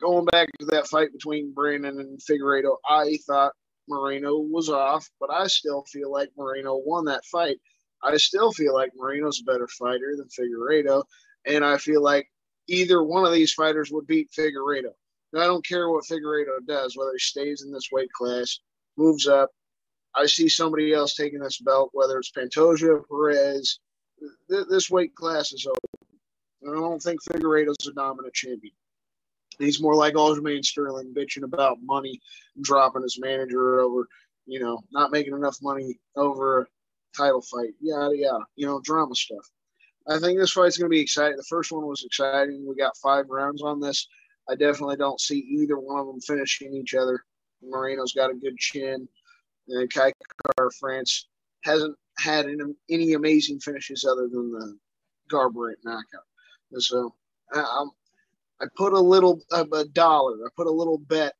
[0.00, 3.52] Going back to that fight between Brandon and Figueiredo, I thought
[3.88, 7.58] Moreno was off, but I still feel like Moreno won that fight.
[8.02, 11.02] I still feel like Moreno's a better fighter than Figueiredo.
[11.46, 12.28] And I feel like
[12.68, 14.92] either one of these fighters would beat Figueiredo.
[15.34, 18.60] I don't care what Figueiredo does, whether he stays in this weight class,
[18.96, 19.50] moves up,
[20.18, 23.78] I see somebody else taking this belt, whether it's Pantoja, Perez.
[24.50, 26.08] Th- this weight class is open.
[26.68, 28.74] I don't think Figueiredo's a dominant champion.
[29.60, 32.20] He's more like Aljamain Sterling, bitching about money,
[32.60, 34.08] dropping his manager over,
[34.46, 36.66] you know, not making enough money over a
[37.16, 39.48] title fight, yada yada, you know, drama stuff.
[40.08, 41.36] I think this fight's going to be exciting.
[41.36, 42.66] The first one was exciting.
[42.66, 44.08] We got five rounds on this.
[44.48, 47.24] I definitely don't see either one of them finishing each other.
[47.62, 49.08] Moreno's got a good chin,
[49.68, 50.12] and Kai
[50.56, 51.28] Kara France
[51.64, 52.46] hasn't had
[52.90, 54.78] any, amazing finishes other than the
[55.32, 56.26] Garbrandt knockout.
[56.72, 57.14] And so
[57.52, 57.86] I,
[58.60, 60.34] I put a little a dollar.
[60.44, 61.34] I put a little bet,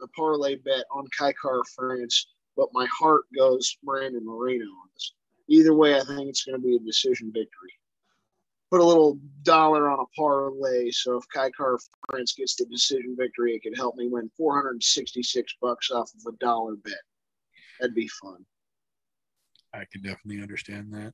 [0.00, 5.14] a parlay bet on Kai Kara France, but my heart goes Brandon Moreno on this.
[5.48, 7.74] Either way, I think it's going to be a decision victory.
[8.70, 11.76] Put a little dollar on a parlay, so if Kai Kara
[12.08, 16.36] France gets the decision victory, it could help me win 466 bucks off of a
[16.36, 16.94] dollar bet.
[17.80, 18.44] That'd be fun.
[19.72, 21.12] I can definitely understand that.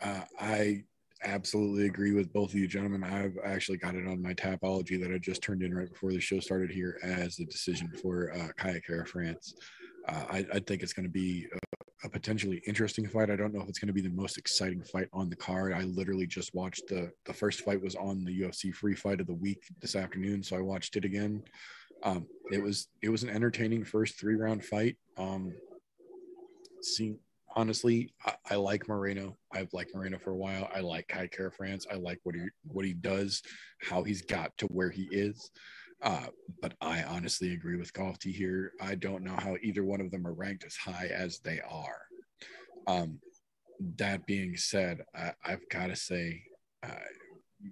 [0.00, 0.84] Uh, I
[1.24, 3.02] absolutely agree with both of you gentlemen.
[3.02, 6.20] I've actually got it on my Tapology that I just turned in right before the
[6.20, 9.54] show started here as the decision for uh, Kai Kara France.
[10.06, 13.30] Uh, I, I, think it's going to be a, a, potentially interesting fight.
[13.30, 15.74] I don't know if it's going to be the most exciting fight on the card.
[15.74, 19.26] I literally just watched the the first fight was on the UFC free fight of
[19.26, 21.42] the week this afternoon, so I watched it again.
[22.04, 24.96] Um, it was it was an entertaining first three round fight.
[25.18, 25.52] Um,
[26.82, 27.18] seeing
[27.56, 29.36] honestly, I, I, like Moreno.
[29.52, 30.70] I've liked Moreno for a while.
[30.74, 31.86] I like Kai Kara France.
[31.90, 33.42] I like what he what he does,
[33.80, 35.50] how he's got to where he is.
[36.00, 36.26] Uh,
[36.62, 38.72] but I honestly agree with Golfty here.
[38.80, 42.02] I don't know how either one of them are ranked as high as they are.
[42.86, 43.18] Um,
[43.96, 46.42] that being said, I, have got to say,
[46.84, 46.94] uh,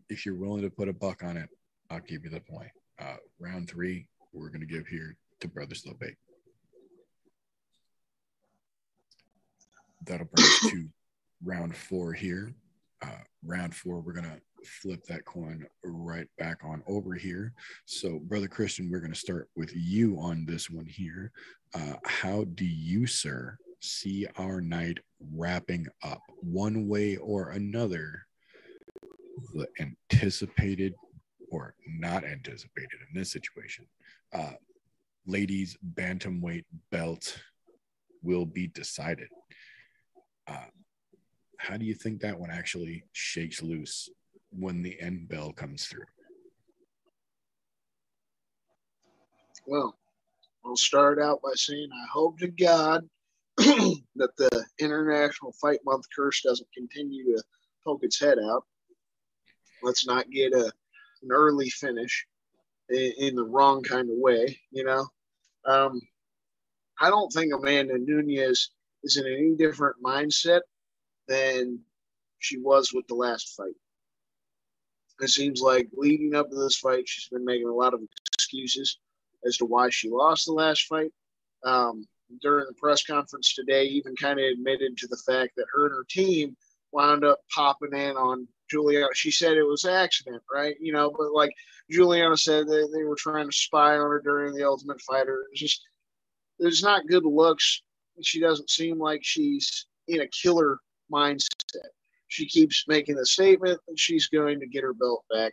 [0.09, 1.49] if you're willing to put a buck on it,
[1.91, 2.71] I'll give you the point.
[2.99, 6.17] Uh, round three, we're going to give here to Brother Slowbake.
[10.07, 10.89] That'll bring us to
[11.45, 12.55] round four here.
[13.03, 17.53] Uh, round four, we're to flip that coin right back on over here.
[17.85, 21.33] So, Brother Christian, we're to start with you on this one here.
[21.75, 24.99] Uh, how do you, sir, see our night
[25.35, 28.27] wrapping up one way or another?
[29.55, 30.95] The anticipated
[31.51, 33.87] or not anticipated in this situation.
[34.33, 34.53] Uh,
[35.27, 37.39] ladies' bantamweight belt
[38.23, 39.29] will be decided.
[40.47, 40.67] Uh,
[41.59, 44.09] how do you think that one actually shakes loose
[44.51, 46.05] when the end bell comes through?
[49.67, 49.97] Well,
[50.65, 53.09] I'll start out by saying I hope to God
[53.57, 57.43] that the International Fight Month curse doesn't continue to
[57.85, 58.65] poke its head out.
[59.83, 60.73] Let's not get a
[61.23, 62.27] an early finish
[62.91, 65.07] in, in the wrong kind of way, you know.
[65.65, 66.01] Um,
[67.01, 68.71] I don't think Amanda Nunes
[69.07, 70.61] is in any different mindset
[71.29, 71.79] than
[72.39, 73.75] she was with the last fight.
[75.21, 78.01] It seems like leading up to this fight, she's been making a lot of
[78.35, 78.99] excuses
[79.47, 81.13] as to why she lost the last fight.
[81.65, 82.07] Um,
[82.43, 85.95] during the press conference today, even kind of admitted to the fact that her and
[85.95, 86.57] her team
[86.93, 89.07] wound up popping in on Juliana.
[89.15, 90.77] She said it was accident, right?
[90.81, 91.53] You know, but like
[91.91, 95.45] Juliana said, they, they were trying to spy on her during the Ultimate Fighter.
[95.53, 95.83] It's just,
[96.59, 97.83] there's not good looks
[98.25, 100.79] she doesn't seem like she's in a killer
[101.13, 101.49] mindset.
[102.29, 105.53] She keeps making the statement that she's going to get her belt back,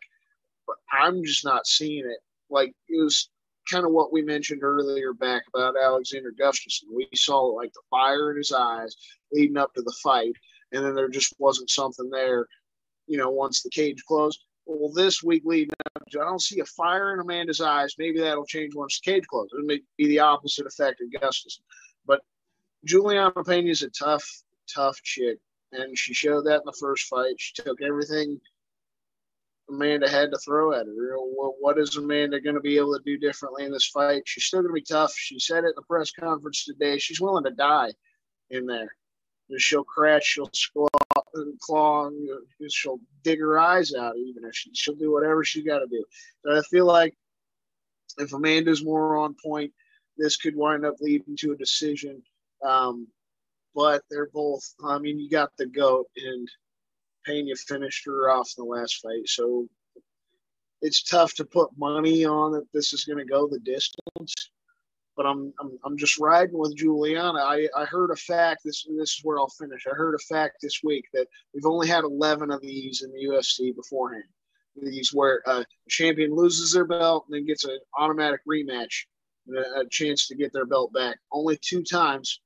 [0.65, 2.19] but I'm just not seeing it.
[2.49, 3.30] Like it was
[3.72, 6.94] kind of what we mentioned earlier back about Alexander Gustafsson.
[6.94, 8.95] We saw like the fire in his eyes
[9.31, 10.34] leading up to the fight,
[10.72, 12.48] and then there just wasn't something there,
[13.07, 14.44] you know, once the cage closed.
[14.65, 17.95] Well, this week leading up, I don't see a fire in Amanda's eyes.
[17.98, 19.52] Maybe that'll change once the cage closes.
[19.60, 21.60] It may be the opposite effect of Gustafsson.
[22.06, 22.22] But
[22.85, 24.27] Juliana Pena is a tough,
[24.73, 25.39] tough chick,
[25.72, 27.35] and she showed that in the first fight.
[27.38, 28.39] She took everything
[29.69, 31.15] Amanda had to throw at her.
[31.18, 34.23] What is Amanda going to be able to do differently in this fight?
[34.26, 35.14] She's still going to be tough.
[35.15, 36.97] She said it in the press conference today.
[36.97, 37.91] She's willing to die
[38.49, 38.93] in there.
[39.57, 40.88] She'll crash, she'll squaw,
[41.61, 42.10] claw,
[42.69, 44.18] she'll dig her eyes out.
[44.18, 46.03] Even if she, she'll do whatever she's got to do.
[46.43, 47.15] So I feel like
[48.18, 49.72] if Amanda's more on point,
[50.18, 52.22] this could wind up leading to a decision
[52.64, 53.07] um,
[53.76, 56.48] but they're both, I mean, you got the GOAT and
[57.26, 59.27] Pena finished her off in the last fight.
[59.27, 59.68] So
[60.81, 64.52] it's tough to put money on that this is going to go the distance.
[65.15, 67.40] But I'm, I'm, I'm just riding with Juliana.
[67.40, 68.61] I, I heard a fact.
[68.65, 69.85] This this is where I'll finish.
[69.85, 73.31] I heard a fact this week that we've only had 11 of these in the
[73.31, 74.23] UFC beforehand.
[74.76, 79.03] These where a champion loses their belt and then gets an automatic rematch,
[79.56, 81.19] a chance to get their belt back.
[81.31, 82.41] Only two times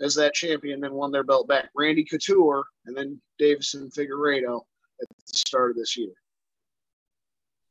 [0.00, 1.70] as that champion, then won their belt back.
[1.74, 4.62] Randy Couture and then Deiveson Figueiredo
[5.00, 6.12] at the start of this year.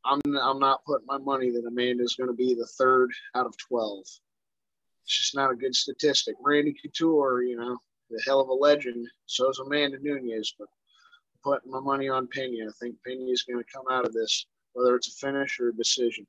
[0.06, 3.46] I'm I'm not putting my money that Amanda is going to be the third out
[3.46, 4.02] of twelve.
[4.02, 6.36] It's just not a good statistic.
[6.42, 7.78] Randy Couture, you know,
[8.10, 9.08] the hell of a legend.
[9.26, 12.68] So is Amanda Nunes, but I'm putting my money on Pena.
[12.68, 15.70] I think Pena is going to come out of this whether it's a finish or
[15.70, 16.26] a decision.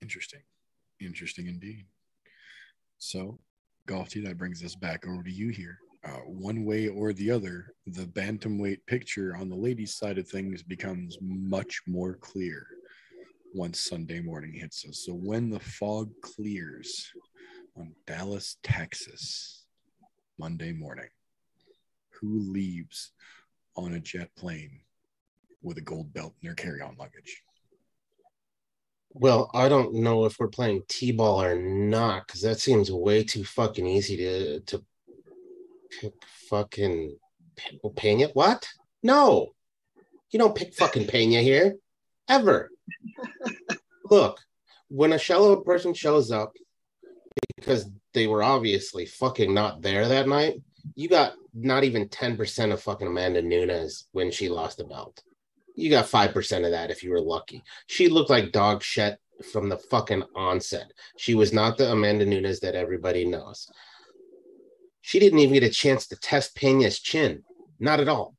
[0.00, 0.40] Interesting.
[1.00, 1.86] Interesting indeed.
[2.98, 3.38] So,
[3.86, 5.78] Golf T, that brings us back over to you here.
[6.04, 10.62] Uh, one way or the other, the bantamweight picture on the ladies' side of things
[10.62, 12.66] becomes much more clear
[13.54, 15.04] once Sunday morning hits us.
[15.04, 17.10] So, when the fog clears
[17.76, 19.64] on Dallas, Texas,
[20.38, 21.08] Monday morning,
[22.20, 23.12] who leaves
[23.76, 24.80] on a jet plane
[25.62, 27.42] with a gold belt in their carry on luggage?
[29.14, 33.44] Well, I don't know if we're playing T-ball or not, because that seems way too
[33.44, 34.84] fucking easy to to
[36.00, 36.14] pick
[36.48, 37.16] fucking
[37.56, 38.28] Pe- Pena.
[38.32, 38.66] What?
[39.02, 39.52] No,
[40.30, 41.76] you don't pick fucking Pena here,
[42.28, 42.70] ever.
[44.10, 44.40] Look,
[44.88, 46.52] when a shallow person shows up
[47.56, 50.62] because they were obviously fucking not there that night,
[50.94, 55.22] you got not even ten percent of fucking Amanda Nunes when she lost the belt.
[55.74, 57.62] You got five percent of that if you were lucky.
[57.86, 59.18] She looked like dog shit
[59.52, 60.92] from the fucking onset.
[61.16, 63.68] She was not the Amanda Nunes that everybody knows.
[65.00, 67.42] She didn't even get a chance to test Pena's chin.
[67.80, 68.36] Not at all.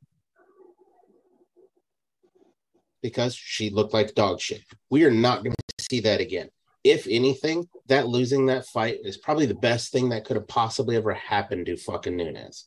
[3.01, 4.61] Because she looked like dog shit.
[4.89, 6.49] We are not going to see that again.
[6.85, 10.95] If anything, that losing that fight is probably the best thing that could have possibly
[10.95, 12.65] ever happened to fucking Nunes.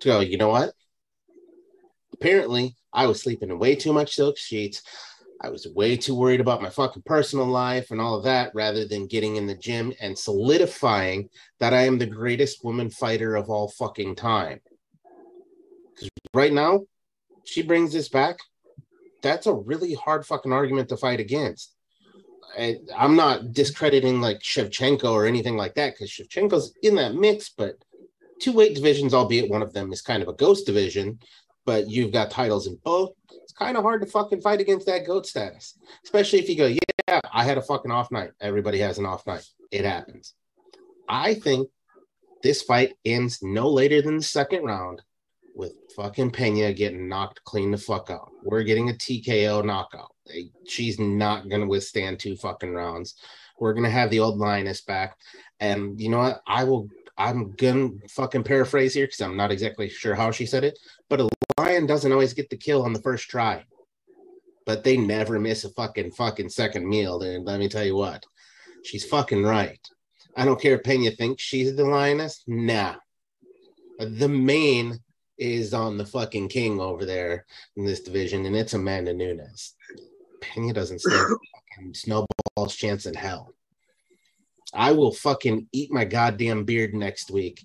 [0.00, 0.74] To go, you know what?
[2.14, 4.82] Apparently, I was sleeping in way too much silk sheets.
[5.40, 8.86] I was way too worried about my fucking personal life and all of that rather
[8.86, 11.28] than getting in the gym and solidifying
[11.58, 14.60] that I am the greatest woman fighter of all fucking time.
[15.94, 16.86] Because right now,
[17.44, 18.36] she brings this back.
[19.20, 21.74] That's a really hard fucking argument to fight against.
[22.56, 27.48] I, I'm not discrediting like Shevchenko or anything like that because Shevchenko's in that mix,
[27.48, 27.74] but
[28.40, 31.18] two weight divisions, albeit one of them is kind of a ghost division,
[31.64, 33.12] but you've got titles in both.
[33.42, 36.66] It's kind of hard to fucking fight against that goat status, especially if you go,
[36.66, 38.30] yeah, I had a fucking off night.
[38.40, 39.46] Everybody has an off night.
[39.70, 40.34] It happens.
[41.08, 41.68] I think
[42.42, 45.02] this fight ends no later than the second round
[45.54, 48.30] with fucking Pena getting knocked clean the fuck out.
[48.42, 50.12] We're getting a TKO knockout.
[50.66, 53.14] She's not going to withstand two fucking rounds.
[53.58, 55.16] We're going to have the old lioness back.
[55.60, 56.42] And you know what?
[56.46, 60.64] I will, I'm to fucking paraphrase here because I'm not exactly sure how she said
[60.64, 60.78] it,
[61.08, 61.28] but a
[61.58, 63.64] lion doesn't always get the kill on the first try.
[64.66, 67.22] But they never miss a fucking fucking second meal.
[67.22, 68.24] And let me tell you what,
[68.82, 69.80] she's fucking right.
[70.36, 72.42] I don't care if Pena thinks she's the lioness.
[72.46, 72.96] Nah.
[73.98, 74.98] The main
[75.38, 77.46] is on the fucking king over there
[77.76, 79.74] in this division, and it's Amanda Nunes.
[80.40, 81.36] Pena doesn't stand
[81.92, 83.54] snowball's chance in hell.
[84.74, 87.64] I will fucking eat my goddamn beard next week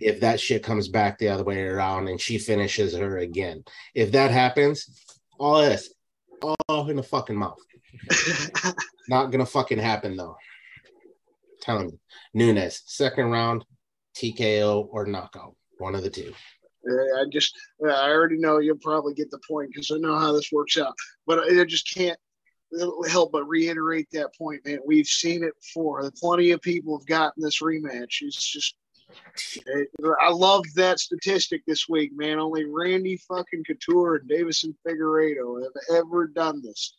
[0.00, 3.64] if that shit comes back the other way around and she finishes her again.
[3.94, 5.04] If that happens,
[5.38, 5.92] all this,
[6.40, 7.58] all in the fucking mouth.
[9.08, 10.36] Not gonna fucking happen though.
[11.60, 11.98] telling you,
[12.34, 13.64] Nunes, second round,
[14.16, 16.32] TKO or knockout, one of the two.
[16.86, 17.54] I just,
[17.84, 20.94] I already know you'll probably get the point because I know how this works out.
[21.26, 22.18] But I just can't
[23.08, 24.78] help but reiterate that point, man.
[24.86, 26.10] We've seen it before.
[26.20, 28.18] Plenty of people have gotten this rematch.
[28.20, 28.74] It's just,
[29.66, 29.88] it,
[30.20, 32.38] I love that statistic this week, man.
[32.38, 36.94] Only Randy fucking Couture and Deiveson Figueiredo have ever done this.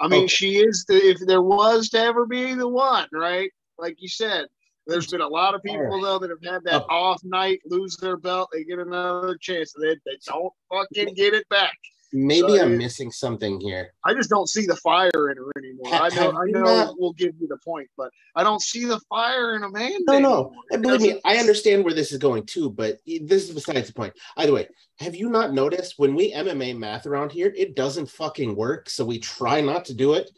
[0.00, 0.26] I mean, Okay.
[0.28, 3.50] she is the, if there was to ever be the one, right?
[3.78, 4.46] Like you said,
[4.86, 6.94] there's been a lot of people though that have had that Oh.
[6.94, 11.32] off night, lose their belt, they get another chance, and they, they don't fucking get
[11.34, 11.78] it back.
[12.16, 13.92] Maybe So, I'm missing something here.
[14.04, 15.88] I just don't see the fire in her anymore.
[15.88, 18.84] Ha- I know, I know, not- we'll give you the point, but I don't see
[18.84, 19.98] the fire in Amanda.
[20.06, 20.52] No, no.
[20.70, 23.94] And believe me, I understand where this is going too, but this is besides the
[23.94, 24.14] point.
[24.36, 24.68] Either way,
[25.00, 28.88] have you not noticed when we MMA math around here, it doesn't fucking work.
[28.88, 30.30] So we try not to do it.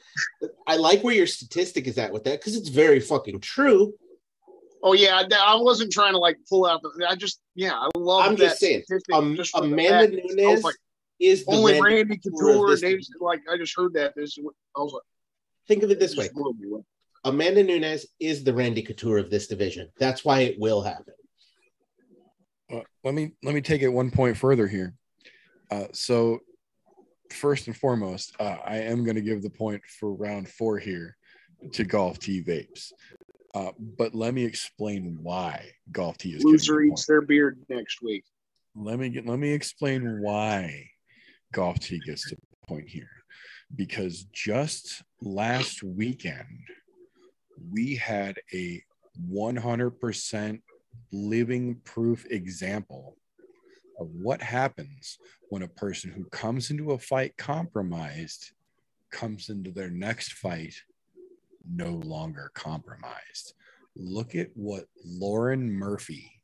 [0.66, 3.92] I like where your statistic is at with that because it's very fucking true.
[4.82, 7.06] Oh yeah, I, wasn't trying to like pull out the.
[7.08, 8.24] I just yeah, I love.
[8.24, 10.76] I'm just saying, Um, just Amanda Nunes like,
[11.20, 14.14] is the only Randy Randy Couture of Couture, this Davis, like I just heard that.
[14.16, 15.02] This, I was like,
[15.68, 16.82] Think of it it this way: blew me away.
[17.24, 19.88] Amanda Nunes is the Randy Couture of this division.
[19.98, 21.14] That's why it will happen.
[22.72, 24.94] Uh, let me let me take it one point further here.
[25.70, 26.38] Uh, so,
[27.32, 31.16] first and foremost, uh, I am going to give the point for round four here
[31.72, 32.92] to Golf T Vapes.
[33.54, 38.02] Uh, but let me explain why Golf T is Loser the eats their beard next
[38.02, 38.24] week.
[38.76, 40.90] Let me get let me explain why
[41.80, 43.08] T gets to the point here.
[43.74, 46.68] Because just last weekend,
[47.72, 48.82] we had a
[49.30, 50.60] 100%
[51.12, 53.16] living proof example
[53.98, 55.18] of what happens
[55.48, 58.52] when a person who comes into a fight compromised
[59.10, 60.74] comes into their next fight
[61.68, 63.54] no longer compromised.
[63.96, 66.35] Look at what Lauren Murphy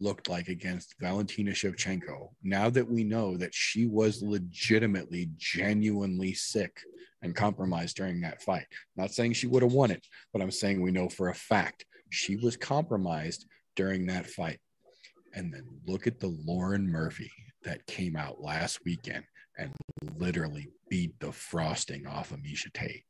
[0.00, 2.28] looked like against Valentina Shevchenko.
[2.42, 6.80] Now that we know that she was legitimately, genuinely sick
[7.22, 8.66] and compromised during that fight.
[8.96, 11.84] Not saying she would have won it, but I'm saying we know for a fact
[12.10, 14.60] she was compromised during that fight.
[15.34, 17.30] And then look at the Lauren Murphy
[17.64, 19.24] that came out last weekend
[19.58, 19.72] and
[20.16, 23.04] literally beat the frosting off of Miesha Tate.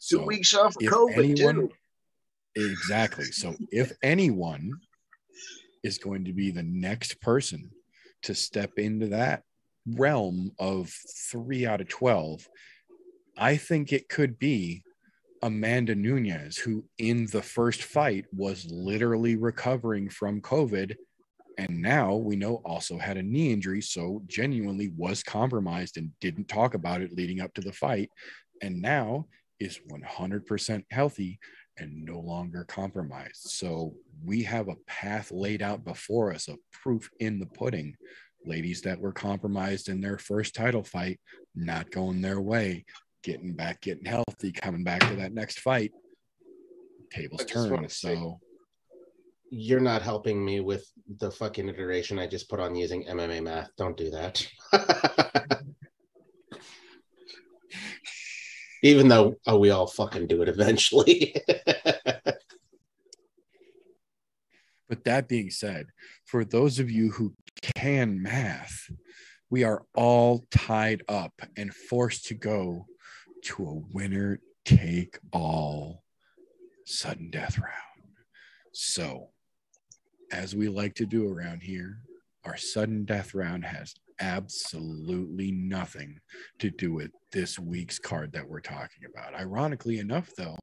[0.00, 1.72] Two So, weeks off of COVID, anyone- too.
[2.58, 3.26] Exactly.
[3.26, 4.72] So if anyone
[5.84, 7.70] is going to be the next person
[8.24, 9.44] to step into that
[9.86, 10.92] realm of
[11.30, 12.48] three out of 12,
[13.36, 14.82] I think it could be
[15.40, 20.96] Amanda Nunes, who in the first fight was literally recovering from COVID.
[21.58, 23.82] And now we know also had a knee injury.
[23.82, 28.10] So genuinely was compromised and didn't talk about it leading up to the fight.
[28.62, 29.26] And now
[29.60, 31.38] is 100% healthy
[31.78, 33.48] and no longer compromised.
[33.50, 33.94] So
[34.24, 37.96] we have a path laid out before us of proof in the pudding.
[38.44, 41.20] Ladies that were compromised in their first title fight,
[41.54, 42.84] not going their way,
[43.22, 45.92] getting back, getting healthy, coming back to that next fight.
[47.10, 47.88] Tables turn.
[47.88, 48.38] So
[49.50, 50.86] You're not helping me with
[51.18, 53.70] the fucking iteration I just put on using MMA math.
[53.76, 54.46] Don't do that.
[58.82, 61.34] Even though oh, we all fucking do it eventually.
[64.88, 65.88] But that being said,
[66.24, 68.90] for those of you who can math,
[69.50, 72.86] we are all tied up and forced to go
[73.44, 76.02] to a winner take all
[76.84, 78.16] sudden death round.
[78.72, 79.28] So,
[80.32, 81.98] as we like to do around here,
[82.44, 86.18] our sudden death round has absolutely nothing
[86.58, 89.34] to do with this week's card that we're talking about.
[89.34, 90.56] Ironically enough, though,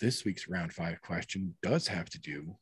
[0.00, 2.56] this week's round five question does have to do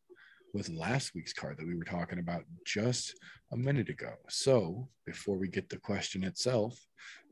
[0.54, 3.14] with last week's card that we were talking about just
[3.52, 4.12] a minute ago.
[4.28, 6.78] So, before we get the question itself,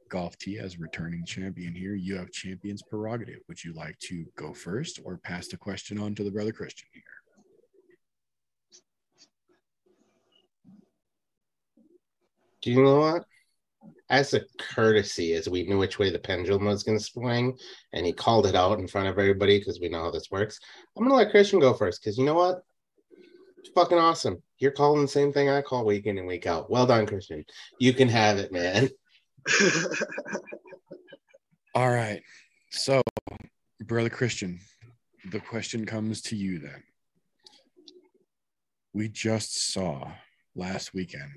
[0.08, 3.40] Golf T as returning champion here, you have champion's prerogative.
[3.48, 6.88] Would you like to go first or pass the question on to the brother Christian
[6.92, 7.02] here?
[12.66, 13.24] Do you know what?
[14.10, 17.56] As a courtesy, as we knew which way the pendulum was going to swing,
[17.92, 20.58] and he called it out in front of everybody because we know how this works,
[20.96, 22.64] I'm going to let Christian go first because you know what?
[23.58, 24.42] It's fucking awesome.
[24.58, 26.68] You're calling the same thing I call week in and week out.
[26.68, 27.44] Well done, Christian.
[27.78, 28.90] You can have it, man.
[31.76, 32.20] All right.
[32.70, 33.00] So,
[33.80, 34.58] brother Christian,
[35.30, 36.82] the question comes to you then.
[38.92, 40.10] We just saw
[40.56, 41.30] last weekend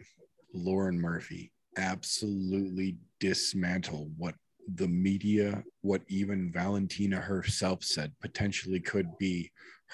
[0.54, 4.36] Lauren Murphy absolutely dismantle what
[4.76, 9.52] the media, what even Valentina herself said potentially could be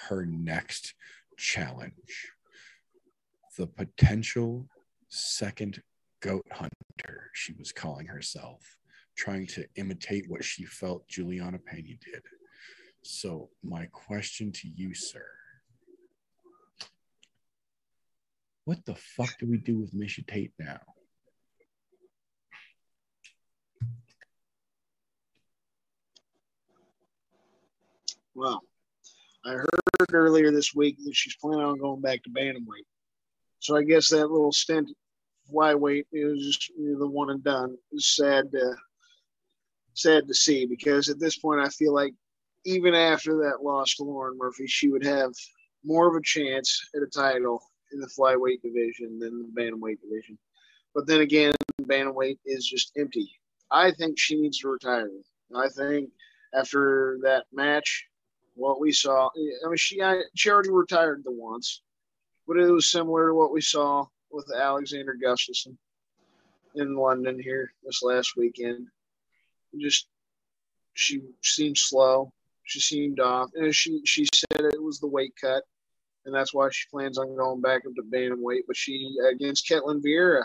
[0.08, 0.94] her next
[1.38, 2.32] challenge.
[3.58, 4.68] The potential
[5.10, 5.82] second
[6.22, 8.62] goat hunter, she was calling herself
[9.16, 12.22] trying to imitate what she felt Juliana Pena did.
[13.02, 15.26] So, my question to you, sir
[18.66, 20.80] what the fuck do we do with Miesha Tate now?
[28.34, 28.62] Well,
[29.46, 29.70] I heard
[30.12, 32.86] earlier this week that she's planning on going back to bantamweight.
[33.60, 34.90] So I guess that little stint
[35.52, 37.78] flyweight is the one and done.
[37.92, 38.76] It's sad to
[39.94, 42.14] sad to see because at this point I feel like
[42.66, 45.32] even after that loss to Lauren Murphy, she would have
[45.86, 47.62] more of a chance at a title
[47.96, 50.38] in the flyweight division than the bantamweight division.
[50.94, 53.32] But then again, bantamweight is just empty.
[53.72, 55.10] I think she needs to retire.
[55.56, 56.10] I think
[56.54, 58.06] after that match,
[58.56, 60.02] what we saw, I mean, she
[60.36, 61.82] she already retired the once,
[62.48, 65.78] but it was similar to what we saw with Alexander Gustafsson
[66.76, 68.88] in London here this last weekend.
[69.78, 70.08] Just
[70.94, 72.32] she seemed slow.
[72.64, 75.64] She seemed off, and she she said it was the weight cut,
[76.26, 78.64] and that's why she plans on going back up to bantamweight.
[78.68, 80.44] But she against Ketlin Vieira,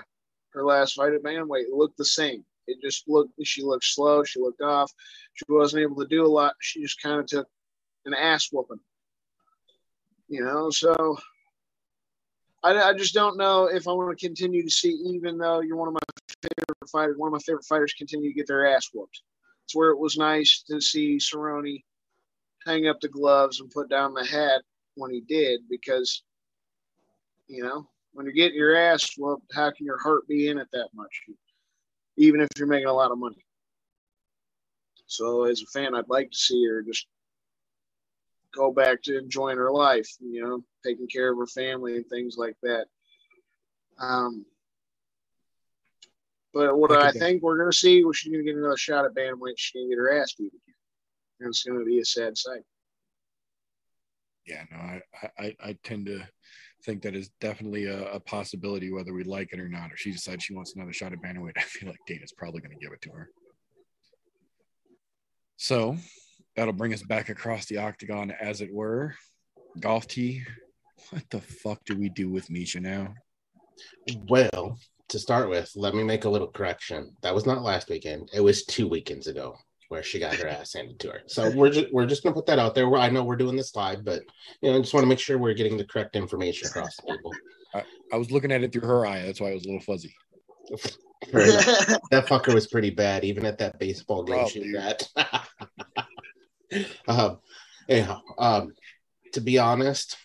[0.53, 2.45] her last fight at bantamweight, looked the same.
[2.67, 4.23] It just looked she looked slow.
[4.25, 4.93] She looked off.
[5.35, 6.55] She wasn't able to do a lot.
[6.61, 7.49] She just kind of took
[8.05, 8.81] an ass whooping.
[10.29, 11.19] You know, so
[12.63, 15.77] I, I just don't know if I want to continue to see, even though you're
[15.77, 16.01] one of my
[16.43, 19.23] favorite fighters, one of my favorite fighters continue to get their ass whooped.
[19.65, 21.83] It's where it was nice to see Cerrone
[22.67, 24.63] hang up the gloves and put down the hat
[25.01, 26.23] when he did, because
[27.51, 30.69] You know, when you're getting your ass whooped, how can your heart be in it
[30.73, 31.23] that much?
[32.17, 33.45] Even if you're making a lot of money.
[35.07, 37.09] So as a fan, I'd like to see her just
[38.55, 42.37] go back to enjoying her life, you know, taking care of her family and things
[42.37, 42.87] like that.
[43.99, 44.47] Um,
[46.55, 49.05] but what I think we're going to see, well, she's going to get another shot
[49.05, 49.55] at bantamweight.
[49.57, 50.75] She's going to get her ass beat again.
[51.41, 52.63] And it's going to be a sad sight.
[54.47, 55.01] Yeah, no, I,
[55.39, 56.27] I, I tend to
[56.85, 59.93] think that is definitely a, a possibility, whether we like it or not.
[59.93, 62.77] Or she decides she wants another shot at bantamweight, I feel like Dana's probably going
[62.77, 63.31] to give it to her.
[65.57, 65.97] So
[66.57, 69.15] that'll bring us back across the octagon, as it were.
[69.79, 70.43] Golf tee.
[71.11, 73.15] What the fuck do we do with Miesha now?
[74.29, 77.15] Well, to start with, let me make a little correction.
[77.23, 78.31] That was not last weekend.
[78.33, 79.57] It was two weekends ago
[79.91, 81.21] where she got her ass handed to her.
[81.27, 82.93] So we're just we're just gonna put that out there.
[82.97, 84.23] I know we're doing this live, but
[84.63, 87.03] you know, I just want to make sure we're getting the correct information across to
[87.03, 87.33] people.
[88.13, 89.23] I was looking at it through her eye.
[89.23, 90.15] That's why it was a little fuzzy.
[91.23, 95.07] That fucker was pretty bad, even at that baseball game Oh, she was at.
[97.07, 97.39] um,
[97.89, 98.73] anyhow, um,
[99.35, 100.17] to be honest,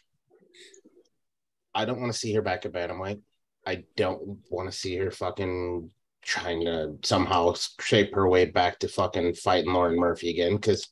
[1.74, 3.20] I don't want to see her back at bantamweight.
[3.68, 5.92] I don't want to see her fucking
[6.26, 10.88] trying to somehow shape her way back to fucking fighting Lauren Murphy again because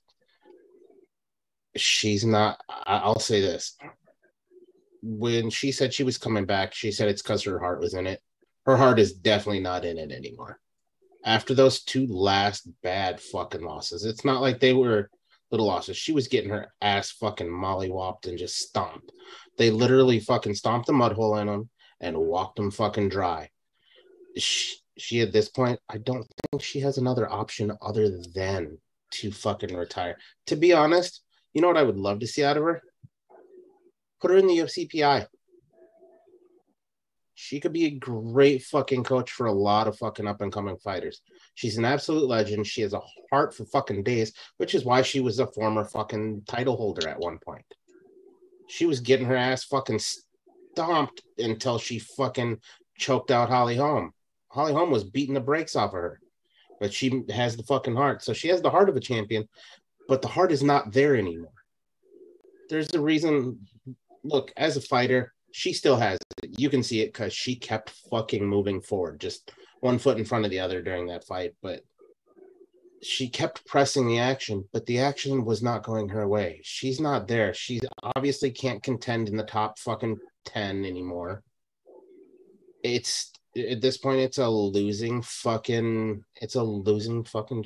[1.76, 2.60] she's not.
[2.70, 3.78] I'll say this:
[5.02, 8.08] when she said she was coming back, she said it's because her heart was in
[8.08, 8.22] it
[8.66, 10.60] her heart is definitely not in it anymore.
[11.26, 15.10] After those two last bad fucking losses, it's not like they were
[15.52, 15.98] little losses.
[15.98, 19.12] She was getting her ass fucking mollywopped and just stomped.
[19.58, 21.70] They literally fucking stomped the mud hole in them
[22.00, 23.50] and walked them fucking dry.
[24.38, 28.78] She, she at this point, I don't think she has another option other than
[29.12, 30.18] to fucking retire.
[30.48, 31.22] To be honest,
[31.54, 32.82] you know what I would love to see out of her?
[34.22, 35.28] Put her in the UFCPI
[37.36, 40.78] she could be a great fucking coach for a lot of fucking up and coming
[40.78, 41.22] fighters.
[41.56, 42.68] She's an absolute legend.
[42.68, 46.44] She has a heart for fucking days, which is why she was a former fucking
[46.48, 47.66] title holder at one point.
[48.68, 52.60] She was getting her ass fucking stomped until she fucking
[52.98, 54.14] choked out Holly Holm.
[54.54, 56.20] Holly Holm was beating the brakes off of her,
[56.80, 58.24] but she has the fucking heart.
[58.24, 59.50] So she has the heart of a champion,
[60.08, 61.50] but the heart is not there anymore.
[62.70, 63.68] There's a reason.
[64.24, 66.60] Look, as a fighter, she still has it.
[66.60, 70.46] You can see it because she kept fucking moving forward, just one foot in front
[70.46, 71.56] of the other during that fight.
[71.64, 71.82] But
[73.02, 76.62] she kept pressing the action, but the action was not going her way.
[76.64, 77.56] She's not there.
[77.56, 77.82] She
[78.16, 81.42] obviously can't contend in the top fucking 10 anymore.
[82.84, 87.66] It's at this point, it's a losing fucking, it's a losing fucking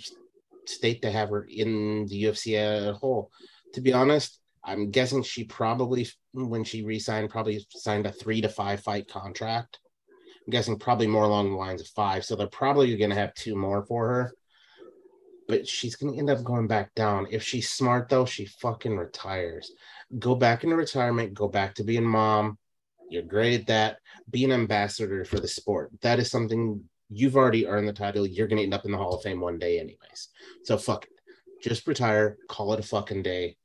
[0.65, 3.31] state to have her in the UFC at whole.
[3.73, 8.49] To be honest, I'm guessing she probably, when she re-signed, probably signed a three to
[8.49, 9.79] five fight contract.
[10.45, 12.25] I'm guessing probably more along the lines of five.
[12.25, 14.33] So they're probably going to have two more for her.
[15.47, 17.27] But she's going to end up going back down.
[17.31, 19.71] If she's smart, though, she fucking retires.
[20.19, 21.33] Go back into retirement.
[21.33, 22.57] Go back to being mom.
[23.09, 23.97] You're great at that.
[24.29, 25.91] Be an ambassador for the sport.
[26.01, 28.25] That is something you've already earned the title.
[28.25, 30.29] You're going to end up in the Hall of Fame one day, anyways.
[30.63, 31.11] So fuck it.
[31.61, 32.37] Just retire.
[32.49, 33.57] Call it a fucking day.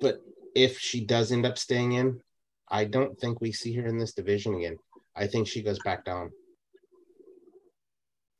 [0.00, 0.20] But
[0.54, 2.20] if she does end up staying in,
[2.68, 4.76] I don't think we see her in this division again.
[5.16, 6.30] I think she goes back down.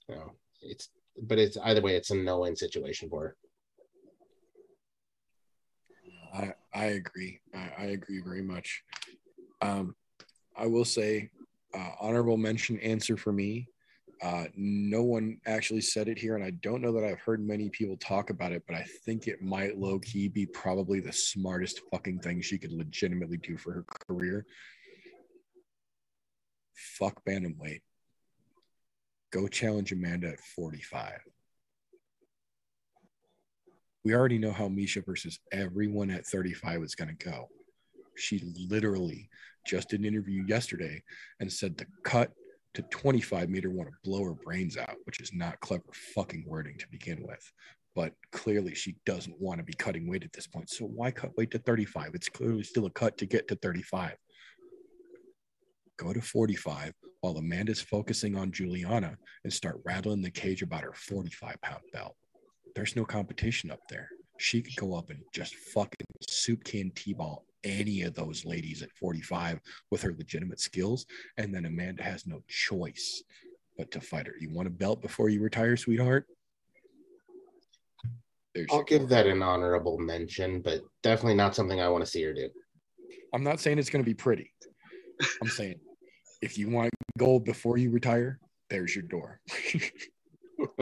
[0.08, 0.32] You know,
[0.62, 0.88] it's
[1.22, 3.36] but it's either way, it's a no-win situation for her.
[6.32, 7.40] I I agree.
[7.54, 8.82] I, I agree very much.
[9.60, 9.94] Um,
[10.56, 11.30] I will say,
[11.74, 13.68] uh, honorable mention answer for me.
[14.22, 17.70] Uh, no one actually said it here, and I don't know that I've heard many
[17.70, 21.80] people talk about it, but I think it might low key be probably the smartest
[21.90, 24.44] fucking thing she could legitimately do for her career.
[26.74, 27.80] Fuck bantamweight.
[29.32, 31.20] Go challenge Amanda at 45.
[34.04, 37.48] We already know how Miesha versus everyone at 35 is going to go.
[38.20, 39.28] She literally
[39.66, 41.02] just did an interview yesterday
[41.40, 42.32] and said the cut
[42.74, 45.84] to 25 made her want to blow her brains out, which is not clever
[46.14, 47.52] fucking wording to begin with.
[47.96, 50.70] But clearly, she doesn't want to be cutting weight at this point.
[50.70, 52.12] So why cut weight to 35?
[52.14, 54.14] It's clearly still a cut to get to 35.
[55.96, 60.94] Go to 45 while Amanda's focusing on Juliana and start rattling the cage about her
[60.94, 62.14] 45 pound belt.
[62.74, 64.08] There's no competition up there.
[64.40, 68.80] She could go up and just fucking soup can T ball any of those ladies
[68.80, 69.60] at 45
[69.90, 71.04] with her legitimate skills.
[71.36, 73.22] And then Amanda has no choice
[73.76, 74.32] but to fight her.
[74.40, 76.26] You want a belt before you retire, sweetheart?
[78.54, 82.22] There's I'll give that an honorable mention, but definitely not something I want to see
[82.22, 82.48] her do.
[83.34, 84.54] I'm not saying it's going to be pretty.
[85.42, 85.80] I'm saying
[86.40, 86.88] if you want
[87.18, 88.40] gold before you retire,
[88.70, 89.40] there's your door.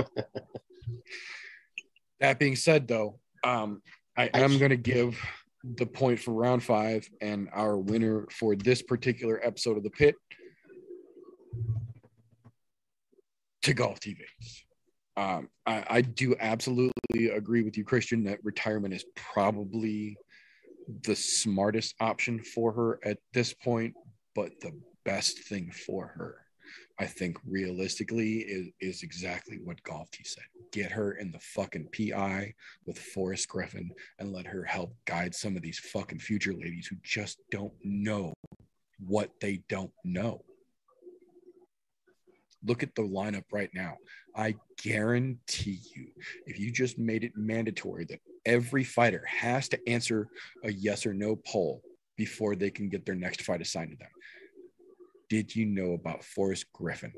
[2.20, 3.82] that being said, though, um,
[4.16, 5.18] I am going to give
[5.62, 10.14] the point for round five and our winner for this particular episode of the pit
[13.62, 14.18] to golf TV.
[15.16, 20.16] Um, I, I do absolutely agree with you, Christian, that retirement is probably
[21.02, 23.94] the smartest option for her at this point,
[24.34, 24.72] but the
[25.04, 26.36] best thing for her,
[27.00, 30.44] I think realistically, is, is exactly what Golf T said.
[30.72, 32.54] Get her in the fucking PI
[32.86, 36.96] with Forrest Griffin and let her help guide some of these fucking future ladies who
[37.04, 38.34] just don't know
[38.98, 40.42] what they don't know.
[42.64, 43.98] Look at the lineup right now.
[44.34, 46.08] I guarantee you,
[46.46, 50.26] if you just made it mandatory that every fighter has to answer
[50.64, 51.82] a yes or no poll
[52.16, 54.08] before they can get their next fight assigned to them.
[55.28, 57.12] Did you know about Forrest Griffin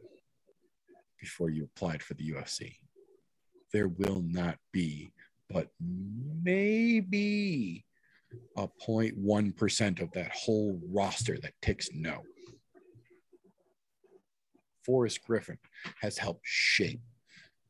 [1.21, 2.77] before you applied for the UFC?
[3.73, 5.13] There will not be,
[5.49, 7.85] but maybe
[8.57, 12.23] a 0.1% of that whole roster that ticks no.
[14.85, 15.59] Forrest Griffin
[16.01, 17.01] has helped shape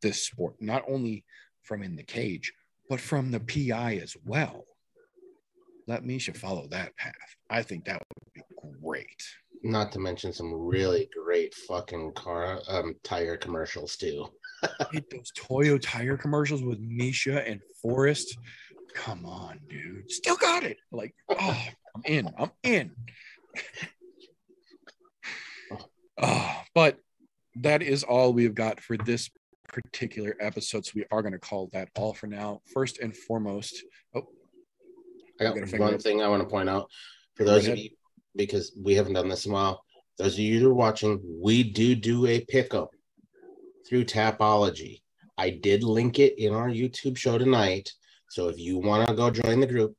[0.01, 1.25] this sport, not only
[1.63, 2.53] from in the cage,
[2.89, 4.65] but from the PI as well.
[5.87, 7.37] Let Miesha follow that path.
[7.51, 8.43] I think that would be
[8.83, 9.23] great.
[9.63, 14.27] Not to mention some really great fucking car um tire commercials too.
[14.93, 18.39] Those Toyo tire commercials with Miesha and Forrest.
[18.95, 20.11] Come on, dude.
[20.11, 20.79] Still got it.
[20.91, 21.65] Like, oh,
[21.95, 22.31] I'm in.
[22.39, 22.91] I'm in.
[26.23, 26.99] oh, but
[27.57, 29.31] that is all we've got for this
[29.69, 30.87] particular episode.
[30.87, 32.63] So we are going to call that all for now.
[32.73, 33.83] First and foremost,
[34.15, 34.27] oh,
[35.41, 36.91] I got one thing I want to point out
[37.37, 37.91] for those of you
[38.37, 39.85] because we haven't done this in a while.
[40.19, 42.91] Those of you that are watching, we do do a pickup
[43.89, 45.03] through Tapology.
[45.39, 47.91] I did link it in our YouTube show tonight.
[48.29, 49.97] So if you want to go join the group,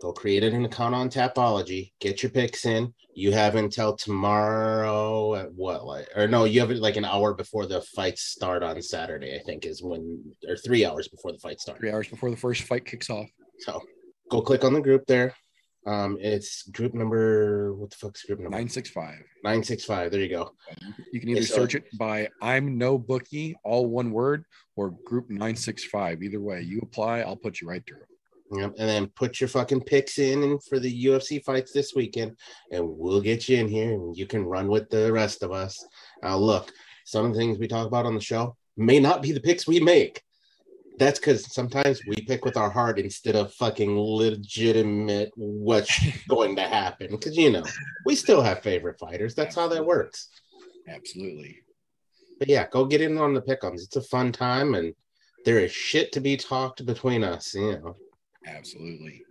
[0.00, 2.94] go create an account on Tapology, get your picks in.
[3.14, 7.34] You have until tomorrow at what like or no, you have it like an hour
[7.34, 11.38] before the fights start on Saturday, I think is when or three hours before the
[11.38, 11.80] fight starts.
[11.80, 13.28] three hours before the first fight kicks off.
[13.60, 13.80] So
[14.30, 15.34] go click on the group there.
[15.86, 18.50] Um, it's group number what the fuck's group number?
[18.50, 19.14] 965.
[19.42, 20.10] 965.
[20.10, 20.52] There you go.
[21.12, 21.54] You can either sir.
[21.54, 24.44] search it by I'm no bookie, all one word,
[24.76, 26.22] or group 965.
[26.22, 28.02] Either way, you apply, I'll put you right through.
[28.52, 28.74] Yep.
[28.78, 32.36] And then put your fucking picks in for the UFC fights this weekend,
[32.70, 35.84] and we'll get you in here and you can run with the rest of us.
[36.22, 36.70] Now, look,
[37.04, 39.66] some of the things we talk about on the show may not be the picks
[39.66, 40.22] we make.
[40.98, 45.92] That's because sometimes we pick with our heart instead of fucking legitimate what's
[46.28, 47.10] going to happen.
[47.10, 47.64] Because, you know,
[48.06, 49.34] we still have favorite fighters.
[49.34, 50.28] That's how that works.
[50.88, 51.58] Absolutely.
[52.38, 53.82] But yeah, go get in on the pickums.
[53.82, 54.94] It's a fun time, and
[55.44, 57.54] there is shit to be talked between us.
[57.54, 57.96] You know,
[58.46, 59.22] Absolutely.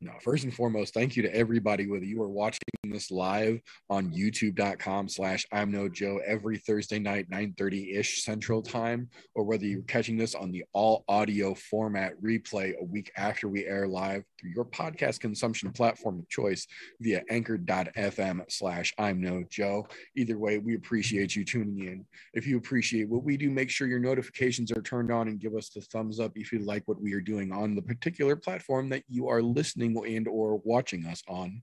[0.00, 4.12] No, first and foremost, thank you to everybody, whether you are watching this live on
[4.12, 9.82] youtube.com slash I'm no Joe every Thursday night, 9:30 ish central time, or whether you're
[9.82, 14.54] catching this on the all audio format replay a week after we air live through
[14.54, 16.66] your podcast consumption platform of choice
[17.00, 19.86] via anchor.fm slash I'm no Joe.
[20.16, 22.04] Either way, we appreciate you tuning in.
[22.34, 25.54] If you appreciate what we do, make sure your notifications are turned on and give
[25.54, 28.88] us the thumbs up if you like what we are doing on the particular platform
[28.90, 31.62] that you are listening and or watching us on.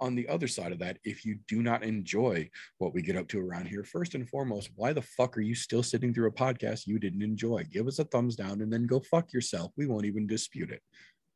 [0.00, 2.48] On the other side of that, if you do not enjoy
[2.78, 5.56] what we get up to around here, first and foremost, why the fuck are you
[5.56, 7.64] still sitting through a podcast you didn't enjoy?
[7.68, 9.72] Give us a thumbs down and then go fuck yourself.
[9.76, 10.82] We won't even dispute it.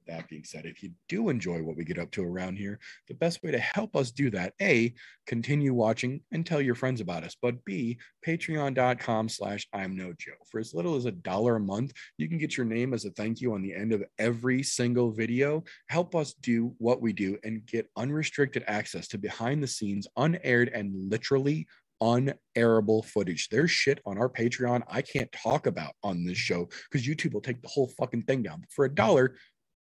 [0.07, 3.15] That being said, if you do enjoy what we get up to around here, the
[3.15, 4.95] best way to help us do that, A,
[5.27, 10.33] continue watching and tell your friends about us, but B, patreon.com slash I'm no Joe.
[10.51, 13.11] For as little as a dollar a month, you can get your name as a
[13.11, 15.65] thank you on the end of every single video.
[15.89, 20.69] Help us do what we do and get unrestricted access to behind the scenes, unaired,
[20.69, 21.67] and literally
[22.03, 23.49] unairable footage.
[23.49, 27.41] There's shit on our Patreon I can't talk about on this show because YouTube will
[27.41, 28.61] take the whole fucking thing down.
[28.61, 29.37] But for a dollar,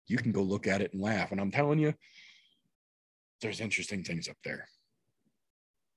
[0.08, 1.32] you can go look at it and laugh.
[1.32, 1.94] And I'm telling you,
[3.42, 4.68] there's interesting things up there.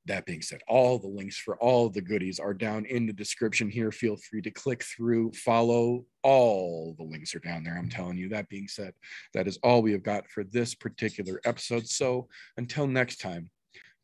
[0.06, 3.68] That being said, all the links for all the goodies are down in the description
[3.68, 3.90] here.
[3.90, 6.04] Feel free to click through, follow.
[6.22, 7.76] All the links are down there.
[7.76, 8.28] I'm telling you.
[8.28, 8.94] That being said,
[9.34, 11.88] that is all we have got for this particular episode.
[11.88, 13.50] So until next time,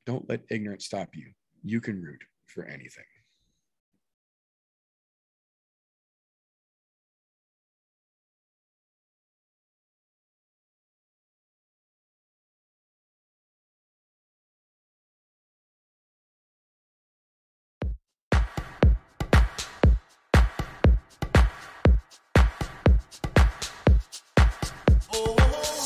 [0.05, 1.31] don't let ignorance stop you.
[1.63, 3.05] You can root for anything.
[25.15, 25.82] Oh.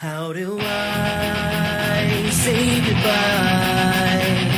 [0.00, 4.48] How do I say goodbye